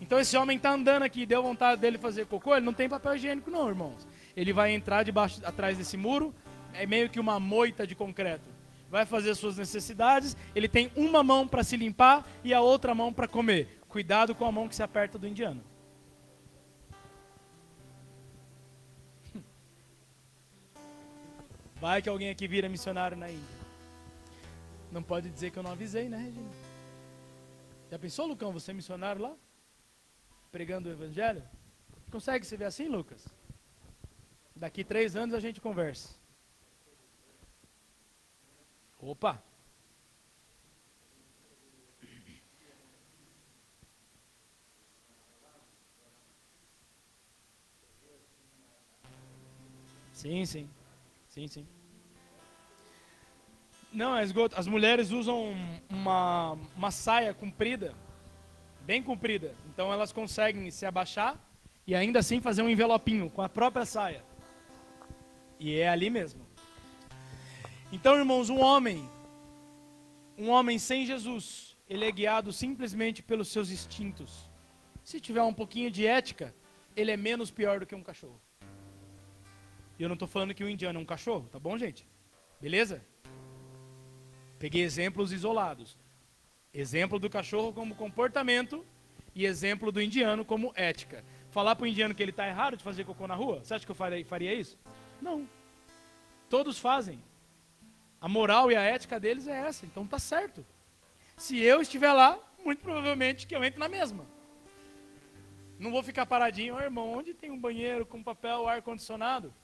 Então 0.00 0.20
esse 0.20 0.36
homem 0.36 0.56
está 0.56 0.72
andando 0.72 1.04
aqui, 1.04 1.24
deu 1.24 1.42
vontade 1.42 1.80
dele 1.80 1.98
fazer 1.98 2.26
cocô, 2.26 2.54
ele 2.54 2.66
não 2.66 2.74
tem 2.74 2.88
papel 2.88 3.16
higiênico 3.16 3.50
não, 3.50 3.68
irmãos. 3.68 4.06
Ele 4.36 4.52
vai 4.52 4.72
entrar 4.72 5.02
debaixo, 5.02 5.40
atrás 5.44 5.78
desse 5.78 5.96
muro, 5.96 6.34
é 6.74 6.86
meio 6.86 7.08
que 7.08 7.18
uma 7.18 7.40
moita 7.40 7.86
de 7.86 7.94
concreto. 7.94 8.44
Vai 8.90 9.04
fazer 9.04 9.34
suas 9.34 9.56
necessidades, 9.56 10.36
ele 10.54 10.68
tem 10.68 10.92
uma 10.94 11.22
mão 11.22 11.48
para 11.48 11.64
se 11.64 11.76
limpar 11.76 12.26
e 12.44 12.54
a 12.54 12.60
outra 12.60 12.94
mão 12.94 13.12
para 13.12 13.26
comer. 13.26 13.80
Cuidado 13.88 14.34
com 14.34 14.44
a 14.44 14.52
mão 14.52 14.68
que 14.68 14.76
se 14.76 14.82
aperta 14.82 15.18
do 15.18 15.26
indiano. 15.26 15.62
Vai 21.80 22.02
que 22.02 22.08
alguém 22.08 22.30
aqui 22.30 22.48
vira 22.48 22.68
missionário 22.68 23.16
na 23.16 23.30
Índia. 23.30 23.58
Não 24.90 25.02
pode 25.02 25.30
dizer 25.30 25.50
que 25.50 25.58
eu 25.58 25.62
não 25.62 25.72
avisei, 25.72 26.08
né, 26.08 26.16
Regina? 26.16 26.50
Já 27.90 27.98
pensou, 27.98 28.26
Lucão, 28.26 28.52
você 28.52 28.72
é 28.72 28.74
missionário 28.74 29.22
lá? 29.22 29.36
Pregando 30.50 30.88
o 30.88 30.92
evangelho? 30.92 31.42
Consegue 32.10 32.44
se 32.44 32.56
ver 32.56 32.64
assim, 32.64 32.88
Lucas? 32.88 33.24
Daqui 34.56 34.82
três 34.82 35.14
anos 35.14 35.34
a 35.34 35.40
gente 35.40 35.60
conversa. 35.60 36.16
Opa! 39.00 39.40
Sim, 50.12 50.44
sim. 50.44 50.68
Sim, 51.38 51.46
sim. 51.46 51.66
Não, 53.92 54.12
as, 54.12 54.34
as 54.56 54.66
mulheres 54.66 55.12
usam 55.12 55.54
uma, 55.88 56.58
uma 56.74 56.90
saia 56.90 57.32
comprida, 57.32 57.94
bem 58.80 59.00
comprida. 59.00 59.54
Então 59.68 59.92
elas 59.92 60.10
conseguem 60.10 60.68
se 60.72 60.84
abaixar 60.84 61.38
e 61.86 61.94
ainda 61.94 62.18
assim 62.18 62.40
fazer 62.40 62.62
um 62.62 62.68
envelopinho 62.68 63.30
com 63.30 63.40
a 63.40 63.48
própria 63.48 63.84
saia. 63.84 64.24
E 65.60 65.78
é 65.78 65.88
ali 65.88 66.10
mesmo. 66.10 66.44
Então, 67.92 68.16
irmãos, 68.16 68.50
um 68.50 68.58
homem, 68.58 69.08
um 70.36 70.50
homem 70.50 70.76
sem 70.76 71.06
Jesus, 71.06 71.76
ele 71.88 72.04
é 72.04 72.10
guiado 72.10 72.52
simplesmente 72.52 73.22
pelos 73.22 73.46
seus 73.46 73.70
instintos. 73.70 74.50
Se 75.04 75.20
tiver 75.20 75.42
um 75.44 75.54
pouquinho 75.54 75.88
de 75.88 76.04
ética, 76.04 76.52
ele 76.96 77.12
é 77.12 77.16
menos 77.16 77.48
pior 77.48 77.78
do 77.78 77.86
que 77.86 77.94
um 77.94 78.02
cachorro. 78.02 78.42
E 79.98 80.02
eu 80.02 80.08
não 80.08 80.14
estou 80.14 80.28
falando 80.28 80.54
que 80.54 80.62
o 80.62 80.68
indiano 80.68 80.98
é 80.98 81.02
um 81.02 81.06
cachorro, 81.06 81.48
tá 81.50 81.58
bom, 81.58 81.76
gente? 81.76 82.06
Beleza? 82.60 83.04
Peguei 84.58 84.82
exemplos 84.82 85.32
isolados. 85.32 85.96
Exemplo 86.72 87.18
do 87.18 87.28
cachorro 87.28 87.72
como 87.72 87.94
comportamento 87.94 88.84
e 89.34 89.44
exemplo 89.44 89.90
do 89.90 90.00
indiano 90.00 90.44
como 90.44 90.72
ética. 90.74 91.24
Falar 91.50 91.74
para 91.74 91.84
o 91.84 91.86
indiano 91.86 92.14
que 92.14 92.22
ele 92.22 92.30
está 92.30 92.46
errado 92.46 92.76
de 92.76 92.84
fazer 92.84 93.04
cocô 93.04 93.26
na 93.26 93.34
rua, 93.34 93.60
você 93.64 93.74
acha 93.74 93.84
que 93.84 93.90
eu 93.90 93.96
faria, 93.96 94.54
isso? 94.54 94.78
Não. 95.20 95.48
Todos 96.48 96.78
fazem. 96.78 97.22
A 98.20 98.28
moral 98.28 98.70
e 98.70 98.76
a 98.76 98.82
ética 98.82 99.18
deles 99.18 99.46
é 99.46 99.56
essa, 99.56 99.86
então 99.86 100.06
tá 100.06 100.18
certo. 100.18 100.64
Se 101.36 101.58
eu 101.58 101.80
estiver 101.80 102.12
lá, 102.12 102.38
muito 102.64 102.82
provavelmente 102.82 103.46
que 103.46 103.54
eu 103.54 103.64
entre 103.64 103.78
na 103.78 103.88
mesma. 103.88 104.26
Não 105.78 105.92
vou 105.92 106.02
ficar 106.02 106.26
paradinho, 106.26 106.74
oh, 106.74 106.80
irmão, 106.80 107.12
onde 107.12 107.32
tem 107.32 107.50
um 107.50 107.58
banheiro 107.58 108.04
com 108.04 108.22
papel, 108.22 108.66
ar 108.66 108.82
condicionado? 108.82 109.54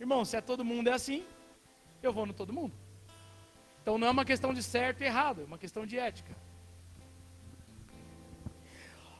Irmão, 0.00 0.24
se 0.24 0.36
é 0.36 0.40
todo 0.40 0.64
mundo 0.64 0.88
é 0.88 0.92
assim, 0.92 1.24
eu 2.02 2.12
vou 2.12 2.24
no 2.24 2.32
todo 2.32 2.52
mundo. 2.52 2.72
Então 3.82 3.98
não 3.98 4.06
é 4.06 4.10
uma 4.10 4.24
questão 4.24 4.54
de 4.54 4.62
certo 4.62 5.02
e 5.02 5.04
errado, 5.04 5.42
é 5.42 5.44
uma 5.44 5.58
questão 5.58 5.84
de 5.84 5.98
ética. 5.98 6.34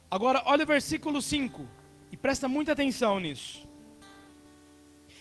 Agora, 0.09 0.41
olha 0.45 0.63
o 0.63 0.67
versículo 0.67 1.21
5 1.21 1.67
e 2.11 2.17
presta 2.17 2.47
muita 2.47 2.71
atenção 2.73 3.19
nisso. 3.19 3.69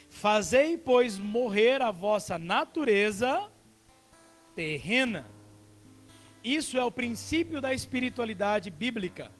Fazei, 0.08 0.76
pois, 0.76 1.18
morrer 1.18 1.80
a 1.80 1.90
vossa 1.90 2.38
natureza 2.38 3.50
terrena. 4.54 5.26
Isso 6.42 6.78
é 6.78 6.84
o 6.84 6.90
princípio 6.90 7.60
da 7.60 7.72
espiritualidade 7.72 8.70
bíblica. 8.70 9.30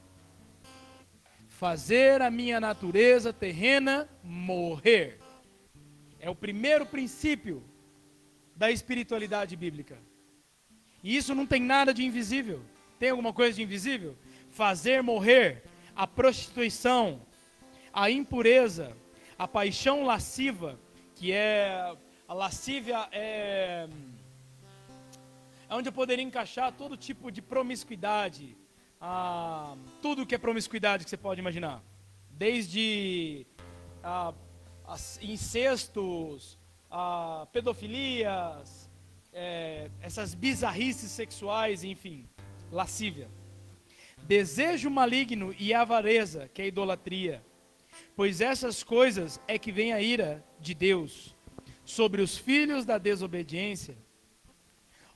Fazer 1.49 2.23
a 2.23 2.31
minha 2.31 2.61
natureza 2.61 3.33
terrena 3.33 4.09
morrer. 4.23 5.20
É 6.21 6.29
o 6.29 6.35
primeiro 6.35 6.85
princípio 6.85 7.63
da 8.55 8.71
espiritualidade 8.71 9.57
bíblica. 9.57 9.99
E 11.03 11.17
isso 11.17 11.35
não 11.35 11.47
tem 11.47 11.63
nada 11.63 11.95
de 11.95 12.05
invisível. 12.05 12.61
Tem 12.99 13.09
alguma 13.09 13.33
coisa 13.33 13.57
de 13.57 13.63
invisível? 13.63 14.15
Fazer 14.51 15.03
morrer 15.03 15.65
a 15.97 16.07
prostituição, 16.07 17.23
a 17.93 18.11
impureza, 18.11 18.95
a 19.39 19.49
paixão 19.49 20.05
lasciva, 20.05 20.79
que 21.15 21.33
é 21.33 21.97
a 22.29 22.35
lascívia 22.35 23.09
é, 23.11 23.89
é 25.69 25.75
onde 25.75 25.89
eu 25.89 25.93
poderia 25.93 26.25
encaixar 26.25 26.71
todo 26.73 26.97
tipo 26.97 27.31
de 27.33 27.41
promiscuidade, 27.41 28.57
tudo 30.03 30.27
que 30.27 30.35
é 30.35 30.39
promiscuidade 30.39 31.05
que 31.05 31.11
você 31.11 31.17
pode 31.17 31.41
imaginar, 31.41 31.83
desde 32.31 33.47
incestos, 35.23 36.59
a 36.91 37.47
pedofilias, 37.53 38.91
é, 39.33 39.91
essas 40.01 40.35
bizarrices 40.35 41.11
sexuais, 41.11 41.85
enfim, 41.85 42.29
lascívia. 42.71 43.29
Desejo 44.23 44.91
maligno 44.91 45.55
e 45.59 45.73
avareza, 45.73 46.49
que 46.53 46.63
é 46.63 46.67
idolatria. 46.67 47.43
Pois 48.15 48.41
essas 48.41 48.83
coisas 48.83 49.41
é 49.47 49.59
que 49.59 49.73
vem 49.73 49.93
a 49.93 50.01
ira 50.01 50.45
de 50.59 50.75
Deus 50.75 51.37
sobre 51.85 52.23
os 52.23 52.37
filhos 52.37 52.85
da 52.85 52.99
desobediência. 52.99 53.97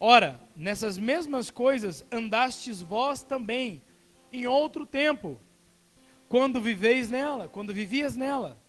Ora, 0.00 0.40
nessas 0.56 0.98
mesmas 0.98 1.50
coisas 1.50 2.04
andastes 2.10 2.82
vós 2.82 3.22
também 3.22 3.82
em 4.32 4.46
outro 4.46 4.84
tempo, 4.84 5.40
quando 6.28 6.60
viveis 6.60 7.10
nela, 7.10 7.48
quando 7.48 7.72
vivias 7.72 8.16
nela. 8.16 8.60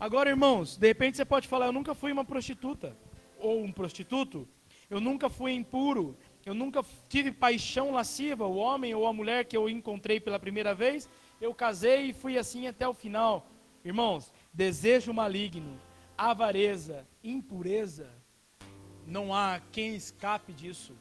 Agora, 0.00 0.30
irmãos, 0.30 0.78
de 0.78 0.86
repente 0.86 1.18
você 1.18 1.26
pode 1.26 1.46
falar: 1.46 1.66
Eu 1.66 1.72
nunca 1.72 1.94
fui 1.94 2.10
uma 2.10 2.24
prostituta 2.24 2.96
ou 3.38 3.62
um 3.62 3.70
prostituto, 3.70 4.48
eu 4.88 4.98
nunca 4.98 5.28
fui 5.28 5.52
impuro, 5.52 6.16
eu 6.46 6.54
nunca 6.54 6.82
tive 7.06 7.30
paixão 7.30 7.92
lasciva. 7.92 8.46
O 8.46 8.56
homem 8.56 8.94
ou 8.94 9.06
a 9.06 9.12
mulher 9.12 9.44
que 9.44 9.54
eu 9.54 9.68
encontrei 9.68 10.18
pela 10.18 10.38
primeira 10.38 10.74
vez, 10.74 11.06
eu 11.38 11.54
casei 11.54 12.06
e 12.06 12.12
fui 12.14 12.38
assim 12.38 12.66
até 12.66 12.88
o 12.88 12.94
final. 12.94 13.46
Irmãos, 13.84 14.32
desejo 14.54 15.12
maligno, 15.12 15.78
avareza, 16.16 17.06
impureza, 17.22 18.10
não 19.06 19.34
há 19.34 19.60
quem 19.70 19.94
escape 19.94 20.54
disso. 20.54 20.94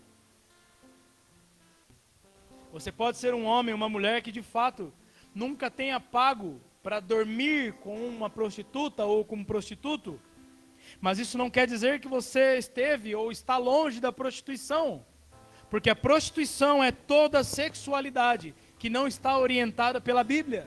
Você 2.74 2.92
pode 2.92 3.18
ser 3.18 3.34
um 3.34 3.46
homem, 3.46 3.74
uma 3.74 3.88
mulher 3.88 4.22
que 4.22 4.32
de 4.32 4.42
fato 4.42 4.92
nunca 5.34 5.72
tenha 5.72 6.02
pago 6.02 6.60
para 6.90 7.00
dormir 7.00 7.74
com 7.74 7.96
uma 8.08 8.32
prostituta 8.32 9.06
ou 9.06 9.24
com 9.24 9.36
um 9.36 9.44
prostituto, 9.44 10.20
mas 11.00 11.20
isso 11.20 11.38
não 11.38 11.48
quer 11.48 11.68
dizer 11.68 12.00
que 12.00 12.08
você 12.08 12.58
esteve 12.58 13.14
ou 13.14 13.32
está 13.32 13.58
longe 13.58 14.00
da 14.00 14.12
prostituição, 14.12 15.06
porque 15.70 15.88
a 15.92 15.96
prostituição 15.96 16.84
é 16.84 16.92
toda 16.92 17.44
sexualidade 17.44 18.56
que 18.80 18.90
não 18.90 19.08
está 19.08 19.38
orientada 19.38 20.02
pela 20.02 20.24
Bíblia. 20.24 20.66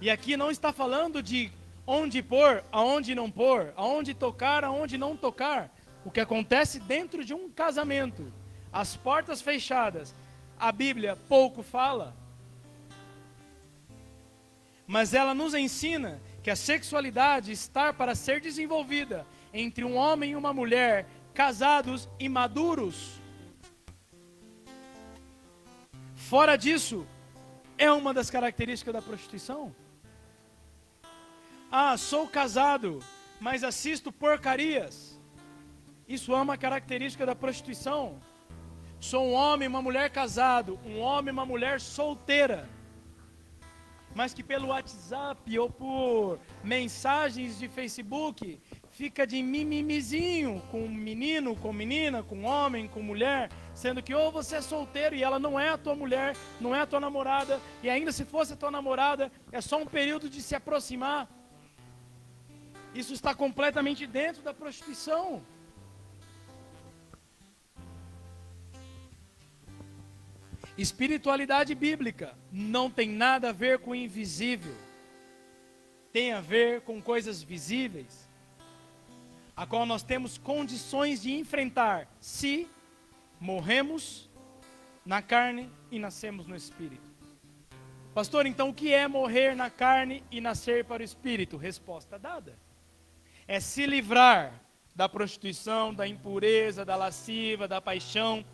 E 0.00 0.08
aqui 0.08 0.36
não 0.36 0.52
está 0.52 0.72
falando 0.72 1.20
de 1.20 1.50
onde 1.84 2.22
pôr, 2.22 2.62
aonde 2.70 3.12
não 3.12 3.28
pôr, 3.28 3.72
aonde 3.74 4.14
tocar, 4.14 4.62
aonde 4.62 4.96
não 4.96 5.16
tocar. 5.16 5.68
O 6.04 6.12
que 6.12 6.20
acontece 6.20 6.78
dentro 6.78 7.24
de 7.24 7.34
um 7.34 7.50
casamento, 7.50 8.32
as 8.72 8.94
portas 8.94 9.42
fechadas, 9.42 10.14
a 10.60 10.70
Bíblia 10.70 11.18
pouco 11.28 11.60
fala. 11.60 12.21
Mas 14.86 15.14
ela 15.14 15.34
nos 15.34 15.54
ensina 15.54 16.20
que 16.42 16.50
a 16.50 16.56
sexualidade 16.56 17.52
está 17.52 17.92
para 17.92 18.14
ser 18.14 18.40
desenvolvida 18.40 19.26
entre 19.54 19.84
um 19.84 19.96
homem 19.96 20.32
e 20.32 20.36
uma 20.36 20.52
mulher, 20.52 21.06
casados 21.32 22.08
e 22.18 22.28
maduros. 22.28 23.20
Fora 26.16 26.56
disso, 26.56 27.06
é 27.78 27.90
uma 27.92 28.12
das 28.12 28.30
características 28.30 28.94
da 28.94 29.02
prostituição. 29.02 29.74
Ah, 31.70 31.96
sou 31.96 32.26
casado, 32.26 33.00
mas 33.40 33.62
assisto 33.62 34.10
porcarias. 34.10 35.18
Isso 36.08 36.32
é 36.32 36.36
uma 36.36 36.58
característica 36.58 37.24
da 37.24 37.34
prostituição. 37.34 38.20
Sou 39.00 39.28
um 39.28 39.32
homem, 39.32 39.68
uma 39.68 39.82
mulher 39.82 40.10
casado, 40.10 40.78
um 40.84 40.98
homem, 40.98 41.32
uma 41.32 41.46
mulher 41.46 41.80
solteira 41.80 42.68
mas 44.14 44.34
que 44.34 44.42
pelo 44.42 44.68
WhatsApp 44.68 45.58
ou 45.58 45.70
por 45.70 46.38
mensagens 46.62 47.58
de 47.58 47.68
Facebook 47.68 48.60
fica 48.90 49.26
de 49.26 49.42
mimimizinho 49.42 50.62
com 50.70 50.86
menino, 50.86 51.56
com 51.56 51.72
menina, 51.72 52.22
com 52.22 52.44
homem, 52.44 52.86
com 52.88 53.02
mulher, 53.02 53.50
sendo 53.74 54.02
que 54.02 54.14
ou 54.14 54.30
você 54.30 54.56
é 54.56 54.60
solteiro 54.60 55.14
e 55.14 55.22
ela 55.22 55.38
não 55.38 55.58
é 55.58 55.70
a 55.70 55.78
tua 55.78 55.94
mulher, 55.94 56.36
não 56.60 56.74
é 56.74 56.80
a 56.80 56.86
tua 56.86 57.00
namorada, 57.00 57.60
e 57.82 57.88
ainda 57.88 58.12
se 58.12 58.24
fosse 58.24 58.52
a 58.52 58.56
tua 58.56 58.70
namorada, 58.70 59.32
é 59.50 59.60
só 59.60 59.78
um 59.78 59.86
período 59.86 60.28
de 60.28 60.42
se 60.42 60.54
aproximar. 60.54 61.28
Isso 62.94 63.14
está 63.14 63.34
completamente 63.34 64.06
dentro 64.06 64.42
da 64.42 64.52
prostituição. 64.52 65.42
Espiritualidade 70.82 71.76
bíblica 71.76 72.36
não 72.50 72.90
tem 72.90 73.08
nada 73.08 73.50
a 73.50 73.52
ver 73.52 73.78
com 73.78 73.92
o 73.92 73.94
invisível, 73.94 74.74
tem 76.12 76.32
a 76.32 76.40
ver 76.40 76.80
com 76.80 77.00
coisas 77.00 77.40
visíveis, 77.40 78.28
a 79.56 79.64
qual 79.64 79.86
nós 79.86 80.02
temos 80.02 80.38
condições 80.38 81.22
de 81.22 81.32
enfrentar 81.32 82.08
se 82.20 82.68
morremos 83.38 84.28
na 85.06 85.22
carne 85.22 85.70
e 85.88 86.00
nascemos 86.00 86.48
no 86.48 86.56
espírito. 86.56 87.08
Pastor, 88.12 88.44
então 88.44 88.70
o 88.70 88.74
que 88.74 88.92
é 88.92 89.06
morrer 89.06 89.54
na 89.54 89.70
carne 89.70 90.24
e 90.32 90.40
nascer 90.40 90.84
para 90.84 91.00
o 91.00 91.04
espírito? 91.04 91.56
Resposta 91.56 92.18
dada. 92.18 92.58
É 93.46 93.60
se 93.60 93.86
livrar 93.86 94.60
da 94.96 95.08
prostituição, 95.08 95.94
da 95.94 96.08
impureza, 96.08 96.84
da 96.84 96.96
lasciva, 96.96 97.68
da 97.68 97.80
paixão, 97.80 98.44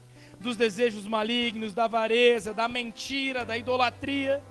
dos 0.41 0.57
desejos 0.57 1.07
malignos, 1.07 1.75
da 1.75 1.85
avareza, 1.85 2.55
da 2.55 2.69
mentira, 2.69 3.45
da 3.45 3.57
idolatria. 3.57 4.43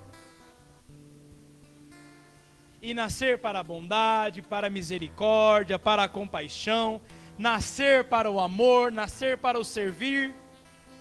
E 2.82 2.94
nascer 2.94 3.40
para 3.40 3.60
a 3.60 3.64
bondade, 3.64 4.42
para 4.42 4.68
a 4.68 4.70
misericórdia, 4.70 5.80
para 5.80 6.04
a 6.04 6.10
compaixão, 6.10 7.02
nascer 7.38 8.04
para 8.06 8.30
o 8.30 8.40
amor, 8.40 8.92
nascer 8.92 9.38
para 9.38 9.60
o 9.60 9.64
servir, 9.64 10.34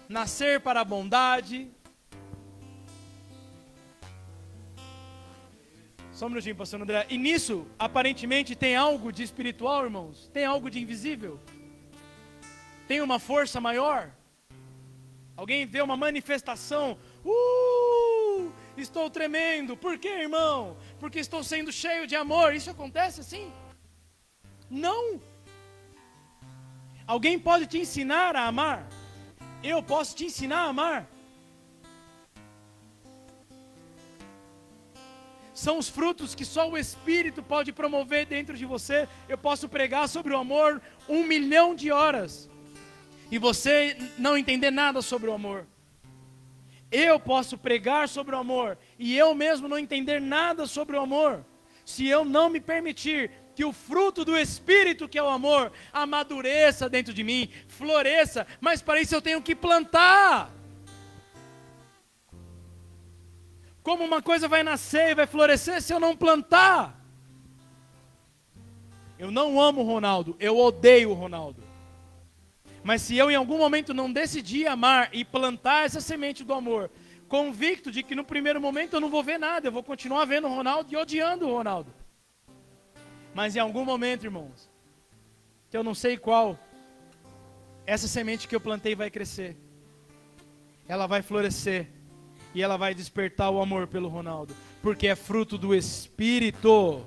nascer 0.09 0.59
para 0.59 0.81
a 0.81 0.85
bondade. 0.85 1.69
Só 6.11 6.25
um 6.25 6.29
minutinho, 6.29 6.55
pastor 6.55 6.81
André. 6.81 7.05
E 7.09 7.17
nisso, 7.17 7.67
aparentemente, 7.77 8.55
tem 8.55 8.75
algo 8.75 9.11
de 9.11 9.21
espiritual, 9.21 9.83
irmãos? 9.83 10.27
Tem 10.33 10.45
algo 10.45 10.67
de 10.67 10.81
invisível? 10.81 11.39
Tem 12.87 13.01
uma 13.01 13.19
força 13.19 13.61
maior? 13.61 14.16
Alguém 15.37 15.67
vê 15.67 15.81
uma 15.83 15.95
manifestação, 15.95 16.97
uh, 17.23 18.51
estou 18.75 19.07
tremendo. 19.07 19.77
Por 19.77 19.99
quê, 19.99 20.09
irmão? 20.09 20.75
Porque 20.99 21.19
estou 21.19 21.43
sendo 21.43 21.71
cheio 21.71 22.07
de 22.07 22.15
amor. 22.15 22.55
Isso 22.55 22.71
acontece 22.71 23.21
assim? 23.21 23.53
Não. 24.67 25.21
Alguém 27.05 27.37
pode 27.37 27.67
te 27.67 27.77
ensinar 27.77 28.35
a 28.35 28.47
amar? 28.47 28.87
Eu 29.63 29.83
posso 29.83 30.15
te 30.15 30.25
ensinar 30.25 30.61
a 30.61 30.69
amar? 30.69 31.07
São 35.53 35.77
os 35.77 35.87
frutos 35.87 36.33
que 36.33 36.45
só 36.45 36.67
o 36.67 36.77
Espírito 36.77 37.43
pode 37.43 37.71
promover 37.71 38.25
dentro 38.25 38.57
de 38.57 38.65
você. 38.65 39.07
Eu 39.29 39.37
posso 39.37 39.69
pregar 39.69 40.09
sobre 40.09 40.33
o 40.33 40.37
amor 40.37 40.81
um 41.07 41.23
milhão 41.23 41.75
de 41.75 41.91
horas 41.91 42.49
e 43.31 43.37
você 43.37 43.97
não 44.17 44.37
entender 44.37 44.71
nada 44.71 45.01
sobre 45.01 45.29
o 45.29 45.33
amor. 45.33 45.65
Eu 46.91 47.19
posso 47.19 47.57
pregar 47.57 48.07
sobre 48.07 48.35
o 48.35 48.39
amor 48.39 48.77
e 48.97 49.17
eu 49.17 49.35
mesmo 49.35 49.67
não 49.67 49.77
entender 49.77 50.21
nada 50.21 50.65
sobre 50.65 50.95
o 50.95 51.01
amor, 51.01 51.45
se 51.85 52.07
eu 52.07 52.23
não 52.23 52.49
me 52.49 52.59
permitir 52.59 53.31
que 53.55 53.65
o 53.65 53.73
fruto 53.73 54.23
do 54.23 54.37
Espírito, 54.37 55.09
que 55.09 55.17
é 55.17 55.23
o 55.23 55.27
amor, 55.29 55.71
amadureça 55.91 56.87
dentro 56.87 57.13
de 57.13 57.23
mim, 57.23 57.49
floresça, 57.67 58.45
mas 58.61 58.81
para 58.81 59.01
isso 59.01 59.15
eu 59.15 59.21
tenho 59.21 59.41
que 59.41 59.55
plantar. 59.55 60.51
Como 63.81 64.03
uma 64.03 64.21
coisa 64.21 64.47
vai 64.47 64.63
nascer 64.63 65.09
e 65.09 65.15
vai 65.15 65.25
florescer 65.25 65.81
se 65.81 65.93
eu 65.93 65.99
não 65.99 66.15
plantar? 66.15 67.03
Eu 69.17 69.31
não 69.31 69.59
amo 69.59 69.81
o 69.81 69.85
Ronaldo, 69.85 70.35
eu 70.39 70.57
odeio 70.57 71.09
o 71.09 71.13
Ronaldo. 71.13 71.66
Mas 72.83 73.01
se 73.01 73.17
eu 73.17 73.29
em 73.29 73.35
algum 73.35 73.57
momento 73.57 73.93
não 73.93 74.11
decidir 74.11 74.67
amar 74.67 75.09
e 75.11 75.25
plantar 75.25 75.85
essa 75.85 75.99
semente 75.99 76.43
do 76.43 76.53
amor, 76.53 76.89
convicto 77.27 77.91
de 77.91 78.03
que 78.03 78.15
no 78.15 78.23
primeiro 78.23 78.61
momento 78.61 78.93
eu 78.93 79.01
não 79.01 79.09
vou 79.09 79.23
ver 79.23 79.37
nada, 79.37 79.67
eu 79.67 79.71
vou 79.71 79.83
continuar 79.83 80.25
vendo 80.25 80.47
o 80.47 80.55
Ronaldo 80.55 80.91
e 80.91 80.95
odiando 80.95 81.47
o 81.47 81.53
Ronaldo. 81.53 81.93
Mas 83.33 83.55
em 83.55 83.59
algum 83.59 83.83
momento, 83.83 84.23
irmãos, 84.25 84.69
que 85.69 85.77
eu 85.77 85.83
não 85.83 85.93
sei 85.93 86.17
qual, 86.17 86.57
essa 87.85 88.07
semente 88.07 88.47
que 88.47 88.55
eu 88.55 88.61
plantei 88.61 88.95
vai 88.95 89.09
crescer. 89.09 89.55
Ela 90.87 91.05
vai 91.05 91.21
florescer 91.21 91.87
e 92.55 92.63
ela 92.63 92.77
vai 92.77 92.95
despertar 92.95 93.49
o 93.49 93.61
amor 93.61 93.87
pelo 93.87 94.07
Ronaldo. 94.07 94.55
porque 94.81 95.07
é 95.07 95.15
fruto 95.15 95.57
do 95.57 95.75
Espírito, 95.75 97.05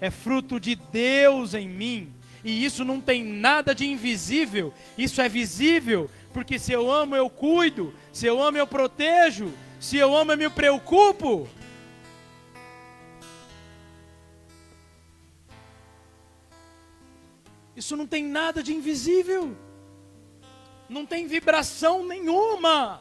é 0.00 0.10
fruto 0.10 0.58
de 0.58 0.74
Deus 0.74 1.54
em 1.54 1.68
mim. 1.68 2.12
E 2.44 2.64
isso 2.64 2.84
não 2.84 3.00
tem 3.00 3.22
nada 3.22 3.74
de 3.74 3.86
invisível, 3.86 4.74
isso 4.98 5.20
é 5.20 5.28
visível, 5.28 6.10
porque 6.32 6.58
se 6.58 6.72
eu 6.72 6.90
amo, 6.90 7.14
eu 7.14 7.30
cuido, 7.30 7.94
se 8.12 8.26
eu 8.26 8.42
amo, 8.42 8.58
eu 8.58 8.66
protejo, 8.66 9.52
se 9.78 9.96
eu 9.96 10.16
amo, 10.16 10.32
eu 10.32 10.36
me 10.36 10.50
preocupo. 10.50 11.48
Isso 17.76 17.96
não 17.96 18.06
tem 18.06 18.24
nada 18.24 18.62
de 18.62 18.74
invisível, 18.74 19.56
não 20.88 21.06
tem 21.06 21.26
vibração 21.26 22.06
nenhuma. 22.06 23.00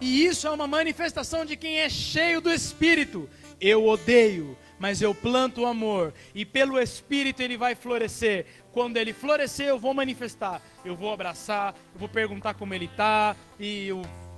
E 0.00 0.26
isso 0.26 0.46
é 0.46 0.50
uma 0.50 0.66
manifestação 0.66 1.44
de 1.44 1.56
quem 1.56 1.78
é 1.78 1.88
cheio 1.88 2.40
do 2.40 2.52
Espírito. 2.52 3.28
Eu 3.60 3.86
odeio, 3.86 4.56
mas 4.78 5.00
eu 5.00 5.14
planto 5.14 5.62
o 5.62 5.66
amor, 5.66 6.12
e 6.34 6.44
pelo 6.44 6.78
Espírito 6.78 7.42
ele 7.42 7.56
vai 7.56 7.74
florescer. 7.74 8.46
Quando 8.72 8.96
ele 8.96 9.12
florescer, 9.12 9.68
eu 9.68 9.78
vou 9.78 9.94
manifestar. 9.94 10.60
Eu 10.84 10.94
vou 10.94 11.12
abraçar, 11.12 11.74
eu 11.94 11.98
vou 11.98 12.08
perguntar 12.08 12.54
como 12.54 12.74
ele 12.74 12.84
está, 12.86 13.34
e 13.58 13.88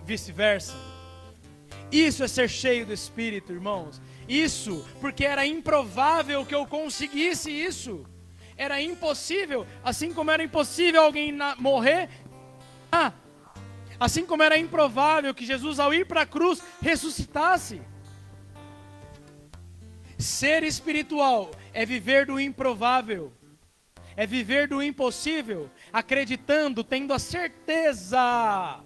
vice-versa. 0.05 0.75
Isso 1.91 2.23
é 2.23 2.29
ser 2.29 2.49
cheio 2.49 2.87
do 2.87 2.93
Espírito, 2.93 3.53
irmãos. 3.53 4.01
Isso, 4.29 4.87
porque 5.01 5.25
era 5.25 5.47
improvável 5.47 6.45
que 6.45 6.55
eu 6.55 6.67
conseguisse 6.67 7.51
isso. 7.51 8.05
Era 8.57 8.81
impossível, 8.81 9.67
assim 9.83 10.13
como 10.13 10.31
era 10.31 10.43
impossível 10.43 11.03
alguém 11.03 11.37
morrer. 11.59 12.11
Ah, 12.91 13.13
assim 13.99 14.27
como 14.27 14.43
era 14.43 14.59
improvável 14.59 15.35
que 15.35 15.47
Jesus, 15.47 15.79
ao 15.79 15.95
ir 15.95 16.07
para 16.07 16.23
a 16.23 16.27
cruz, 16.27 16.63
ressuscitasse. 16.81 17.81
Ser 20.19 20.65
espiritual 20.65 21.53
é 21.73 21.87
viver 21.87 22.27
do 22.27 22.41
improvável, 22.41 23.33
é 24.17 24.27
viver 24.27 24.67
do 24.67 24.83
impossível, 24.83 25.71
acreditando, 25.93 26.83
tendo 26.83 27.15
a 27.15 27.21
certeza 27.21 28.83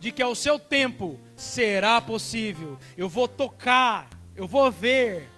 de 0.00 0.10
que 0.10 0.22
ao 0.22 0.34
seu 0.34 0.58
tempo 0.58 1.20
será 1.36 2.00
possível. 2.00 2.78
Eu 2.96 3.10
vou 3.10 3.28
tocar, 3.28 4.08
eu 4.34 4.48
vou 4.48 4.70
ver. 4.70 5.28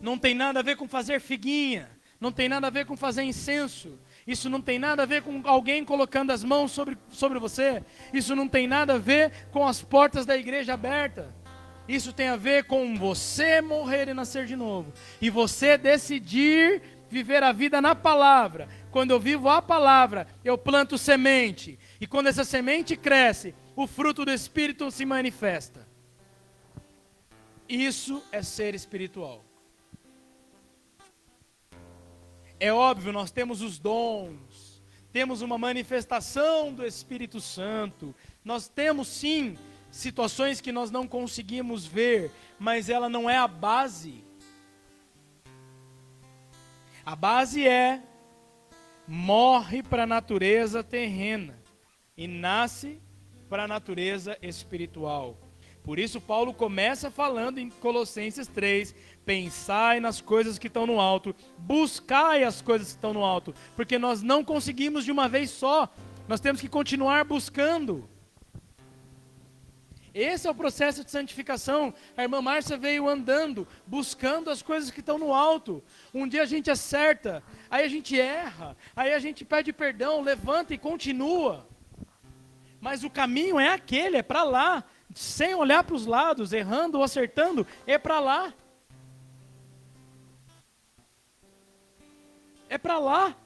Não 0.00 0.18
tem 0.18 0.34
nada 0.34 0.58
a 0.58 0.62
ver 0.62 0.76
com 0.76 0.88
fazer 0.88 1.20
figuinha, 1.20 1.88
não 2.20 2.32
tem 2.32 2.48
nada 2.48 2.66
a 2.66 2.70
ver 2.70 2.84
com 2.84 2.96
fazer 2.96 3.22
incenso, 3.22 3.96
isso 4.28 4.50
não 4.50 4.60
tem 4.60 4.78
nada 4.78 5.04
a 5.04 5.06
ver 5.06 5.22
com 5.22 5.40
alguém 5.44 5.82
colocando 5.82 6.32
as 6.32 6.44
mãos 6.44 6.70
sobre, 6.70 6.98
sobre 7.08 7.38
você. 7.38 7.82
Isso 8.12 8.36
não 8.36 8.46
tem 8.46 8.68
nada 8.68 8.96
a 8.96 8.98
ver 8.98 9.32
com 9.50 9.66
as 9.66 9.80
portas 9.80 10.26
da 10.26 10.36
igreja 10.36 10.74
abertas. 10.74 11.24
Isso 11.88 12.12
tem 12.12 12.28
a 12.28 12.36
ver 12.36 12.64
com 12.64 12.94
você 12.94 13.62
morrer 13.62 14.06
e 14.06 14.12
nascer 14.12 14.44
de 14.44 14.54
novo. 14.54 14.92
E 15.18 15.30
você 15.30 15.78
decidir 15.78 16.82
viver 17.08 17.42
a 17.42 17.52
vida 17.52 17.80
na 17.80 17.94
palavra. 17.94 18.68
Quando 18.90 19.12
eu 19.12 19.18
vivo 19.18 19.48
a 19.48 19.62
palavra, 19.62 20.26
eu 20.44 20.58
planto 20.58 20.98
semente. 20.98 21.78
E 21.98 22.06
quando 22.06 22.26
essa 22.26 22.44
semente 22.44 22.98
cresce, 22.98 23.54
o 23.74 23.86
fruto 23.86 24.26
do 24.26 24.30
Espírito 24.30 24.90
se 24.90 25.06
manifesta. 25.06 25.88
Isso 27.66 28.22
é 28.30 28.42
ser 28.42 28.74
espiritual. 28.74 29.47
É 32.60 32.72
óbvio, 32.72 33.12
nós 33.12 33.30
temos 33.30 33.62
os 33.62 33.78
dons, 33.78 34.82
temos 35.12 35.42
uma 35.42 35.56
manifestação 35.56 36.72
do 36.72 36.84
Espírito 36.84 37.40
Santo, 37.40 38.14
nós 38.44 38.68
temos 38.68 39.08
sim 39.08 39.56
situações 39.90 40.60
que 40.60 40.72
nós 40.72 40.90
não 40.90 41.06
conseguimos 41.06 41.86
ver, 41.86 42.30
mas 42.58 42.88
ela 42.88 43.08
não 43.08 43.30
é 43.30 43.36
a 43.36 43.46
base. 43.46 44.24
A 47.06 47.14
base 47.14 47.66
é 47.66 48.02
morre 49.06 49.82
para 49.82 50.02
a 50.02 50.06
natureza 50.06 50.84
terrena 50.84 51.58
e 52.16 52.26
nasce 52.26 53.00
para 53.48 53.64
a 53.64 53.68
natureza 53.68 54.36
espiritual. 54.42 55.47
Por 55.88 55.98
isso, 55.98 56.20
Paulo 56.20 56.52
começa 56.52 57.10
falando 57.10 57.56
em 57.56 57.70
Colossenses 57.70 58.46
3 58.46 58.94
Pensai 59.24 60.00
nas 60.00 60.20
coisas 60.20 60.58
que 60.58 60.66
estão 60.66 60.86
no 60.86 61.00
alto, 61.00 61.34
buscai 61.56 62.44
as 62.44 62.60
coisas 62.60 62.88
que 62.88 62.96
estão 62.96 63.14
no 63.14 63.24
alto, 63.24 63.54
porque 63.74 63.98
nós 63.98 64.20
não 64.20 64.44
conseguimos 64.44 65.02
de 65.02 65.10
uma 65.10 65.30
vez 65.30 65.48
só, 65.48 65.90
nós 66.28 66.40
temos 66.40 66.60
que 66.60 66.68
continuar 66.68 67.24
buscando. 67.24 68.06
Esse 70.12 70.46
é 70.46 70.50
o 70.50 70.54
processo 70.54 71.02
de 71.02 71.10
santificação. 71.10 71.94
A 72.14 72.22
irmã 72.22 72.42
Márcia 72.42 72.76
veio 72.76 73.08
andando, 73.08 73.66
buscando 73.86 74.50
as 74.50 74.60
coisas 74.60 74.90
que 74.90 75.00
estão 75.00 75.16
no 75.16 75.32
alto. 75.32 75.82
Um 76.12 76.28
dia 76.28 76.42
a 76.42 76.46
gente 76.46 76.70
acerta, 76.70 77.42
aí 77.70 77.86
a 77.86 77.88
gente 77.88 78.20
erra, 78.20 78.76
aí 78.94 79.14
a 79.14 79.18
gente 79.18 79.42
pede 79.42 79.72
perdão, 79.72 80.20
levanta 80.20 80.74
e 80.74 80.78
continua. 80.78 81.66
Mas 82.78 83.02
o 83.04 83.10
caminho 83.10 83.58
é 83.58 83.70
aquele, 83.70 84.18
é 84.18 84.22
para 84.22 84.44
lá, 84.44 84.84
sem 85.18 85.54
olhar 85.54 85.82
para 85.84 85.96
os 85.96 86.06
lados, 86.06 86.52
errando 86.52 86.98
ou 86.98 87.04
acertando, 87.04 87.66
é 87.86 87.98
para 87.98 88.20
lá. 88.20 88.54
é 92.68 92.78
para 92.78 92.98
lá. 92.98 93.36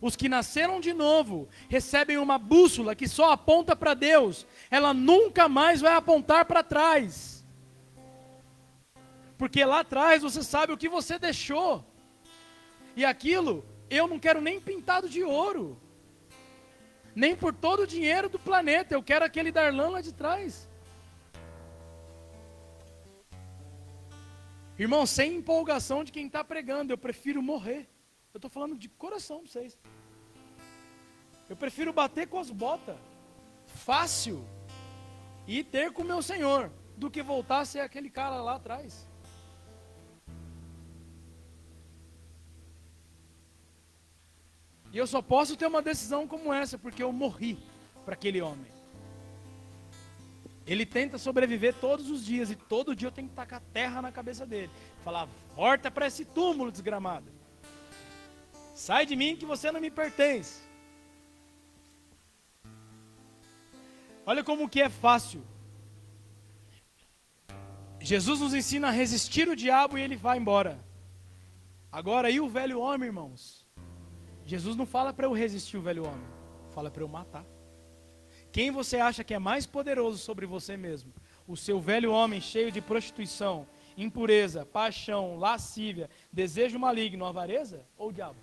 Os 0.00 0.16
que 0.16 0.28
nasceram 0.28 0.80
de 0.80 0.92
novo 0.92 1.48
recebem 1.68 2.18
uma 2.18 2.38
bússola 2.38 2.94
que 2.94 3.08
só 3.08 3.32
aponta 3.32 3.74
para 3.74 3.94
Deus, 3.94 4.46
ela 4.70 4.92
nunca 4.92 5.48
mais 5.48 5.80
vai 5.80 5.94
apontar 5.94 6.44
para 6.44 6.62
trás. 6.62 7.44
Porque 9.38 9.64
lá 9.64 9.80
atrás 9.80 10.22
você 10.22 10.42
sabe 10.42 10.72
o 10.72 10.76
que 10.76 10.88
você 10.88 11.18
deixou, 11.18 11.84
e 12.94 13.04
aquilo 13.04 13.64
eu 13.90 14.06
não 14.06 14.18
quero 14.18 14.40
nem 14.40 14.60
pintado 14.60 15.08
de 15.08 15.22
ouro, 15.22 15.78
nem 17.14 17.36
por 17.36 17.54
todo 17.54 17.82
o 17.82 17.86
dinheiro 17.86 18.28
do 18.28 18.38
planeta, 18.38 18.94
eu 18.94 19.02
quero 19.02 19.24
aquele 19.24 19.52
Darlan 19.52 19.90
lá 19.90 20.00
de 20.00 20.12
trás. 20.12 20.68
Irmão, 24.76 25.06
sem 25.06 25.36
empolgação 25.36 26.02
de 26.02 26.10
quem 26.10 26.26
está 26.26 26.42
pregando, 26.42 26.92
eu 26.92 26.98
prefiro 26.98 27.40
morrer. 27.40 27.88
Eu 28.32 28.38
estou 28.38 28.50
falando 28.50 28.76
de 28.76 28.88
coração 28.88 29.38
para 29.38 29.46
vocês. 29.48 29.78
Eu 31.48 31.56
prefiro 31.56 31.92
bater 31.92 32.26
com 32.26 32.38
as 32.38 32.50
botas, 32.50 32.96
fácil, 33.66 34.44
e 35.46 35.62
ter 35.62 35.92
com 35.92 36.02
meu 36.02 36.22
Senhor, 36.22 36.72
do 36.96 37.10
que 37.10 37.22
voltar 37.22 37.60
a 37.60 37.64
ser 37.64 37.80
aquele 37.80 38.10
cara 38.10 38.42
lá 38.42 38.56
atrás. 38.56 39.06
E 44.94 44.96
eu 44.96 45.08
só 45.08 45.20
posso 45.20 45.56
ter 45.56 45.66
uma 45.66 45.82
decisão 45.82 46.24
como 46.24 46.52
essa, 46.52 46.78
porque 46.78 47.02
eu 47.02 47.12
morri 47.12 47.58
para 48.04 48.14
aquele 48.14 48.40
homem. 48.40 48.70
Ele 50.64 50.86
tenta 50.86 51.18
sobreviver 51.18 51.74
todos 51.74 52.08
os 52.08 52.24
dias, 52.24 52.48
e 52.48 52.54
todo 52.54 52.94
dia 52.94 53.08
eu 53.08 53.12
tenho 53.12 53.28
que 53.28 53.34
tacar 53.34 53.60
terra 53.72 54.00
na 54.00 54.12
cabeça 54.12 54.46
dele. 54.46 54.70
Falar, 55.02 55.28
volta 55.56 55.90
para 55.90 56.06
esse 56.06 56.24
túmulo 56.24 56.70
desgramado. 56.70 57.26
Sai 58.72 59.04
de 59.04 59.16
mim 59.16 59.34
que 59.34 59.44
você 59.44 59.72
não 59.72 59.80
me 59.80 59.90
pertence. 59.90 60.62
Olha 64.24 64.44
como 64.44 64.68
que 64.68 64.80
é 64.80 64.88
fácil. 64.88 65.44
Jesus 67.98 68.38
nos 68.38 68.54
ensina 68.54 68.88
a 68.88 68.92
resistir 68.92 69.48
o 69.48 69.56
diabo 69.56 69.98
e 69.98 70.02
ele 70.02 70.14
vai 70.14 70.38
embora. 70.38 70.78
Agora, 71.90 72.30
e 72.30 72.38
o 72.38 72.48
velho 72.48 72.78
homem, 72.78 73.08
irmãos? 73.08 73.63
Jesus 74.46 74.76
não 74.76 74.86
fala 74.86 75.12
para 75.12 75.26
eu 75.26 75.32
resistir 75.32 75.76
o 75.76 75.82
velho 75.82 76.06
homem, 76.06 76.26
fala 76.70 76.90
para 76.90 77.02
eu 77.02 77.08
matar. 77.08 77.44
Quem 78.52 78.70
você 78.70 78.98
acha 78.98 79.24
que 79.24 79.34
é 79.34 79.38
mais 79.38 79.66
poderoso 79.66 80.18
sobre 80.18 80.46
você 80.46 80.76
mesmo? 80.76 81.12
O 81.46 81.56
seu 81.56 81.80
velho 81.80 82.12
homem 82.12 82.40
cheio 82.40 82.70
de 82.70 82.80
prostituição, 82.80 83.66
impureza, 83.96 84.64
paixão, 84.64 85.36
lascívia, 85.36 86.08
desejo 86.32 86.78
maligno, 86.78 87.24
avareza 87.24 87.84
ou 87.96 88.10
o 88.10 88.12
diabo? 88.12 88.38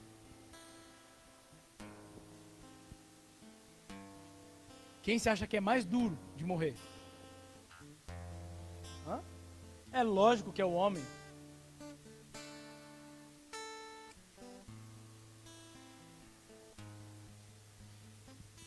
Quem 5.02 5.18
se 5.18 5.30
acha 5.30 5.48
que 5.48 5.58
é 5.58 5.62
mais 5.62 5.86
duro 5.86 6.18
de 6.36 6.46
morrer? 6.46 6.76
Hã? 9.08 9.22
É 9.92 10.04
lógico 10.04 10.52
que 10.52 10.62
é 10.62 10.66
o 10.66 10.74
homem. 10.74 11.04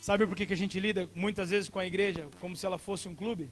Sabe 0.06 0.26
por 0.26 0.36
que, 0.36 0.44
que 0.44 0.52
a 0.52 0.62
gente 0.62 0.78
lida 0.78 1.08
muitas 1.14 1.48
vezes 1.48 1.70
com 1.70 1.78
a 1.78 1.86
igreja 1.86 2.28
como 2.38 2.54
se 2.54 2.66
ela 2.66 2.76
fosse 2.76 3.08
um 3.08 3.14
clube? 3.14 3.50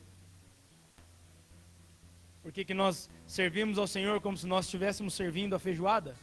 Por 2.42 2.52
que, 2.52 2.62
que 2.62 2.74
nós 2.74 3.08
servimos 3.26 3.78
ao 3.78 3.86
Senhor 3.86 4.20
como 4.20 4.36
se 4.36 4.46
nós 4.46 4.66
estivéssemos 4.66 5.14
servindo 5.14 5.56
a 5.56 5.58
feijoada? 5.58 6.14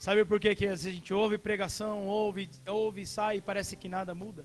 Sabe 0.00 0.24
por 0.24 0.40
que, 0.40 0.52
que 0.56 0.66
a 0.66 0.74
gente 0.74 1.14
ouve 1.14 1.38
pregação, 1.38 2.08
ouve, 2.08 2.50
ouve 2.66 3.02
e 3.02 3.06
sai 3.06 3.36
e 3.36 3.40
parece 3.40 3.76
que 3.76 3.88
nada 3.88 4.16
muda? 4.16 4.44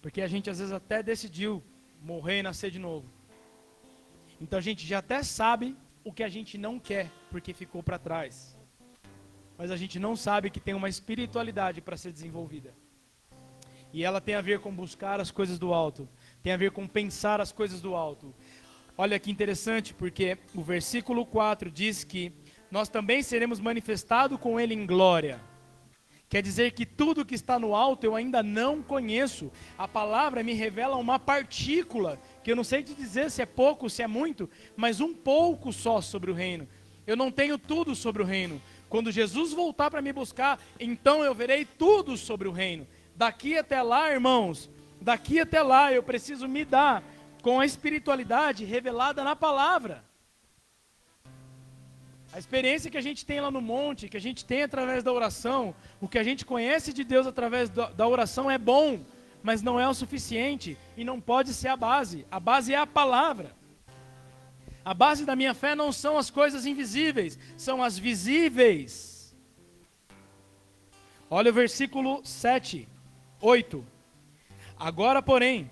Porque 0.00 0.22
a 0.22 0.28
gente 0.28 0.48
às 0.48 0.60
vezes 0.60 0.72
até 0.72 1.02
decidiu 1.02 1.60
morrer 2.00 2.38
e 2.38 2.42
nascer 2.44 2.70
de 2.70 2.78
novo. 2.78 3.08
Então 4.40 4.56
a 4.56 4.62
gente 4.62 4.86
já 4.86 4.98
até 4.98 5.20
sabe 5.24 5.76
o 6.04 6.12
que 6.12 6.22
a 6.22 6.28
gente 6.28 6.56
não 6.56 6.78
quer, 6.78 7.10
porque 7.28 7.52
ficou 7.52 7.82
para 7.82 7.98
trás. 7.98 8.56
Mas 9.58 9.72
a 9.72 9.76
gente 9.76 9.98
não 9.98 10.14
sabe 10.14 10.48
que 10.48 10.60
tem 10.60 10.74
uma 10.74 10.88
espiritualidade 10.88 11.80
para 11.80 11.96
ser 11.96 12.12
desenvolvida. 12.12 12.83
E 13.94 14.02
ela 14.02 14.20
tem 14.20 14.34
a 14.34 14.40
ver 14.40 14.58
com 14.58 14.74
buscar 14.74 15.20
as 15.20 15.30
coisas 15.30 15.56
do 15.56 15.72
alto, 15.72 16.08
tem 16.42 16.52
a 16.52 16.56
ver 16.56 16.72
com 16.72 16.84
pensar 16.84 17.40
as 17.40 17.52
coisas 17.52 17.80
do 17.80 17.94
alto. 17.94 18.34
Olha 18.98 19.20
que 19.20 19.30
interessante, 19.30 19.94
porque 19.94 20.36
o 20.52 20.62
versículo 20.62 21.24
4 21.24 21.70
diz 21.70 22.02
que 22.02 22.32
nós 22.72 22.88
também 22.88 23.22
seremos 23.22 23.60
manifestados 23.60 24.36
com 24.40 24.58
Ele 24.58 24.74
em 24.74 24.84
glória. 24.84 25.40
Quer 26.28 26.42
dizer 26.42 26.72
que 26.72 26.84
tudo 26.84 27.24
que 27.24 27.36
está 27.36 27.56
no 27.56 27.72
alto 27.72 28.02
eu 28.02 28.16
ainda 28.16 28.42
não 28.42 28.82
conheço. 28.82 29.52
A 29.78 29.86
palavra 29.86 30.42
me 30.42 30.54
revela 30.54 30.96
uma 30.96 31.20
partícula, 31.20 32.18
que 32.42 32.50
eu 32.50 32.56
não 32.56 32.64
sei 32.64 32.82
te 32.82 32.94
dizer 32.94 33.30
se 33.30 33.42
é 33.42 33.46
pouco, 33.46 33.88
se 33.88 34.02
é 34.02 34.08
muito, 34.08 34.50
mas 34.76 35.00
um 35.00 35.14
pouco 35.14 35.72
só 35.72 36.00
sobre 36.00 36.32
o 36.32 36.34
reino. 36.34 36.66
Eu 37.06 37.16
não 37.16 37.30
tenho 37.30 37.56
tudo 37.56 37.94
sobre 37.94 38.24
o 38.24 38.26
reino. 38.26 38.60
Quando 38.88 39.12
Jesus 39.12 39.52
voltar 39.52 39.88
para 39.88 40.02
me 40.02 40.12
buscar, 40.12 40.58
então 40.80 41.22
eu 41.22 41.32
verei 41.32 41.64
tudo 41.64 42.16
sobre 42.16 42.48
o 42.48 42.52
reino. 42.52 42.88
Daqui 43.14 43.56
até 43.56 43.82
lá, 43.82 44.10
irmãos, 44.10 44.70
daqui 45.00 45.40
até 45.40 45.62
lá 45.62 45.92
eu 45.92 46.02
preciso 46.02 46.48
me 46.48 46.64
dar 46.64 47.02
com 47.42 47.60
a 47.60 47.66
espiritualidade 47.66 48.64
revelada 48.64 49.22
na 49.22 49.36
palavra. 49.36 50.04
A 52.32 52.38
experiência 52.38 52.90
que 52.90 52.98
a 52.98 53.00
gente 53.00 53.24
tem 53.24 53.40
lá 53.40 53.50
no 53.50 53.60
monte, 53.60 54.08
que 54.08 54.16
a 54.16 54.20
gente 54.20 54.44
tem 54.44 54.62
através 54.62 55.04
da 55.04 55.12
oração, 55.12 55.72
o 56.00 56.08
que 56.08 56.18
a 56.18 56.24
gente 56.24 56.44
conhece 56.44 56.92
de 56.92 57.04
Deus 57.04 57.28
através 57.28 57.70
da 57.70 58.08
oração 58.08 58.50
é 58.50 58.58
bom, 58.58 59.00
mas 59.40 59.62
não 59.62 59.78
é 59.78 59.88
o 59.88 59.94
suficiente 59.94 60.76
e 60.96 61.04
não 61.04 61.20
pode 61.20 61.54
ser 61.54 61.68
a 61.68 61.76
base. 61.76 62.26
A 62.28 62.40
base 62.40 62.74
é 62.74 62.76
a 62.76 62.86
palavra. 62.86 63.54
A 64.84 64.92
base 64.92 65.24
da 65.24 65.36
minha 65.36 65.54
fé 65.54 65.74
não 65.74 65.92
são 65.92 66.18
as 66.18 66.28
coisas 66.30 66.66
invisíveis, 66.66 67.38
são 67.56 67.82
as 67.82 67.96
visíveis. 67.96 69.34
Olha 71.30 71.50
o 71.50 71.54
versículo 71.54 72.20
7, 72.24 72.88
8. 73.44 73.84
Agora, 74.78 75.20
porém, 75.20 75.70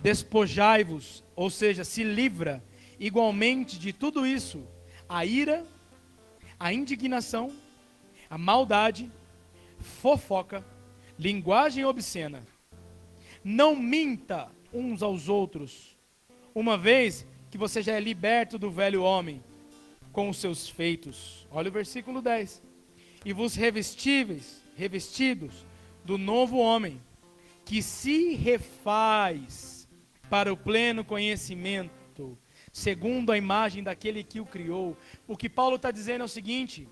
despojai-vos, 0.00 1.24
ou 1.34 1.50
seja, 1.50 1.82
se 1.82 2.04
livra 2.04 2.62
igualmente 2.98 3.76
de 3.76 3.92
tudo 3.92 4.24
isso 4.24 4.64
a 5.08 5.26
ira, 5.26 5.66
a 6.60 6.72
indignação, 6.72 7.52
a 8.28 8.38
maldade, 8.38 9.10
fofoca, 9.80 10.64
linguagem 11.18 11.84
obscena. 11.84 12.46
Não 13.42 13.74
minta 13.74 14.48
uns 14.72 15.02
aos 15.02 15.28
outros, 15.28 15.96
uma 16.54 16.78
vez 16.78 17.26
que 17.50 17.58
você 17.58 17.82
já 17.82 17.94
é 17.94 18.00
liberto 18.00 18.56
do 18.56 18.70
velho 18.70 19.02
homem 19.02 19.42
com 20.12 20.28
os 20.28 20.36
seus 20.36 20.68
feitos. 20.68 21.48
Olha 21.50 21.68
o 21.68 21.72
versículo 21.72 22.22
10. 22.22 22.62
E 23.24 23.32
vos 23.32 23.56
revestíveis, 23.56 24.62
revestidos 24.76 25.68
do 26.04 26.18
novo 26.18 26.58
homem, 26.58 27.00
que 27.64 27.82
se 27.82 28.34
refaz 28.34 29.88
para 30.28 30.52
o 30.52 30.56
pleno 30.56 31.04
conhecimento 31.04 32.00
segundo 32.72 33.32
a 33.32 33.38
imagem 33.38 33.82
daquele 33.82 34.22
que 34.22 34.40
o 34.40 34.46
criou. 34.46 34.96
O 35.26 35.36
que 35.36 35.48
Paulo 35.48 35.76
está 35.76 35.90
dizendo 35.90 36.22
é 36.22 36.24
o 36.24 36.28
seguinte: 36.28 36.88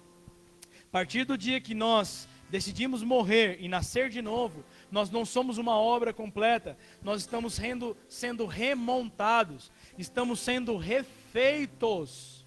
a 0.82 0.90
partir 0.90 1.24
do 1.24 1.38
dia 1.38 1.60
que 1.60 1.74
nós 1.74 2.28
decidimos 2.50 3.02
morrer 3.02 3.58
e 3.60 3.68
nascer 3.68 4.08
de 4.08 4.22
novo, 4.22 4.64
nós 4.90 5.10
não 5.10 5.24
somos 5.24 5.58
uma 5.58 5.76
obra 5.76 6.12
completa, 6.12 6.78
nós 7.02 7.20
estamos 7.20 7.54
sendo, 7.54 7.96
sendo 8.08 8.46
remontados, 8.46 9.70
estamos 9.96 10.40
sendo 10.40 10.76
refeitos. 10.76 12.37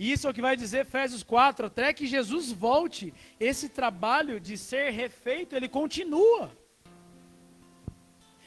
E 0.00 0.10
isso 0.12 0.26
é 0.26 0.30
o 0.30 0.32
que 0.32 0.40
vai 0.40 0.56
dizer 0.56 0.78
Efésios 0.78 1.22
4, 1.22 1.66
até 1.66 1.92
que 1.92 2.06
Jesus 2.06 2.50
volte, 2.50 3.12
esse 3.38 3.68
trabalho 3.68 4.40
de 4.40 4.56
ser 4.56 4.88
refeito, 4.92 5.54
ele 5.54 5.68
continua. 5.68 6.50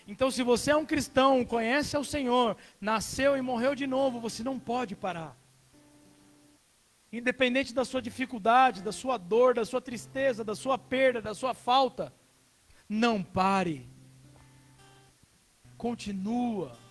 Então, 0.07 0.31
se 0.31 0.41
você 0.41 0.71
é 0.71 0.75
um 0.75 0.83
cristão, 0.83 1.45
conhece 1.45 1.95
ao 1.95 2.03
Senhor, 2.03 2.57
nasceu 2.81 3.37
e 3.37 3.41
morreu 3.43 3.75
de 3.75 3.85
novo, 3.85 4.19
você 4.19 4.43
não 4.43 4.57
pode 4.57 4.95
parar. 4.95 5.37
Independente 7.11 7.71
da 7.71 7.85
sua 7.85 8.01
dificuldade, 8.01 8.81
da 8.81 8.91
sua 8.91 9.19
dor, 9.19 9.53
da 9.53 9.63
sua 9.63 9.79
tristeza, 9.79 10.43
da 10.43 10.55
sua 10.55 10.79
perda, 10.79 11.21
da 11.21 11.35
sua 11.35 11.53
falta, 11.53 12.11
não 12.89 13.21
pare. 13.21 13.87
Continua. 15.77 16.82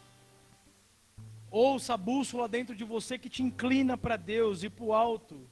Ouça 1.52 1.92
a 1.92 1.98
bússola 1.98 2.48
dentro 2.48 2.74
de 2.74 2.82
você 2.82 3.18
que 3.18 3.28
te 3.28 3.42
inclina 3.42 3.94
para 3.98 4.16
Deus 4.16 4.62
e 4.62 4.70
para 4.70 4.84
o 4.86 4.94
alto. 4.94 5.46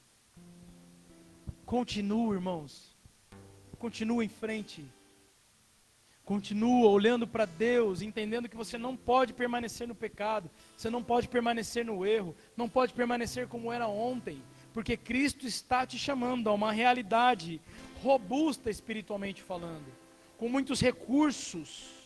Continua, 1.66 2.34
irmãos. 2.34 2.96
Continua 3.78 4.24
em 4.24 4.28
frente. 4.28 4.82
Continua 6.24 6.88
olhando 6.88 7.26
para 7.26 7.44
Deus, 7.44 8.00
entendendo 8.00 8.48
que 8.48 8.56
você 8.56 8.78
não 8.78 8.96
pode 8.96 9.34
permanecer 9.34 9.86
no 9.86 9.94
pecado, 9.94 10.50
você 10.74 10.88
não 10.88 11.02
pode 11.02 11.28
permanecer 11.28 11.84
no 11.84 12.06
erro, 12.06 12.34
não 12.56 12.66
pode 12.66 12.94
permanecer 12.94 13.46
como 13.46 13.70
era 13.70 13.86
ontem, 13.86 14.42
porque 14.72 14.96
Cristo 14.96 15.46
está 15.46 15.84
te 15.84 15.98
chamando 15.98 16.48
a 16.48 16.54
uma 16.54 16.72
realidade 16.72 17.60
robusta 18.02 18.70
espiritualmente 18.70 19.42
falando, 19.42 19.92
com 20.38 20.48
muitos 20.48 20.80
recursos. 20.80 21.99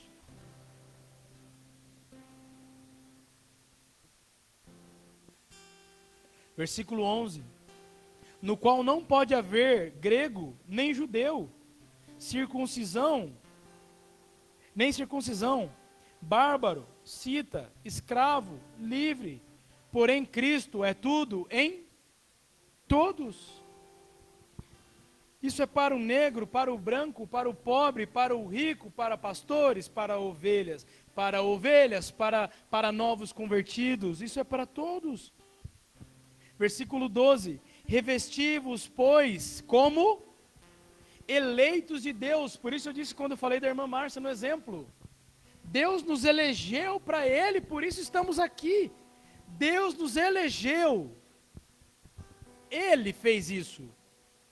Versículo 6.57 7.02
11: 7.02 7.42
No 8.40 8.57
qual 8.57 8.82
não 8.82 9.05
pode 9.05 9.34
haver 9.34 9.90
grego 9.92 10.57
nem 10.68 10.92
judeu, 10.94 11.50
circuncisão 12.18 13.32
nem 14.74 14.90
circuncisão, 14.90 15.70
bárbaro, 16.20 16.86
cita, 17.05 17.70
escravo, 17.84 18.59
livre, 18.80 19.40
porém 19.92 20.24
Cristo 20.24 20.82
é 20.82 20.92
tudo 20.92 21.46
em 21.50 21.84
todos. 22.88 23.62
Isso 25.40 25.62
é 25.62 25.66
para 25.66 25.94
o 25.94 25.98
negro, 25.98 26.46
para 26.46 26.72
o 26.72 26.78
branco, 26.78 27.26
para 27.26 27.48
o 27.48 27.55
pobre, 27.55 28.07
para 28.07 28.34
o 28.34 28.46
rico, 28.46 28.90
para 28.90 29.16
pastores, 29.16 29.86
para 29.86 30.18
ovelhas, 30.18 30.86
para 31.14 31.42
ovelhas, 31.42 32.11
para, 32.11 32.48
para 32.70 32.90
novos 32.90 33.30
convertidos. 33.30 34.22
Isso 34.22 34.40
é 34.40 34.44
para 34.44 34.64
todos. 34.64 35.32
Versículo 36.59 37.09
12: 37.09 37.61
Revestivos, 37.86 38.88
pois, 38.88 39.62
como 39.66 40.22
eleitos 41.26 42.02
de 42.02 42.12
Deus. 42.12 42.57
Por 42.57 42.72
isso 42.72 42.88
eu 42.88 42.92
disse 42.92 43.14
quando 43.14 43.32
eu 43.32 43.38
falei 43.38 43.61
da 43.61 43.68
irmã 43.68 43.86
Márcia 43.86 44.20
no 44.20 44.28
exemplo. 44.28 44.86
Deus 45.64 46.02
nos 46.02 46.24
elegeu 46.24 47.00
para 47.00 47.26
Ele, 47.26 47.61
por 47.61 47.82
isso 47.82 48.00
estamos 48.00 48.38
aqui. 48.38 48.92
Deus 49.48 49.94
nos 49.94 50.16
elegeu. 50.16 51.16
Ele 52.70 53.12
fez 53.12 53.50
isso. 53.50 53.88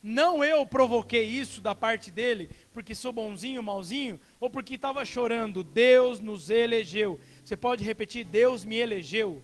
Não 0.02 0.42
eu 0.42 0.66
provoquei 0.66 1.24
isso 1.24 1.60
da 1.60 1.76
parte 1.76 2.10
dele, 2.10 2.50
porque 2.72 2.92
sou 2.92 3.12
bonzinho, 3.12 3.62
malzinho, 3.62 4.20
ou 4.40 4.50
porque 4.50 4.74
estava 4.74 5.04
chorando. 5.04 5.62
Deus 5.62 6.18
nos 6.18 6.50
elegeu. 6.50 7.20
Você 7.44 7.56
pode 7.56 7.84
repetir: 7.84 8.24
Deus 8.24 8.64
me 8.64 8.76
elegeu. 8.76 9.42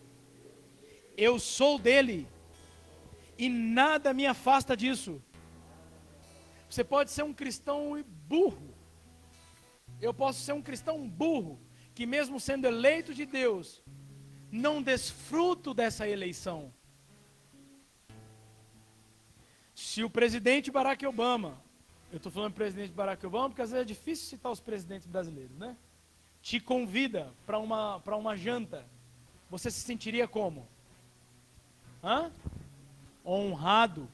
Eu 1.16 1.38
sou 1.38 1.78
dele. 1.78 2.26
E 3.38 3.48
nada 3.48 4.12
me 4.12 4.26
afasta 4.26 4.76
disso. 4.76 5.22
Você 6.68 6.82
pode 6.82 7.10
ser 7.10 7.22
um 7.22 7.32
cristão 7.32 8.04
burro. 8.26 8.74
Eu 10.00 10.12
posso 10.12 10.40
ser 10.40 10.52
um 10.52 10.60
cristão 10.60 11.08
burro, 11.08 11.58
que 11.94 12.04
mesmo 12.04 12.38
sendo 12.38 12.66
eleito 12.66 13.14
de 13.14 13.24
Deus, 13.24 13.82
não 14.50 14.82
desfruto 14.82 15.72
dessa 15.72 16.06
eleição. 16.08 16.72
Se 19.74 20.02
o 20.02 20.10
presidente 20.10 20.70
Barack 20.70 21.06
Obama, 21.06 21.62
eu 22.10 22.16
estou 22.16 22.32
falando 22.32 22.52
presidente 22.52 22.92
Barack 22.92 23.24
Obama 23.24 23.50
porque 23.50 23.62
às 23.62 23.70
vezes 23.70 23.82
é 23.82 23.86
difícil 23.86 24.26
citar 24.26 24.50
os 24.50 24.60
presidentes 24.60 25.06
brasileiros, 25.06 25.56
né? 25.56 25.76
Te 26.42 26.58
convida 26.58 27.32
para 27.46 27.58
uma, 27.58 27.96
uma 27.96 28.36
janta, 28.36 28.84
você 29.50 29.70
se 29.70 29.80
sentiria 29.80 30.26
como? 30.26 30.66
Hã? 32.02 32.32
Honrado, 33.30 34.08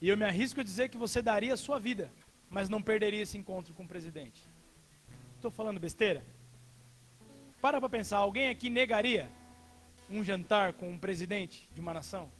e 0.00 0.08
eu 0.08 0.16
me 0.16 0.24
arrisco 0.24 0.60
a 0.60 0.64
dizer 0.64 0.88
que 0.88 0.96
você 0.96 1.22
daria 1.22 1.54
a 1.54 1.56
sua 1.56 1.78
vida, 1.78 2.10
mas 2.50 2.68
não 2.68 2.82
perderia 2.82 3.22
esse 3.22 3.38
encontro 3.38 3.72
com 3.74 3.84
o 3.84 3.88
presidente. 3.88 4.42
Estou 5.36 5.50
falando 5.50 5.78
besteira? 5.78 6.24
Para 7.60 7.80
para 7.80 7.88
pensar, 7.88 8.18
alguém 8.18 8.48
aqui 8.48 8.68
negaria 8.68 9.30
um 10.10 10.22
jantar 10.22 10.72
com 10.74 10.90
um 10.90 10.98
presidente 10.98 11.68
de 11.72 11.80
uma 11.80 11.94
nação? 11.94 12.30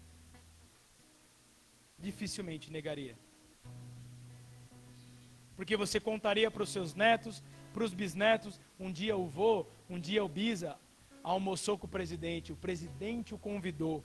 dificilmente 2.04 2.70
negaria. 2.70 3.16
Porque 5.56 5.76
você 5.76 5.98
contaria 5.98 6.50
para 6.50 6.62
os 6.62 6.68
seus 6.68 6.94
netos, 6.94 7.42
para 7.72 7.84
os 7.84 7.94
bisnetos, 7.94 8.60
um 8.78 8.92
dia 8.92 9.16
o 9.16 9.26
vô, 9.26 9.66
um 9.88 9.98
dia 9.98 10.22
o 10.24 10.28
bisa 10.28 10.76
almoçou 11.22 11.78
com 11.78 11.86
o 11.86 11.90
presidente, 11.90 12.52
o 12.52 12.56
presidente 12.56 13.34
o 13.34 13.38
convidou, 13.38 14.04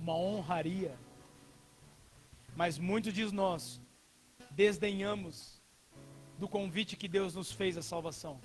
uma 0.00 0.16
honraria. 0.16 0.98
Mas 2.58 2.76
muitos 2.76 3.14
de 3.14 3.24
nós 3.32 3.80
desdenhamos 4.50 5.62
do 6.36 6.48
convite 6.48 6.96
que 6.96 7.06
Deus 7.06 7.32
nos 7.36 7.52
fez 7.52 7.76
à 7.76 7.82
salvação. 7.82 8.40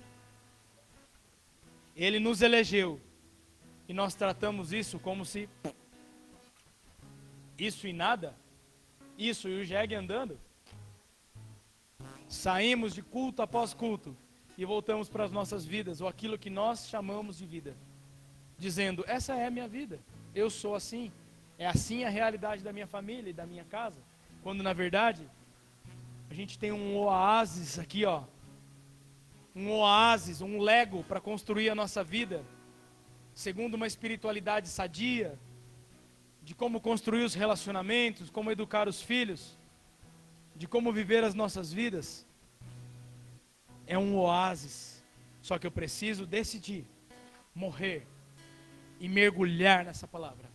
Ele 1.96 2.20
nos 2.20 2.40
elegeu 2.40 3.00
e 3.88 3.92
nós 3.92 4.14
tratamos 4.14 4.72
isso 4.72 5.00
como 5.00 5.24
se 5.24 5.48
isso 7.58 7.88
e 7.88 7.92
nada, 7.92 8.36
isso 9.18 9.48
e 9.48 9.60
o 9.60 9.64
jegue 9.64 9.96
andando. 9.96 10.38
Saímos 12.28 12.94
de 12.94 13.02
culto 13.02 13.42
após 13.42 13.74
culto 13.74 14.16
e 14.56 14.64
voltamos 14.64 15.08
para 15.08 15.24
as 15.24 15.32
nossas 15.32 15.64
vidas, 15.66 16.00
ou 16.00 16.06
aquilo 16.06 16.38
que 16.38 16.50
nós 16.50 16.86
chamamos 16.86 17.38
de 17.38 17.46
vida, 17.46 17.76
dizendo: 18.56 19.04
essa 19.08 19.34
é 19.34 19.46
a 19.46 19.50
minha 19.50 19.66
vida, 19.66 19.98
eu 20.32 20.48
sou 20.50 20.76
assim, 20.76 21.10
é 21.58 21.66
assim 21.66 22.04
a 22.04 22.08
realidade 22.08 22.62
da 22.62 22.72
minha 22.72 22.86
família 22.86 23.30
e 23.30 23.34
da 23.34 23.46
minha 23.46 23.64
casa, 23.64 24.00
quando 24.42 24.62
na 24.62 24.72
verdade 24.72 25.28
a 26.30 26.34
gente 26.34 26.58
tem 26.58 26.72
um 26.72 26.96
oásis 26.96 27.78
aqui, 27.78 28.04
ó, 28.04 28.24
um 29.54 29.70
oásis, 29.70 30.40
um 30.40 30.58
lego 30.58 31.04
para 31.04 31.20
construir 31.20 31.70
a 31.70 31.74
nossa 31.74 32.02
vida, 32.02 32.44
segundo 33.32 33.74
uma 33.74 33.86
espiritualidade 33.86 34.68
sadia, 34.68 35.38
de 36.42 36.54
como 36.54 36.80
construir 36.80 37.24
os 37.24 37.34
relacionamentos, 37.34 38.30
como 38.30 38.50
educar 38.50 38.88
os 38.88 39.00
filhos, 39.00 39.56
de 40.56 40.66
como 40.66 40.92
viver 40.92 41.24
as 41.24 41.34
nossas 41.34 41.72
vidas. 41.72 42.26
É 43.86 43.98
um 43.98 44.16
oásis. 44.16 45.02
Só 45.40 45.58
que 45.58 45.66
eu 45.66 45.70
preciso 45.70 46.26
decidir 46.26 46.86
morrer 47.54 48.06
e 48.98 49.08
mergulhar 49.08 49.84
nessa 49.84 50.06
palavra. 50.06 50.50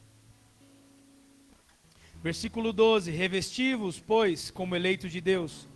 Versículo 2.22 2.74
12: 2.74 3.12
Revestivos, 3.12 4.00
pois, 4.00 4.52
como 4.52 4.76
eleitos 4.76 5.12
de 5.12 5.22
Deus, 5.22 5.68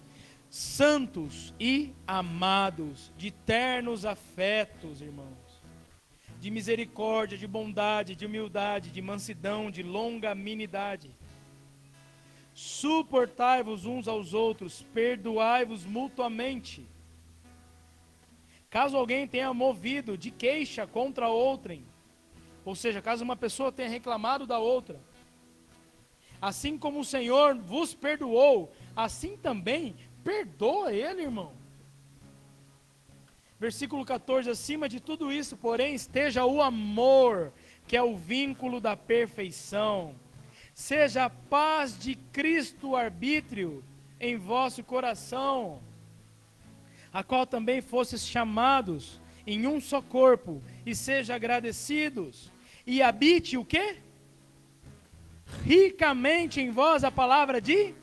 santos 0.49 1.53
e 1.59 1.93
amados, 2.05 3.13
de 3.17 3.31
ternos 3.31 4.05
afetos, 4.05 5.01
irmãos 5.01 5.43
de 6.43 6.51
misericórdia, 6.51 7.37
de 7.37 7.47
bondade, 7.47 8.17
de 8.17 8.25
humildade, 8.25 8.91
de 8.91 9.01
mansidão, 9.01 9.71
de 9.71 9.81
longanimidade. 9.81 11.09
Suportai-vos 12.53 13.85
uns 13.85 14.09
aos 14.09 14.33
outros, 14.33 14.85
perdoai-vos 14.93 15.85
mutuamente. 15.85 16.85
Caso 18.69 18.97
alguém 18.97 19.25
tenha 19.25 19.53
movido 19.53 20.17
de 20.17 20.31
queixa 20.31 20.85
contra 20.85 21.29
outrem, 21.29 21.85
ou 22.65 22.75
seja, 22.75 23.01
caso 23.01 23.23
uma 23.23 23.37
pessoa 23.37 23.71
tenha 23.71 23.87
reclamado 23.87 24.45
da 24.45 24.59
outra, 24.59 24.99
assim 26.43 26.77
como 26.77 26.99
o 26.99 27.05
Senhor 27.05 27.55
vos 27.55 27.93
perdoou, 27.93 28.69
assim 28.93 29.37
também 29.37 29.95
perdoa 30.25 30.91
ele, 30.91 31.21
irmão. 31.21 31.53
Versículo 33.57 34.03
14: 34.03 34.49
acima 34.49 34.89
de 34.89 34.99
tudo 34.99 35.31
isso, 35.31 35.55
porém, 35.55 35.95
esteja 35.95 36.45
o 36.45 36.61
amor, 36.61 37.53
que 37.87 37.95
é 37.95 38.03
o 38.03 38.17
vínculo 38.17 38.81
da 38.81 38.93
perfeição. 38.97 40.15
Seja 40.75 41.25
a 41.25 41.29
paz 41.29 41.97
de 41.97 42.15
Cristo 42.15 42.93
arbítrio 42.93 43.81
em 44.19 44.35
vosso 44.35 44.83
coração, 44.83 45.81
a 47.13 47.23
qual 47.23 47.47
também 47.47 47.81
fostes 47.81 48.27
chamados 48.27 49.21
em 49.47 49.65
um 49.65 49.79
só 49.79 50.01
corpo, 50.01 50.61
e 50.85 50.93
seja 50.93 51.35
agradecidos. 51.35 52.51
E 52.85 53.01
habite 53.01 53.55
o 53.57 53.63
quê? 53.63 54.02
Ricamente 55.61 56.59
em 56.59 56.71
vós 56.71 57.03
a 57.03 57.11
palavra 57.11 57.61
de 57.61 57.93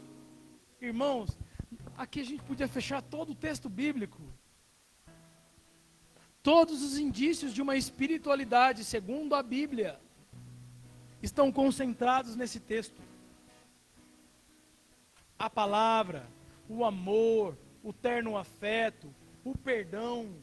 irmãos. 0.81 1.37
Aqui 1.97 2.21
a 2.21 2.25
gente 2.25 2.43
podia 2.43 2.69
fechar 2.69 3.03
todo 3.03 3.33
o 3.33 3.35
texto 3.35 3.69
bíblico. 3.69 4.19
Todos 6.43 6.83
os 6.83 6.97
indícios 6.97 7.53
de 7.53 7.61
uma 7.61 7.77
espiritualidade, 7.77 8.85
segundo 8.85 9.35
a 9.35 9.43
Bíblia, 9.43 10.01
estão 11.23 11.53
concentrados 11.53 12.35
nesse 12.35 12.59
texto. 12.59 12.99
A 15.39 15.51
palavra, 15.51 16.27
o 16.69 16.85
amor, 16.85 17.57
o 17.83 17.93
terno 17.93 18.39
afeto, 18.39 19.15
o 19.45 19.57
perdão. 19.57 20.35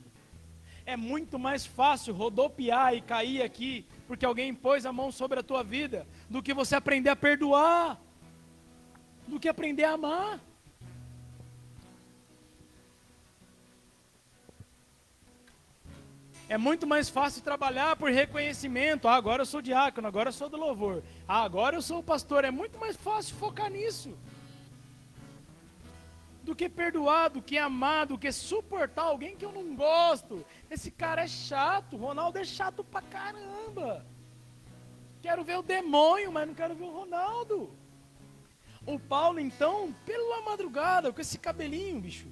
É 0.86 0.96
muito 0.96 1.40
mais 1.40 1.66
fácil 1.66 2.14
rodopiar 2.14 2.94
e 2.94 3.02
cair 3.02 3.42
aqui 3.42 3.86
porque 4.08 4.26
alguém 4.26 4.54
pôs 4.54 4.86
a 4.86 4.94
mão 4.94 5.12
sobre 5.12 5.40
a 5.40 5.44
tua 5.44 5.64
vida 5.64 6.08
do 6.30 6.42
que 6.42 6.54
você 6.54 6.76
aprender 6.76 7.10
a 7.10 7.16
perdoar, 7.16 8.00
do 9.28 9.40
que 9.40 9.50
aprender 9.50 9.84
a 9.84 9.92
amar. 9.92 10.40
É 16.50 16.58
muito 16.58 16.88
mais 16.88 17.10
fácil 17.10 17.42
trabalhar 17.42 17.98
por 17.98 18.10
reconhecimento. 18.10 19.10
Ah, 19.10 19.16
agora 19.16 19.42
eu 19.42 19.46
sou 19.46 19.62
diácono, 19.62 20.08
agora 20.08 20.30
eu 20.30 20.34
sou 20.34 20.48
do 20.48 20.56
louvor. 20.56 21.04
Ah, 21.28 21.44
agora 21.44 21.76
eu 21.76 21.82
sou 21.82 22.00
o 22.00 22.04
pastor. 22.04 22.46
É 22.46 22.52
muito 22.52 22.80
mais 22.80 22.96
fácil 22.96 23.36
focar 23.36 23.70
nisso. 23.70 24.18
Que 26.58 26.68
perdoar, 26.68 27.30
do 27.30 27.40
que 27.40 27.56
amar, 27.58 28.08
do 28.08 28.18
que 28.18 28.32
suportar 28.32 29.04
alguém 29.04 29.38
que 29.38 29.46
eu 29.46 29.52
não 29.52 29.76
gosto. 29.76 30.44
Esse 30.72 30.90
cara 30.90 31.24
é 31.24 31.28
chato. 31.28 31.96
Ronaldo 31.96 32.40
é 32.40 32.44
chato 32.44 32.84
pra 32.84 33.00
caramba. 33.00 34.04
Quero 35.22 35.44
ver 35.44 35.60
o 35.60 35.62
demônio, 35.62 36.32
mas 36.32 36.48
não 36.48 36.56
quero 36.56 36.74
ver 36.74 36.86
o 36.86 36.92
Ronaldo. 36.92 37.78
O 38.88 38.98
Paulo, 38.98 39.40
então, 39.40 39.94
pela 40.04 40.42
madrugada, 40.42 41.14
com 41.14 41.22
esse 41.22 41.38
cabelinho, 41.38 42.02
bicho. 42.02 42.28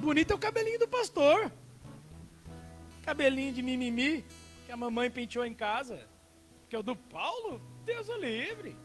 Bonito 0.00 0.32
é 0.32 0.36
o 0.36 0.38
cabelinho 0.38 0.78
do 0.78 0.86
pastor. 0.86 1.50
Cabelinho 3.02 3.52
de 3.52 3.62
mimimi 3.62 4.24
que 4.64 4.70
a 4.70 4.76
mamãe 4.76 5.10
penteou 5.10 5.44
em 5.44 5.54
casa. 5.54 6.06
Que 6.68 6.76
é 6.76 6.78
o 6.78 6.82
do 6.84 6.94
Paulo, 6.94 7.60
Deus 7.84 8.08
o 8.08 8.16
livre. 8.16 8.76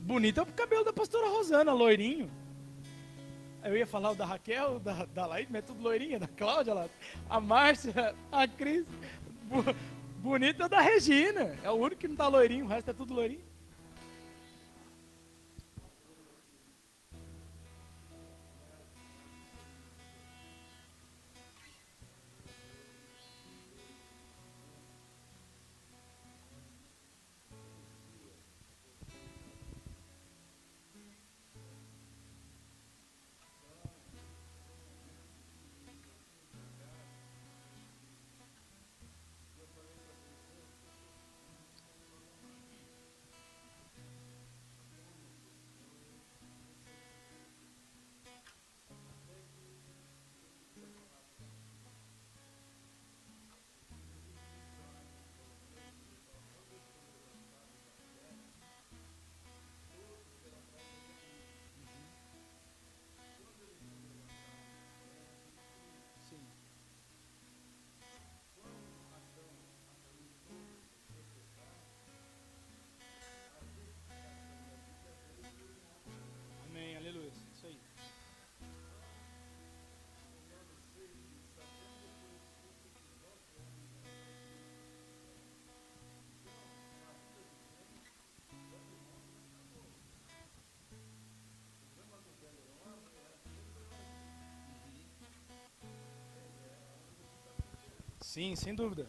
Bonito 0.00 0.40
é 0.40 0.42
o 0.42 0.46
cabelo 0.46 0.84
da 0.84 0.92
pastora 0.92 1.28
Rosana, 1.28 1.72
loirinho. 1.72 2.30
Eu 3.62 3.76
ia 3.76 3.86
falar 3.86 4.12
o 4.12 4.14
da 4.14 4.24
Raquel, 4.24 4.78
da, 4.80 5.04
da 5.04 5.26
Laís, 5.26 5.46
mas 5.50 5.58
é 5.58 5.66
tudo 5.66 5.82
loirinha, 5.82 6.18
da 6.18 6.26
Cláudia, 6.26 6.72
lá, 6.72 6.88
a 7.28 7.40
Márcia, 7.40 8.14
a 8.32 8.48
Cris. 8.48 8.86
Bonito 10.16 10.62
é 10.62 10.66
o 10.66 10.68
da 10.68 10.80
Regina. 10.80 11.56
É 11.62 11.70
o 11.70 11.74
único 11.74 12.00
que 12.00 12.08
não 12.08 12.16
tá 12.16 12.26
loirinho, 12.28 12.64
o 12.64 12.68
resto 12.68 12.90
é 12.90 12.94
tudo 12.94 13.12
loirinho. 13.12 13.49
Sim, 98.30 98.54
sem 98.54 98.72
dúvida. 98.76 99.08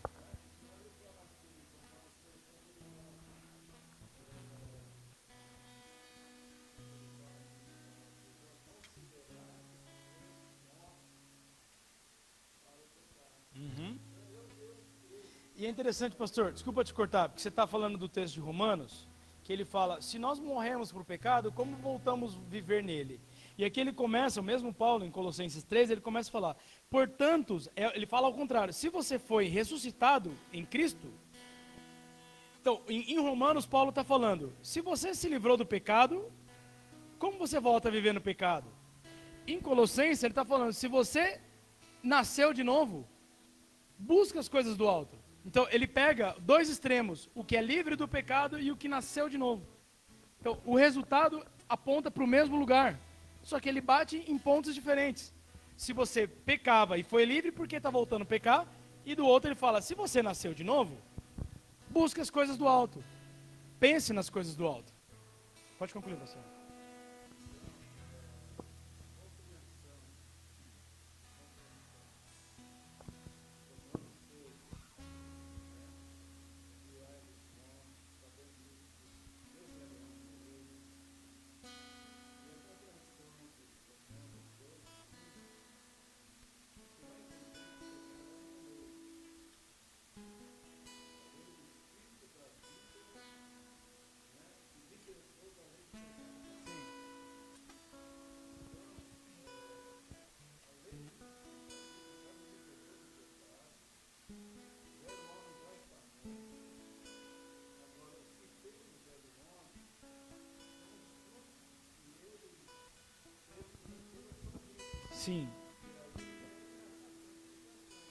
Uhum. 13.55 13.99
E 15.55 15.67
é 15.67 15.69
interessante, 15.69 16.15
pastor, 16.15 16.51
desculpa 16.51 16.83
te 16.83 16.91
cortar, 16.91 17.29
porque 17.29 17.43
você 17.43 17.49
está 17.49 17.67
falando 17.67 17.99
do 17.99 18.09
texto 18.09 18.33
de 18.33 18.39
Romanos, 18.39 19.07
que 19.43 19.53
ele 19.53 19.65
fala: 19.65 20.01
se 20.01 20.17
nós 20.17 20.39
morremos 20.39 20.91
para 20.91 21.01
o 21.03 21.05
pecado, 21.05 21.51
como 21.51 21.75
voltamos 21.77 22.35
a 22.35 22.39
viver 22.49 22.83
nele? 22.83 23.21
E 23.61 23.63
aqui 23.63 23.79
ele 23.79 23.93
começa, 23.93 24.41
o 24.41 24.43
mesmo 24.43 24.73
Paulo, 24.73 25.05
em 25.05 25.11
Colossenses 25.11 25.63
3, 25.63 25.91
ele 25.91 26.01
começa 26.01 26.29
a 26.29 26.31
falar: 26.31 26.57
portanto, 26.89 27.59
é, 27.75 27.95
ele 27.95 28.07
fala 28.07 28.25
ao 28.25 28.33
contrário, 28.33 28.73
se 28.73 28.89
você 28.89 29.19
foi 29.19 29.45
ressuscitado 29.45 30.35
em 30.51 30.65
Cristo. 30.65 31.13
Então, 32.59 32.81
em, 32.89 33.11
em 33.11 33.19
Romanos, 33.19 33.67
Paulo 33.67 33.89
está 33.89 34.03
falando: 34.03 34.51
se 34.63 34.81
você 34.81 35.13
se 35.13 35.29
livrou 35.29 35.57
do 35.57 35.63
pecado, 35.63 36.25
como 37.19 37.37
você 37.37 37.59
volta 37.59 37.87
a 37.87 37.91
viver 37.91 38.15
no 38.15 38.19
pecado? 38.19 38.67
Em 39.45 39.61
Colossenses, 39.61 40.23
ele 40.23 40.31
está 40.31 40.43
falando: 40.43 40.73
se 40.73 40.87
você 40.87 41.39
nasceu 42.01 42.53
de 42.53 42.63
novo, 42.63 43.07
busca 43.95 44.39
as 44.39 44.49
coisas 44.49 44.75
do 44.75 44.87
alto. 44.87 45.19
Então, 45.45 45.67
ele 45.69 45.85
pega 45.85 46.35
dois 46.39 46.67
extremos: 46.67 47.29
o 47.35 47.43
que 47.43 47.55
é 47.55 47.61
livre 47.61 47.95
do 47.95 48.07
pecado 48.07 48.59
e 48.59 48.71
o 48.71 48.75
que 48.75 48.87
nasceu 48.87 49.29
de 49.29 49.37
novo. 49.37 49.67
Então, 50.39 50.59
o 50.65 50.75
resultado 50.75 51.45
aponta 51.69 52.09
para 52.09 52.23
o 52.23 52.27
mesmo 52.27 52.57
lugar. 52.57 52.99
Só 53.43 53.59
que 53.59 53.69
ele 53.69 53.81
bate 53.81 54.23
em 54.27 54.37
pontos 54.37 54.73
diferentes. 54.75 55.33
Se 55.75 55.93
você 55.93 56.27
pecava 56.27 56.97
e 56.97 57.03
foi 57.03 57.25
livre 57.25 57.51
porque 57.51 57.77
está 57.77 57.89
voltando 57.89 58.21
a 58.23 58.25
pecar, 58.25 58.67
e 59.05 59.15
do 59.15 59.25
outro 59.25 59.49
ele 59.49 59.55
fala: 59.55 59.81
se 59.81 59.95
você 59.95 60.21
nasceu 60.21 60.53
de 60.53 60.63
novo, 60.63 60.97
busque 61.89 62.21
as 62.21 62.29
coisas 62.29 62.57
do 62.57 62.67
alto. 62.67 63.03
Pense 63.79 64.13
nas 64.13 64.29
coisas 64.29 64.55
do 64.55 64.67
alto. 64.67 64.93
Pode 65.79 65.93
concluir, 65.93 66.17
pastor. 66.17 66.50
Sim. 115.21 115.47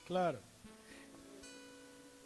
Claro. 0.07 0.39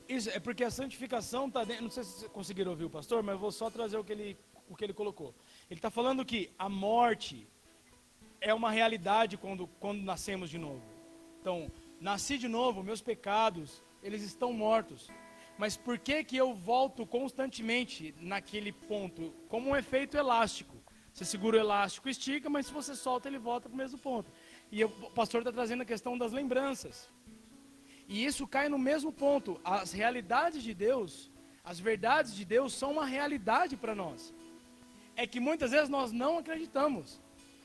Isso 0.06 0.28
é 0.28 0.38
porque 0.38 0.62
a 0.62 0.70
santificação 0.70 1.48
está 1.48 1.64
dentro. 1.64 1.84
Não 1.84 1.90
sei 1.90 2.04
se 2.04 2.10
vocês 2.10 2.30
conseguiram 2.30 2.72
ouvir 2.72 2.84
o 2.84 2.90
pastor, 2.90 3.22
mas 3.22 3.32
eu 3.32 3.38
vou 3.38 3.50
só 3.50 3.70
trazer 3.70 3.96
o 3.96 4.04
que 4.04 4.12
ele, 4.12 4.38
o 4.68 4.76
que 4.76 4.84
ele 4.84 4.92
colocou. 4.92 5.34
Ele 5.70 5.78
está 5.78 5.90
falando 5.90 6.22
que 6.22 6.50
a 6.58 6.68
morte 6.68 7.48
é 8.42 8.52
uma 8.52 8.70
realidade 8.70 9.38
quando, 9.38 9.66
quando 9.80 10.02
nascemos 10.02 10.50
de 10.50 10.58
novo. 10.58 10.84
Então, 11.40 11.72
nasci 11.98 12.36
de 12.36 12.46
novo, 12.46 12.82
meus 12.82 13.00
pecados, 13.00 13.82
eles 14.02 14.22
estão 14.22 14.52
mortos. 14.52 15.08
Mas 15.56 15.78
por 15.78 15.98
que, 15.98 16.22
que 16.24 16.36
eu 16.36 16.52
volto 16.52 17.06
constantemente 17.06 18.14
naquele 18.20 18.70
ponto? 18.70 19.32
Como 19.48 19.70
um 19.70 19.76
efeito 19.76 20.18
elástico. 20.18 20.84
Você 21.14 21.24
segura 21.24 21.56
o 21.56 21.60
elástico, 21.60 22.08
estica, 22.08 22.50
mas 22.50 22.66
se 22.66 22.72
você 22.72 22.96
solta, 22.96 23.28
ele 23.28 23.38
volta 23.38 23.68
para 23.68 23.74
o 23.74 23.78
mesmo 23.78 23.96
ponto. 23.96 24.32
E 24.76 24.82
o 24.82 24.88
pastor 25.20 25.40
está 25.42 25.52
trazendo 25.52 25.82
a 25.82 25.86
questão 25.92 26.18
das 26.18 26.32
lembranças. 26.32 27.08
E 28.08 28.24
isso 28.24 28.44
cai 28.44 28.68
no 28.68 28.76
mesmo 28.76 29.12
ponto. 29.12 29.60
As 29.62 29.92
realidades 29.92 30.64
de 30.64 30.74
Deus, 30.74 31.30
as 31.62 31.78
verdades 31.78 32.34
de 32.34 32.44
Deus 32.44 32.72
são 32.74 32.90
uma 32.94 33.06
realidade 33.06 33.76
para 33.76 33.94
nós. 33.94 34.34
É 35.14 35.28
que 35.28 35.38
muitas 35.38 35.70
vezes 35.70 35.88
nós 35.88 36.10
não 36.10 36.38
acreditamos. 36.38 37.20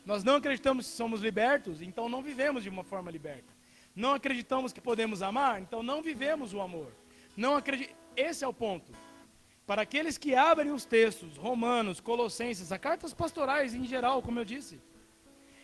Nós 0.05 0.23
não 0.23 0.35
acreditamos 0.35 0.85
que 0.85 0.91
somos 0.91 1.19
libertos, 1.19 1.81
então 1.81 2.07
não 2.07 2.21
vivemos 2.21 2.61
de 2.61 2.69
uma 2.69 2.83
forma 2.83 3.09
liberta. 3.09 3.51
Não 3.95 4.13
acreditamos 4.13 4.71
que 4.71 4.79
podemos 4.79 5.23
amar, 5.23 5.59
então 5.59 5.81
não 5.81 6.03
vivemos 6.03 6.53
o 6.53 6.61
amor. 6.61 6.93
Não 7.35 7.55
acredit... 7.55 7.95
Esse 8.15 8.43
é 8.43 8.47
o 8.47 8.53
ponto. 8.53 8.91
Para 9.65 9.81
aqueles 9.81 10.15
que 10.15 10.35
abrem 10.35 10.71
os 10.71 10.85
textos, 10.85 11.37
Romanos, 11.37 11.99
Colossenses, 11.99 12.71
as 12.71 12.79
cartas 12.79 13.15
pastorais 13.15 13.73
em 13.73 13.85
geral, 13.85 14.21
como 14.21 14.39
eu 14.39 14.45
disse, 14.45 14.79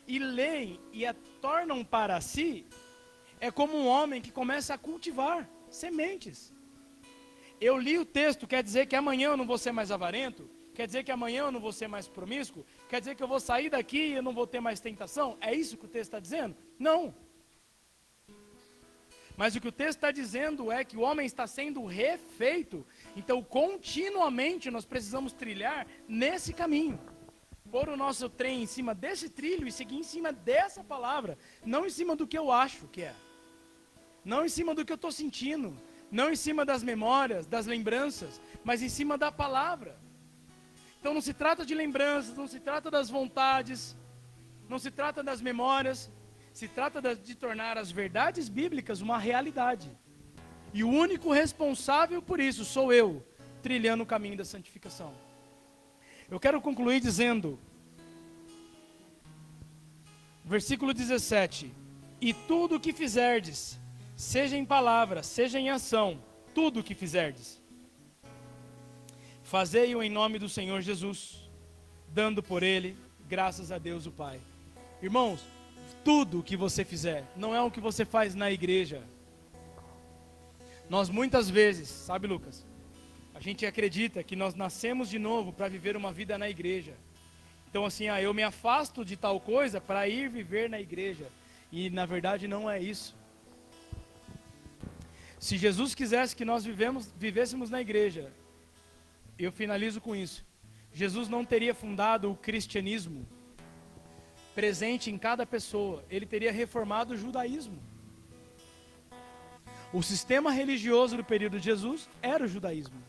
e 0.08 0.20
leem 0.20 0.80
e 0.92 1.06
a 1.06 1.14
tornam 1.42 1.84
para 1.84 2.20
si, 2.22 2.66
é 3.40 3.52
como 3.52 3.78
um 3.78 3.88
homem 3.88 4.22
que 4.22 4.32
começa 4.32 4.74
a 4.74 4.78
cultivar 4.78 5.50
sementes. 5.70 6.54
Eu 7.60 7.78
li 7.78 7.98
o 7.98 8.06
texto, 8.06 8.48
quer 8.48 8.64
dizer 8.64 8.86
que 8.86 8.96
amanhã 8.96 9.30
eu 9.30 9.38
não 9.38 9.46
vou 9.46 9.58
ser 9.58 9.72
mais 9.72 9.92
avarento? 9.92 10.50
Quer 10.74 10.88
dizer 10.88 11.04
que 11.04 11.12
amanhã 11.12 11.44
eu 11.44 11.52
não 11.52 11.60
vou 11.60 11.72
ser 11.72 11.88
mais 11.88 12.08
promíscuo? 12.08 12.66
Quer 12.90 13.00
dizer 13.00 13.16
que 13.16 13.24
eu 13.24 13.28
vou 13.28 13.40
sair 13.40 13.70
daqui 13.70 13.98
e 13.98 14.14
eu 14.14 14.24
não 14.24 14.34
vou 14.34 14.46
ter 14.46 14.60
mais 14.60 14.80
tentação? 14.80 15.38
É 15.40 15.54
isso 15.54 15.78
que 15.78 15.86
o 15.86 15.88
texto 15.88 16.10
está 16.10 16.20
dizendo? 16.20 16.56
Não. 16.78 17.16
Mas 19.38 19.56
o 19.56 19.62
que 19.62 19.68
o 19.68 19.72
texto 19.72 19.98
está 19.98 20.12
dizendo 20.12 20.72
é 20.72 20.84
que 20.84 20.98
o 20.98 21.02
homem 21.02 21.26
está 21.26 21.48
sendo 21.48 21.86
refeito. 21.86 22.86
Então, 23.16 23.42
continuamente 23.42 24.70
nós 24.70 24.86
precisamos 24.86 25.32
trilhar 25.32 25.88
nesse 26.08 26.54
caminho 26.54 27.00
pôr 27.72 27.90
o 27.90 27.98
nosso 27.98 28.30
trem 28.30 28.64
em 28.64 28.66
cima 28.66 28.94
desse 28.94 29.30
trilho 29.30 29.68
e 29.68 29.72
seguir 29.72 29.98
em 29.98 30.04
cima 30.04 30.32
dessa 30.32 30.84
palavra, 30.84 31.38
não 31.66 31.86
em 31.86 31.90
cima 31.90 32.16
do 32.16 32.28
que 32.28 32.38
eu 32.38 32.52
acho 32.52 32.88
que 32.88 33.02
é, 33.02 33.16
não 34.24 34.46
em 34.46 34.50
cima 34.50 34.74
do 34.74 34.84
que 34.86 34.92
eu 34.92 34.96
estou 34.96 35.12
sentindo, 35.12 35.76
não 36.12 36.30
em 36.32 36.36
cima 36.36 36.64
das 36.64 36.82
memórias, 36.84 37.46
das 37.46 37.66
lembranças, 37.66 38.42
mas 38.64 38.82
em 38.82 38.90
cima 38.90 39.18
da 39.18 39.32
palavra. 39.32 39.98
Então 41.00 41.14
não 41.14 41.22
se 41.22 41.34
trata 41.34 41.66
de 41.66 41.76
lembranças, 41.76 42.36
não 42.36 42.48
se 42.48 42.60
trata 42.60 42.90
das 42.90 43.10
vontades, 43.10 43.96
não 44.68 44.80
se 44.80 44.90
trata 44.90 45.22
das 45.22 45.42
memórias, 45.42 46.12
se 46.52 46.68
trata 46.68 47.16
de 47.16 47.36
tornar 47.36 47.78
as 47.78 47.92
verdades 47.92 48.50
bíblicas 48.50 49.02
uma 49.02 49.18
realidade. 49.18 49.92
E 50.74 50.84
o 50.84 50.90
único 50.90 51.32
responsável 51.32 52.22
por 52.22 52.40
isso 52.40 52.66
sou 52.66 52.92
eu, 52.92 53.26
trilhando 53.62 54.04
o 54.04 54.06
caminho 54.06 54.38
da 54.38 54.46
santificação. 54.46 55.25
Eu 56.30 56.40
quero 56.40 56.60
concluir 56.60 57.00
dizendo, 57.00 57.60
versículo 60.44 60.94
17: 60.94 61.72
E 62.20 62.34
tudo 62.34 62.76
o 62.76 62.80
que 62.80 62.92
fizerdes, 62.92 63.80
seja 64.16 64.58
em 64.58 64.66
palavra, 64.66 65.22
seja 65.22 65.60
em 65.60 65.70
ação, 65.70 66.20
tudo 66.54 66.80
o 66.80 66.84
que 66.84 66.96
fizerdes, 66.96 67.62
fazei-o 69.44 70.02
em 70.02 70.10
nome 70.10 70.40
do 70.40 70.50
Senhor 70.50 70.82
Jesus, 70.82 71.48
dando 72.08 72.42
por 72.42 72.64
ele 72.64 72.98
graças 73.28 73.72
a 73.72 73.78
Deus 73.78 74.08
o 74.08 74.12
Pai. 74.12 74.40
Irmãos, 75.02 75.46
tudo 76.04 76.40
o 76.40 76.44
que 76.44 76.58
você 76.58 76.84
fizer, 76.84 77.24
não 77.36 77.56
é 77.56 77.62
o 77.62 77.70
que 77.70 77.80
você 77.80 78.04
faz 78.04 78.34
na 78.34 78.52
igreja. 78.52 79.04
Nós 80.90 81.10
muitas 81.10 81.50
vezes, 81.50 81.88
sabe, 81.88 82.28
Lucas, 82.28 82.66
a 83.36 83.42
gente 83.42 83.66
acredita 83.66 84.24
que 84.24 84.34
nós 84.34 84.56
nascemos 84.56 85.10
de 85.10 85.20
novo 85.20 85.52
para 85.52 85.68
viver 85.68 85.98
uma 85.98 86.12
vida 86.14 86.38
na 86.38 86.50
igreja. 86.50 86.96
Então, 87.70 87.86
assim, 87.86 88.08
ah, 88.08 88.22
eu 88.22 88.34
me 88.34 88.42
afasto 88.42 89.04
de 89.04 89.18
tal 89.18 89.42
coisa 89.42 89.82
para 89.82 90.08
ir 90.08 90.30
viver 90.30 90.70
na 90.70 90.80
igreja. 90.80 91.28
E 91.70 91.90
na 91.90 92.06
verdade 92.06 92.48
não 92.48 92.72
é 92.72 92.82
isso. 92.82 93.14
Se 95.38 95.58
Jesus 95.58 95.94
quisesse 95.94 96.34
que 96.34 96.46
nós 96.46 96.64
vivemos, 96.64 97.12
vivêssemos 97.18 97.70
na 97.70 97.82
igreja, 97.82 98.32
eu 99.38 99.52
finalizo 99.52 100.00
com 100.00 100.16
isso. 100.16 100.46
Jesus 100.94 101.28
não 101.28 101.44
teria 101.44 101.76
fundado 101.76 102.32
o 102.32 102.38
cristianismo 102.38 103.28
presente 104.56 105.12
em 105.12 105.18
cada 105.18 105.46
pessoa, 105.46 106.06
ele 106.10 106.26
teria 106.26 106.54
reformado 106.54 107.14
o 107.14 107.18
judaísmo. 107.18 107.78
O 109.92 110.02
sistema 110.02 110.52
religioso 110.52 111.18
do 111.18 111.26
período 111.26 111.60
de 111.60 111.66
Jesus 111.66 112.08
era 112.22 112.46
o 112.46 112.48
judaísmo. 112.48 113.04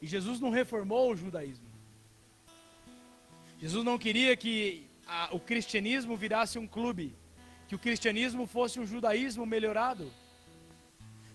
E 0.00 0.06
Jesus 0.06 0.40
não 0.40 0.50
reformou 0.50 1.10
o 1.10 1.16
judaísmo. 1.16 1.66
Jesus 3.58 3.84
não 3.84 3.98
queria 3.98 4.36
que 4.36 4.86
a, 5.06 5.34
o 5.34 5.40
cristianismo 5.40 6.16
virasse 6.16 6.58
um 6.58 6.66
clube, 6.66 7.14
que 7.68 7.74
o 7.74 7.78
cristianismo 7.78 8.46
fosse 8.46 8.78
um 8.78 8.86
judaísmo 8.86 9.46
melhorado. 9.46 10.12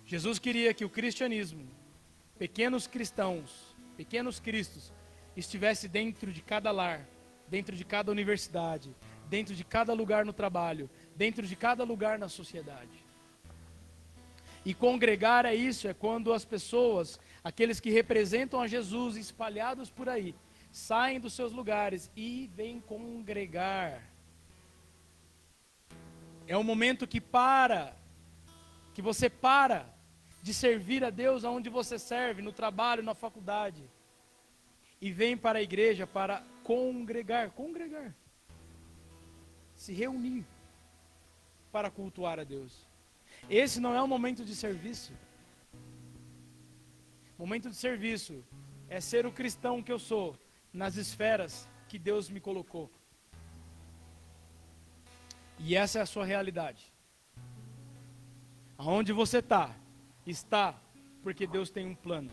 Jesus 0.06 0.38
queria 0.38 0.74
que 0.74 0.86
o 0.86 0.90
cristianismo, 0.90 1.66
pequenos 2.38 2.86
cristãos, 2.86 3.76
pequenos 3.98 4.40
cristos, 4.40 4.92
estivesse 5.36 5.88
dentro 5.88 6.32
de 6.32 6.42
cada 6.42 6.72
lar, 6.72 7.08
dentro 7.48 7.76
de 7.76 7.84
cada 7.84 8.12
universidade, 8.12 8.94
dentro 9.30 9.56
de 9.56 9.64
cada 9.64 9.94
lugar 9.94 10.26
no 10.26 10.34
trabalho, 10.34 10.90
dentro 11.16 11.48
de 11.48 11.56
cada 11.56 11.84
lugar 11.84 12.20
na 12.20 12.28
sociedade. 12.30 13.11
E 14.64 14.74
congregar 14.74 15.46
é 15.46 15.56
isso, 15.56 15.88
é 15.88 15.94
quando 15.94 16.34
as 16.34 16.46
pessoas, 16.46 17.20
aqueles 17.44 17.80
que 17.80 17.90
representam 17.90 18.62
a 18.62 18.68
Jesus 18.68 19.16
espalhados 19.16 19.90
por 19.90 20.08
aí, 20.08 20.36
saem 20.72 21.20
dos 21.20 21.34
seus 21.34 21.52
lugares 21.52 22.12
e 22.16 22.50
vêm 22.54 22.80
congregar. 22.80 24.08
É 26.48 26.56
o 26.56 26.64
momento 26.64 27.08
que 27.08 27.20
para, 27.20 27.96
que 28.94 29.02
você 29.02 29.30
para 29.30 29.86
de 30.44 30.54
servir 30.54 31.04
a 31.04 31.10
Deus 31.10 31.44
aonde 31.44 31.70
você 31.70 31.98
serve, 31.98 32.42
no 32.42 32.52
trabalho, 32.52 33.04
na 33.04 33.16
faculdade, 33.16 33.84
e 35.00 35.12
vem 35.12 35.36
para 35.36 35.60
a 35.60 35.62
igreja 35.62 36.06
para 36.06 36.44
congregar, 36.64 37.50
congregar, 37.52 38.14
se 39.76 39.94
reunir 39.94 40.46
para 41.72 41.90
cultuar 41.90 42.40
a 42.40 42.44
Deus. 42.44 42.91
Esse 43.52 43.82
não 43.82 43.94
é 43.94 44.02
um 44.02 44.08
momento 44.08 44.46
de 44.46 44.56
serviço. 44.56 45.12
Momento 47.38 47.70
de 47.70 47.76
serviço 47.76 48.42
é 48.88 49.02
ser 49.02 49.26
o 49.26 49.32
cristão 49.32 49.84
que 49.84 49.92
eu 49.92 50.00
sou 50.00 50.38
nas 50.72 50.96
esferas 50.96 51.68
que 51.90 52.00
Deus 52.00 52.30
me 52.30 52.40
colocou. 52.40 52.90
E 55.60 55.76
essa 55.76 56.00
é 56.00 56.02
a 56.02 56.06
sua 56.06 56.24
realidade. 56.24 56.94
Aonde 58.78 59.12
você 59.12 59.40
está, 59.40 59.76
está 60.26 60.74
porque 61.22 61.46
Deus 61.46 61.70
tem 61.70 61.86
um 61.86 61.94
plano. 61.94 62.32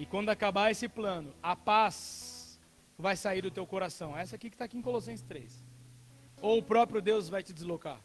E 0.00 0.04
quando 0.04 0.30
acabar 0.30 0.68
esse 0.68 0.88
plano, 0.88 1.32
a 1.40 1.54
paz 1.54 2.60
vai 2.98 3.16
sair 3.16 3.42
do 3.42 3.52
teu 3.52 3.64
coração. 3.64 4.18
Essa 4.18 4.34
aqui 4.34 4.50
que 4.50 4.56
está 4.56 4.64
aqui 4.64 4.76
em 4.76 4.82
Colossenses 4.82 5.22
3. 5.22 5.64
Ou 6.42 6.58
o 6.58 6.62
próprio 6.62 7.00
Deus 7.00 7.28
vai 7.28 7.44
te 7.44 7.52
deslocar. 7.52 8.00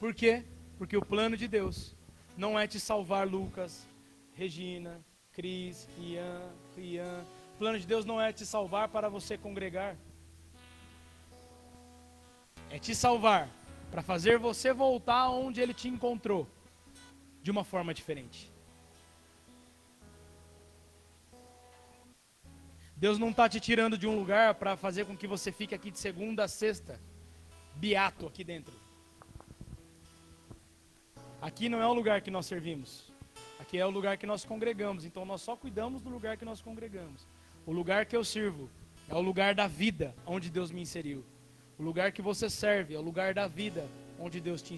Por 0.00 0.14
quê? 0.14 0.42
Porque 0.78 0.96
o 0.96 1.04
plano 1.04 1.36
de 1.36 1.46
Deus 1.46 1.94
não 2.34 2.58
é 2.58 2.66
te 2.66 2.80
salvar 2.80 3.28
Lucas, 3.28 3.86
Regina, 4.32 5.04
Cris, 5.30 5.86
Ian, 5.98 6.40
Rian. 6.74 7.22
O 7.54 7.58
plano 7.58 7.78
de 7.78 7.86
Deus 7.86 8.06
não 8.06 8.18
é 8.18 8.32
te 8.32 8.46
salvar 8.46 8.88
para 8.88 9.10
você 9.10 9.36
congregar. 9.36 9.94
É 12.70 12.78
te 12.78 12.94
salvar 12.94 13.46
para 13.90 14.00
fazer 14.00 14.38
você 14.38 14.72
voltar 14.72 15.28
onde 15.28 15.60
ele 15.60 15.74
te 15.74 15.86
encontrou 15.86 16.48
de 17.42 17.50
uma 17.50 17.62
forma 17.62 17.92
diferente. 17.92 18.50
Deus 22.96 23.18
não 23.18 23.30
está 23.30 23.50
te 23.50 23.60
tirando 23.60 23.98
de 23.98 24.06
um 24.06 24.18
lugar 24.18 24.54
para 24.54 24.78
fazer 24.78 25.04
com 25.04 25.14
que 25.14 25.26
você 25.26 25.52
fique 25.52 25.74
aqui 25.74 25.90
de 25.90 25.98
segunda 25.98 26.44
a 26.44 26.48
sexta, 26.48 26.98
beato 27.74 28.26
aqui 28.26 28.42
dentro. 28.42 28.89
Aqui 31.40 31.70
não 31.70 31.80
é 31.80 31.86
o 31.86 31.94
lugar 31.94 32.20
que 32.20 32.30
nós 32.30 32.44
servimos. 32.44 33.10
Aqui 33.58 33.78
é 33.78 33.86
o 33.86 33.90
lugar 33.90 34.18
que 34.18 34.26
nós 34.26 34.44
congregamos. 34.44 35.04
Então 35.04 35.24
nós 35.24 35.40
só 35.40 35.56
cuidamos 35.56 36.02
do 36.02 36.10
lugar 36.10 36.36
que 36.36 36.44
nós 36.44 36.60
congregamos. 36.60 37.26
O 37.64 37.72
lugar 37.72 38.04
que 38.04 38.14
eu 38.14 38.22
sirvo 38.22 38.68
é 39.08 39.14
o 39.14 39.20
lugar 39.20 39.54
da 39.54 39.66
vida 39.66 40.14
onde 40.26 40.50
Deus 40.50 40.70
me 40.70 40.82
inseriu. 40.82 41.24
O 41.78 41.82
lugar 41.82 42.12
que 42.12 42.20
você 42.20 42.50
serve 42.50 42.94
é 42.94 42.98
o 42.98 43.02
lugar 43.02 43.32
da 43.32 43.46
vida 43.46 43.88
onde 44.18 44.38
Deus 44.38 44.60
te 44.60 44.74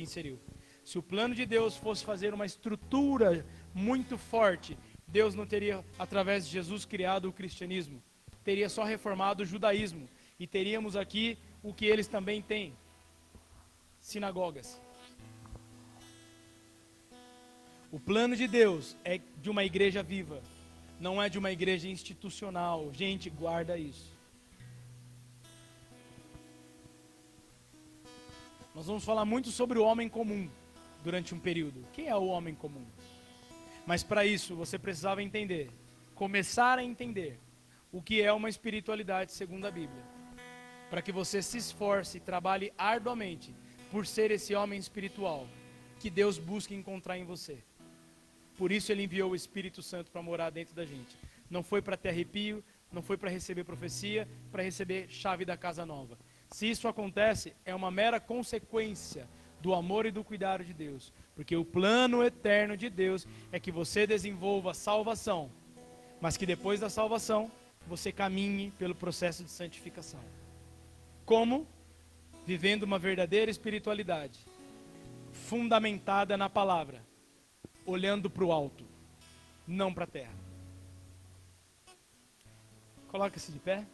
inseriu. 0.00 0.38
Se 0.84 0.98
o 0.98 1.02
plano 1.02 1.34
de 1.34 1.46
Deus 1.46 1.76
fosse 1.76 2.04
fazer 2.04 2.34
uma 2.34 2.44
estrutura 2.44 3.46
muito 3.72 4.18
forte, 4.18 4.76
Deus 5.06 5.34
não 5.34 5.46
teria, 5.46 5.82
através 5.98 6.44
de 6.44 6.52
Jesus, 6.52 6.84
criado 6.84 7.28
o 7.28 7.32
cristianismo. 7.32 8.02
Teria 8.44 8.68
só 8.68 8.84
reformado 8.84 9.44
o 9.44 9.46
judaísmo. 9.46 10.08
E 10.38 10.46
teríamos 10.46 10.96
aqui 10.96 11.38
o 11.62 11.72
que 11.72 11.86
eles 11.86 12.08
também 12.08 12.42
têm: 12.42 12.76
sinagogas. 14.00 14.81
O 17.92 18.00
plano 18.00 18.34
de 18.34 18.48
Deus 18.48 18.96
é 19.04 19.20
de 19.36 19.50
uma 19.50 19.62
igreja 19.64 20.02
viva, 20.02 20.42
não 20.98 21.22
é 21.22 21.28
de 21.28 21.38
uma 21.38 21.52
igreja 21.52 21.86
institucional. 21.86 22.90
Gente, 22.94 23.28
guarda 23.28 23.76
isso. 23.76 24.16
Nós 28.74 28.86
vamos 28.86 29.04
falar 29.04 29.26
muito 29.26 29.50
sobre 29.50 29.78
o 29.78 29.84
homem 29.84 30.08
comum 30.08 30.48
durante 31.04 31.34
um 31.34 31.38
período. 31.38 31.86
Quem 31.92 32.08
é 32.08 32.16
o 32.16 32.28
homem 32.28 32.54
comum? 32.54 32.86
Mas 33.86 34.02
para 34.02 34.24
isso 34.24 34.56
você 34.56 34.78
precisava 34.78 35.22
entender, 35.22 35.70
começar 36.14 36.78
a 36.78 36.82
entender 36.82 37.38
o 37.92 38.00
que 38.00 38.22
é 38.22 38.32
uma 38.32 38.48
espiritualidade 38.48 39.32
segundo 39.32 39.66
a 39.66 39.70
Bíblia. 39.70 40.02
Para 40.88 41.02
que 41.02 41.12
você 41.12 41.42
se 41.42 41.58
esforce 41.58 42.16
e 42.16 42.20
trabalhe 42.20 42.72
arduamente 42.78 43.54
por 43.90 44.06
ser 44.06 44.30
esse 44.30 44.54
homem 44.54 44.78
espiritual 44.78 45.46
que 46.00 46.08
Deus 46.08 46.38
busca 46.38 46.74
encontrar 46.74 47.18
em 47.18 47.24
você. 47.24 47.62
Por 48.56 48.70
isso 48.70 48.92
ele 48.92 49.04
enviou 49.04 49.30
o 49.30 49.36
Espírito 49.36 49.82
Santo 49.82 50.10
para 50.10 50.22
morar 50.22 50.50
dentro 50.50 50.74
da 50.74 50.84
gente. 50.84 51.16
Não 51.50 51.62
foi 51.62 51.80
para 51.82 51.96
ter 51.96 52.10
arrepio, 52.10 52.62
não 52.92 53.02
foi 53.02 53.16
para 53.16 53.30
receber 53.30 53.64
profecia, 53.64 54.28
para 54.50 54.62
receber 54.62 55.08
chave 55.08 55.44
da 55.44 55.56
casa 55.56 55.86
nova. 55.86 56.18
Se 56.50 56.68
isso 56.70 56.86
acontece, 56.86 57.54
é 57.64 57.74
uma 57.74 57.90
mera 57.90 58.20
consequência 58.20 59.26
do 59.60 59.74
amor 59.74 60.04
e 60.06 60.10
do 60.10 60.22
cuidado 60.22 60.64
de 60.64 60.74
Deus. 60.74 61.12
Porque 61.34 61.56
o 61.56 61.64
plano 61.64 62.22
eterno 62.22 62.76
de 62.76 62.90
Deus 62.90 63.26
é 63.50 63.58
que 63.58 63.72
você 63.72 64.06
desenvolva 64.06 64.74
salvação, 64.74 65.50
mas 66.20 66.36
que 66.36 66.44
depois 66.44 66.80
da 66.80 66.90
salvação 66.90 67.50
você 67.86 68.12
caminhe 68.12 68.70
pelo 68.72 68.94
processo 68.94 69.42
de 69.42 69.50
santificação. 69.50 70.20
Como? 71.24 71.66
Vivendo 72.44 72.82
uma 72.82 72.98
verdadeira 72.98 73.50
espiritualidade, 73.50 74.40
fundamentada 75.32 76.36
na 76.36 76.50
palavra 76.50 77.02
olhando 77.84 78.30
para 78.30 78.44
o 78.44 78.52
alto, 78.52 78.84
não 79.66 79.92
para 79.92 80.04
a 80.04 80.06
terra. 80.06 80.34
Coloca-se 83.08 83.52
de 83.52 83.58
pé. 83.58 83.86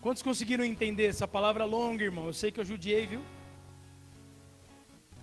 Quantos 0.00 0.22
conseguiram 0.22 0.64
entender 0.64 1.06
essa 1.06 1.28
palavra 1.28 1.64
longa, 1.64 2.04
irmão? 2.04 2.26
Eu 2.26 2.32
sei 2.32 2.50
que 2.50 2.60
eu 2.60 2.64
judiei, 2.64 3.06
viu? 3.06 3.22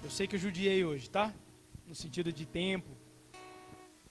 Eu 0.04 0.10
sei 0.10 0.28
que 0.28 0.36
eu 0.36 0.40
judiei 0.40 0.86
hoje, 0.86 1.10
tá? 1.10 1.34
No 1.88 1.96
sentido 1.96 2.32
de 2.32 2.46
tempo. 2.46 2.90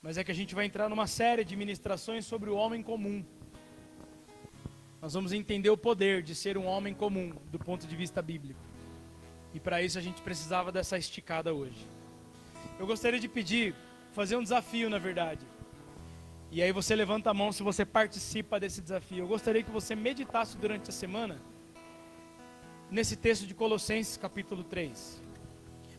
Mas 0.02 0.18
é 0.18 0.24
que 0.24 0.30
a 0.30 0.34
gente 0.34 0.54
vai 0.54 0.66
entrar 0.66 0.88
numa 0.88 1.06
série 1.06 1.44
de 1.44 1.56
ministrações 1.56 2.26
sobre 2.26 2.50
o 2.50 2.56
homem 2.56 2.82
comum. 2.82 3.24
Nós 5.00 5.14
vamos 5.14 5.32
entender 5.32 5.70
o 5.70 5.76
poder 5.76 6.22
de 6.22 6.34
ser 6.34 6.59
um 6.59 6.66
homem 6.66 6.94
comum 6.94 7.32
do 7.50 7.59
ponto 7.59 7.86
de 7.86 7.94
vista 7.94 8.20
bíblico. 8.20 8.60
E 9.52 9.60
para 9.60 9.82
isso 9.82 9.98
a 9.98 10.02
gente 10.02 10.20
precisava 10.20 10.72
dessa 10.72 10.98
esticada 10.98 11.54
hoje. 11.54 11.86
Eu 12.78 12.86
gostaria 12.86 13.20
de 13.20 13.28
pedir, 13.28 13.74
fazer 14.12 14.36
um 14.36 14.42
desafio, 14.42 14.90
na 14.90 14.98
verdade. 14.98 15.46
E 16.51 16.62
aí 16.62 16.72
você 16.72 16.94
levanta 16.94 17.30
a 17.30 17.34
mão 17.34 17.52
se 17.52 17.62
você 17.62 17.84
participa 17.84 18.59
desse 18.59 18.80
desafio. 18.80 19.24
Eu 19.24 19.28
gostaria 19.28 19.62
que 19.62 19.70
você 19.70 19.94
meditasse 19.94 20.56
durante 20.56 20.90
a 20.90 20.92
semana 20.92 21.40
nesse 22.90 23.16
texto 23.16 23.46
de 23.46 23.55
Colossenses, 23.55 24.16
capítulo 24.16 24.62
3. 24.62 25.22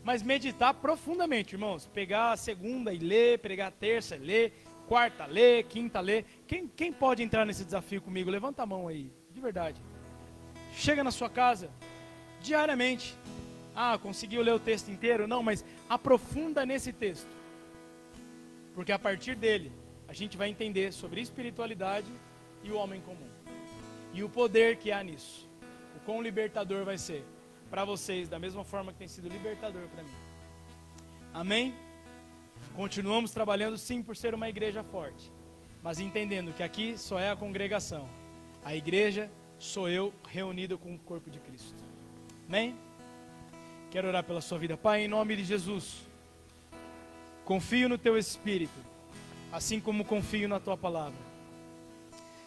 Mas 0.02 0.22
meditar 0.22 0.72
profundamente, 0.74 1.54
irmãos. 1.54 1.86
Pegar 1.86 2.32
a 2.32 2.36
segunda 2.36 2.92
e 2.92 2.98
ler, 2.98 3.38
pegar 3.38 3.68
a 3.68 3.70
terça 3.70 4.16
e 4.16 4.18
ler, 4.18 4.64
quarta 4.86 5.26
ler, 5.26 5.64
quinta 5.64 6.00
ler. 6.00 6.24
Quem, 6.46 6.68
quem 6.68 6.92
pode 6.92 7.22
entrar 7.22 7.44
nesse 7.44 7.64
desafio 7.64 8.00
comigo? 8.00 8.30
Levanta 8.30 8.62
a 8.62 8.66
mão 8.66 8.86
aí, 8.86 9.10
de 9.30 9.40
verdade. 9.40 9.80
Chega 10.72 11.02
na 11.02 11.10
sua 11.10 11.28
casa, 11.28 11.70
diariamente, 12.40 13.14
ah, 13.76 13.98
conseguiu 13.98 14.40
ler 14.40 14.54
o 14.54 14.58
texto 14.58 14.90
inteiro? 14.90 15.28
Não, 15.28 15.42
mas 15.42 15.62
aprofunda 15.86 16.64
nesse 16.64 16.94
texto. 16.94 17.28
Porque 18.74 18.90
a 18.90 18.98
partir 18.98 19.36
dele, 19.36 19.70
a 20.08 20.14
gente 20.14 20.34
vai 20.34 20.48
entender 20.48 20.92
sobre 20.92 21.20
espiritualidade 21.20 22.10
e 22.64 22.70
o 22.70 22.76
homem 22.76 23.02
comum. 23.02 23.28
E 24.14 24.24
o 24.24 24.30
poder 24.30 24.76
que 24.76 24.90
há 24.90 25.02
nisso. 25.02 25.46
O 25.94 26.00
quão 26.06 26.22
libertador 26.22 26.86
vai 26.86 26.96
ser 26.96 27.22
para 27.70 27.84
vocês, 27.84 28.30
da 28.30 28.38
mesma 28.38 28.64
forma 28.64 28.92
que 28.92 28.98
tem 28.98 29.08
sido 29.08 29.28
libertador 29.28 29.82
para 29.88 30.02
mim. 30.02 30.14
Amém? 31.34 31.74
Continuamos 32.74 33.30
trabalhando 33.30 33.76
sim 33.76 34.02
por 34.02 34.16
ser 34.16 34.32
uma 34.32 34.48
igreja 34.48 34.82
forte, 34.82 35.30
mas 35.82 35.98
entendendo 35.98 36.54
que 36.54 36.62
aqui 36.62 36.96
só 36.96 37.18
é 37.18 37.30
a 37.30 37.36
congregação. 37.36 38.08
A 38.64 38.74
igreja 38.74 39.30
sou 39.58 39.86
eu 39.86 40.14
reunido 40.28 40.78
com 40.78 40.94
o 40.94 40.98
corpo 40.98 41.30
de 41.30 41.40
Cristo. 41.40 41.82
Amém? 42.48 42.74
Quero 43.90 44.08
orar 44.08 44.24
pela 44.24 44.40
sua 44.40 44.58
vida. 44.58 44.76
Pai, 44.76 45.04
em 45.04 45.08
nome 45.08 45.36
de 45.36 45.44
Jesus, 45.44 46.02
confio 47.44 47.88
no 47.88 47.96
teu 47.96 48.18
Espírito, 48.18 48.78
assim 49.52 49.80
como 49.80 50.04
confio 50.04 50.48
na 50.48 50.58
tua 50.58 50.76
palavra. 50.76 51.18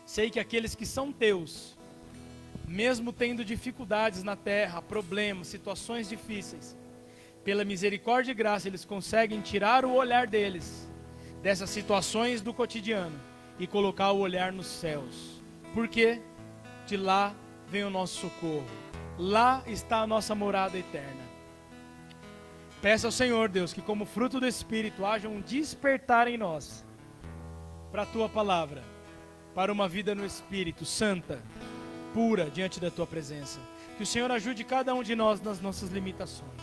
Sei 0.06 0.30
que 0.30 0.40
aqueles 0.40 0.76
que 0.76 0.86
são 0.86 1.12
teus, 1.12 1.78
mesmo 2.68 3.14
tendo 3.14 3.46
dificuldades 3.46 4.24
na 4.24 4.36
terra, 4.36 4.82
problemas, 4.82 5.48
situações 5.48 6.10
difíceis, 6.10 6.76
pela 7.44 7.64
misericórdia 7.64 8.32
e 8.32 8.36
graça, 8.36 8.68
eles 8.68 8.84
conseguem 8.84 9.42
tirar 9.42 9.86
o 9.86 9.94
olhar 9.94 10.28
deles 10.28 10.88
dessas 11.42 11.70
situações 11.70 12.42
do 12.42 12.54
cotidiano 12.54 13.18
e 13.58 13.66
colocar 13.66 14.12
o 14.12 14.20
olhar 14.20 14.52
nos 14.52 14.68
céus. 14.68 15.42
Porque 15.74 16.22
de 16.86 16.98
lá 16.98 17.34
vem 17.68 17.84
o 17.84 17.90
nosso 17.90 18.22
socorro. 18.22 18.66
Lá 19.18 19.64
está 19.68 20.02
a 20.02 20.08
nossa 20.08 20.34
morada 20.36 20.78
eterna. 20.78 21.29
Peça 22.82 23.08
ao 23.08 23.12
Senhor, 23.12 23.50
Deus, 23.50 23.74
que 23.74 23.82
como 23.82 24.06
fruto 24.06 24.40
do 24.40 24.48
Espírito 24.48 25.06
haja 25.06 25.28
um 25.28 25.42
despertar 25.42 26.30
em 26.30 26.38
nós 26.38 26.86
para 27.92 28.04
a 28.04 28.06
tua 28.06 28.30
palavra, 28.30 28.82
para 29.54 29.72
uma 29.72 29.88
vida 29.88 30.16
no 30.16 30.26
Espírito 30.26 30.86
santa, 30.86 31.42
pura 32.14 32.50
diante 32.50 32.80
da 32.80 32.90
tua 32.90 33.06
presença. 33.06 33.60
Que 33.98 34.04
o 34.04 34.06
Senhor 34.06 34.32
ajude 34.32 34.64
cada 34.64 34.94
um 34.94 35.04
de 35.04 35.14
nós 35.14 35.42
nas 35.42 35.60
nossas 35.60 35.90
limitações, 35.90 36.62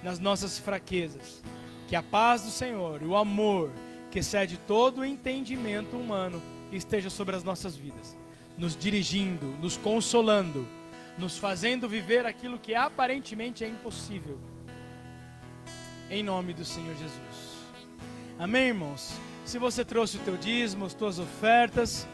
nas 0.00 0.20
nossas 0.20 0.60
fraquezas. 0.60 1.42
Que 1.88 1.96
a 1.96 2.02
paz 2.02 2.42
do 2.42 2.50
Senhor 2.50 3.02
e 3.02 3.06
o 3.06 3.16
amor 3.16 3.72
que 4.12 4.20
excede 4.20 4.56
todo 4.58 5.00
o 5.00 5.04
entendimento 5.04 5.96
humano 5.96 6.40
esteja 6.70 7.10
sobre 7.10 7.34
as 7.34 7.42
nossas 7.42 7.74
vidas, 7.74 8.16
nos 8.56 8.76
dirigindo, 8.76 9.46
nos 9.60 9.76
consolando 9.76 10.68
nos 11.18 11.38
fazendo 11.38 11.88
viver 11.88 12.26
aquilo 12.26 12.58
que 12.58 12.74
aparentemente 12.74 13.64
é 13.64 13.68
impossível. 13.68 14.38
Em 16.10 16.22
nome 16.22 16.52
do 16.52 16.64
Senhor 16.64 16.94
Jesus. 16.96 17.50
Amém, 18.38 18.68
irmãos? 18.68 19.12
Se 19.44 19.58
você 19.58 19.84
trouxe 19.84 20.16
o 20.16 20.20
teu 20.20 20.36
dízimo, 20.36 20.84
as 20.84 20.94
tuas 20.94 21.18
ofertas, 21.18 22.06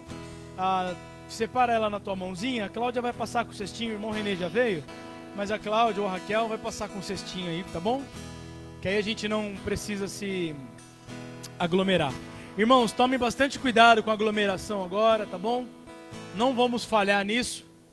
ah, 0.59 0.95
separa 1.29 1.73
ela 1.73 1.91
na 1.91 2.01
tua 2.01 2.17
mãozinha. 2.17 2.67
A 2.67 2.69
Cláudia 2.69 3.03
vai 3.03 3.13
passar 3.13 3.45
com 3.45 3.51
o 3.51 3.55
cestinho, 3.55 3.91
o 3.91 3.95
irmão 3.95 4.11
Renê 4.11 4.37
já 4.37 4.49
veio, 4.49 4.83
mas 5.35 5.51
a 5.51 5.59
Cláudia 5.59 6.03
ou 6.03 6.09
a 6.09 6.13
Raquel 6.13 6.49
vai 6.49 6.59
passar 6.59 6.89
com 6.89 6.99
o 6.99 7.03
cestinho 7.03 7.49
aí, 7.49 7.65
tá 7.73 7.81
bom? 7.81 8.03
Que 8.81 8.89
aí 8.89 8.99
a 8.99 9.03
gente 9.03 9.29
não 9.29 9.55
precisa 9.65 10.09
se 10.09 10.55
aglomerar. 11.59 12.13
Irmãos, 12.57 12.93
tomem 12.93 13.19
bastante 13.19 13.59
cuidado 13.59 14.03
com 14.03 14.11
a 14.11 14.15
aglomeração 14.15 14.83
agora, 14.83 15.27
tá 15.27 15.37
bom? 15.37 15.67
Não 16.35 16.55
vamos 16.55 16.85
falhar 16.85 17.23
nisso. 17.23 17.66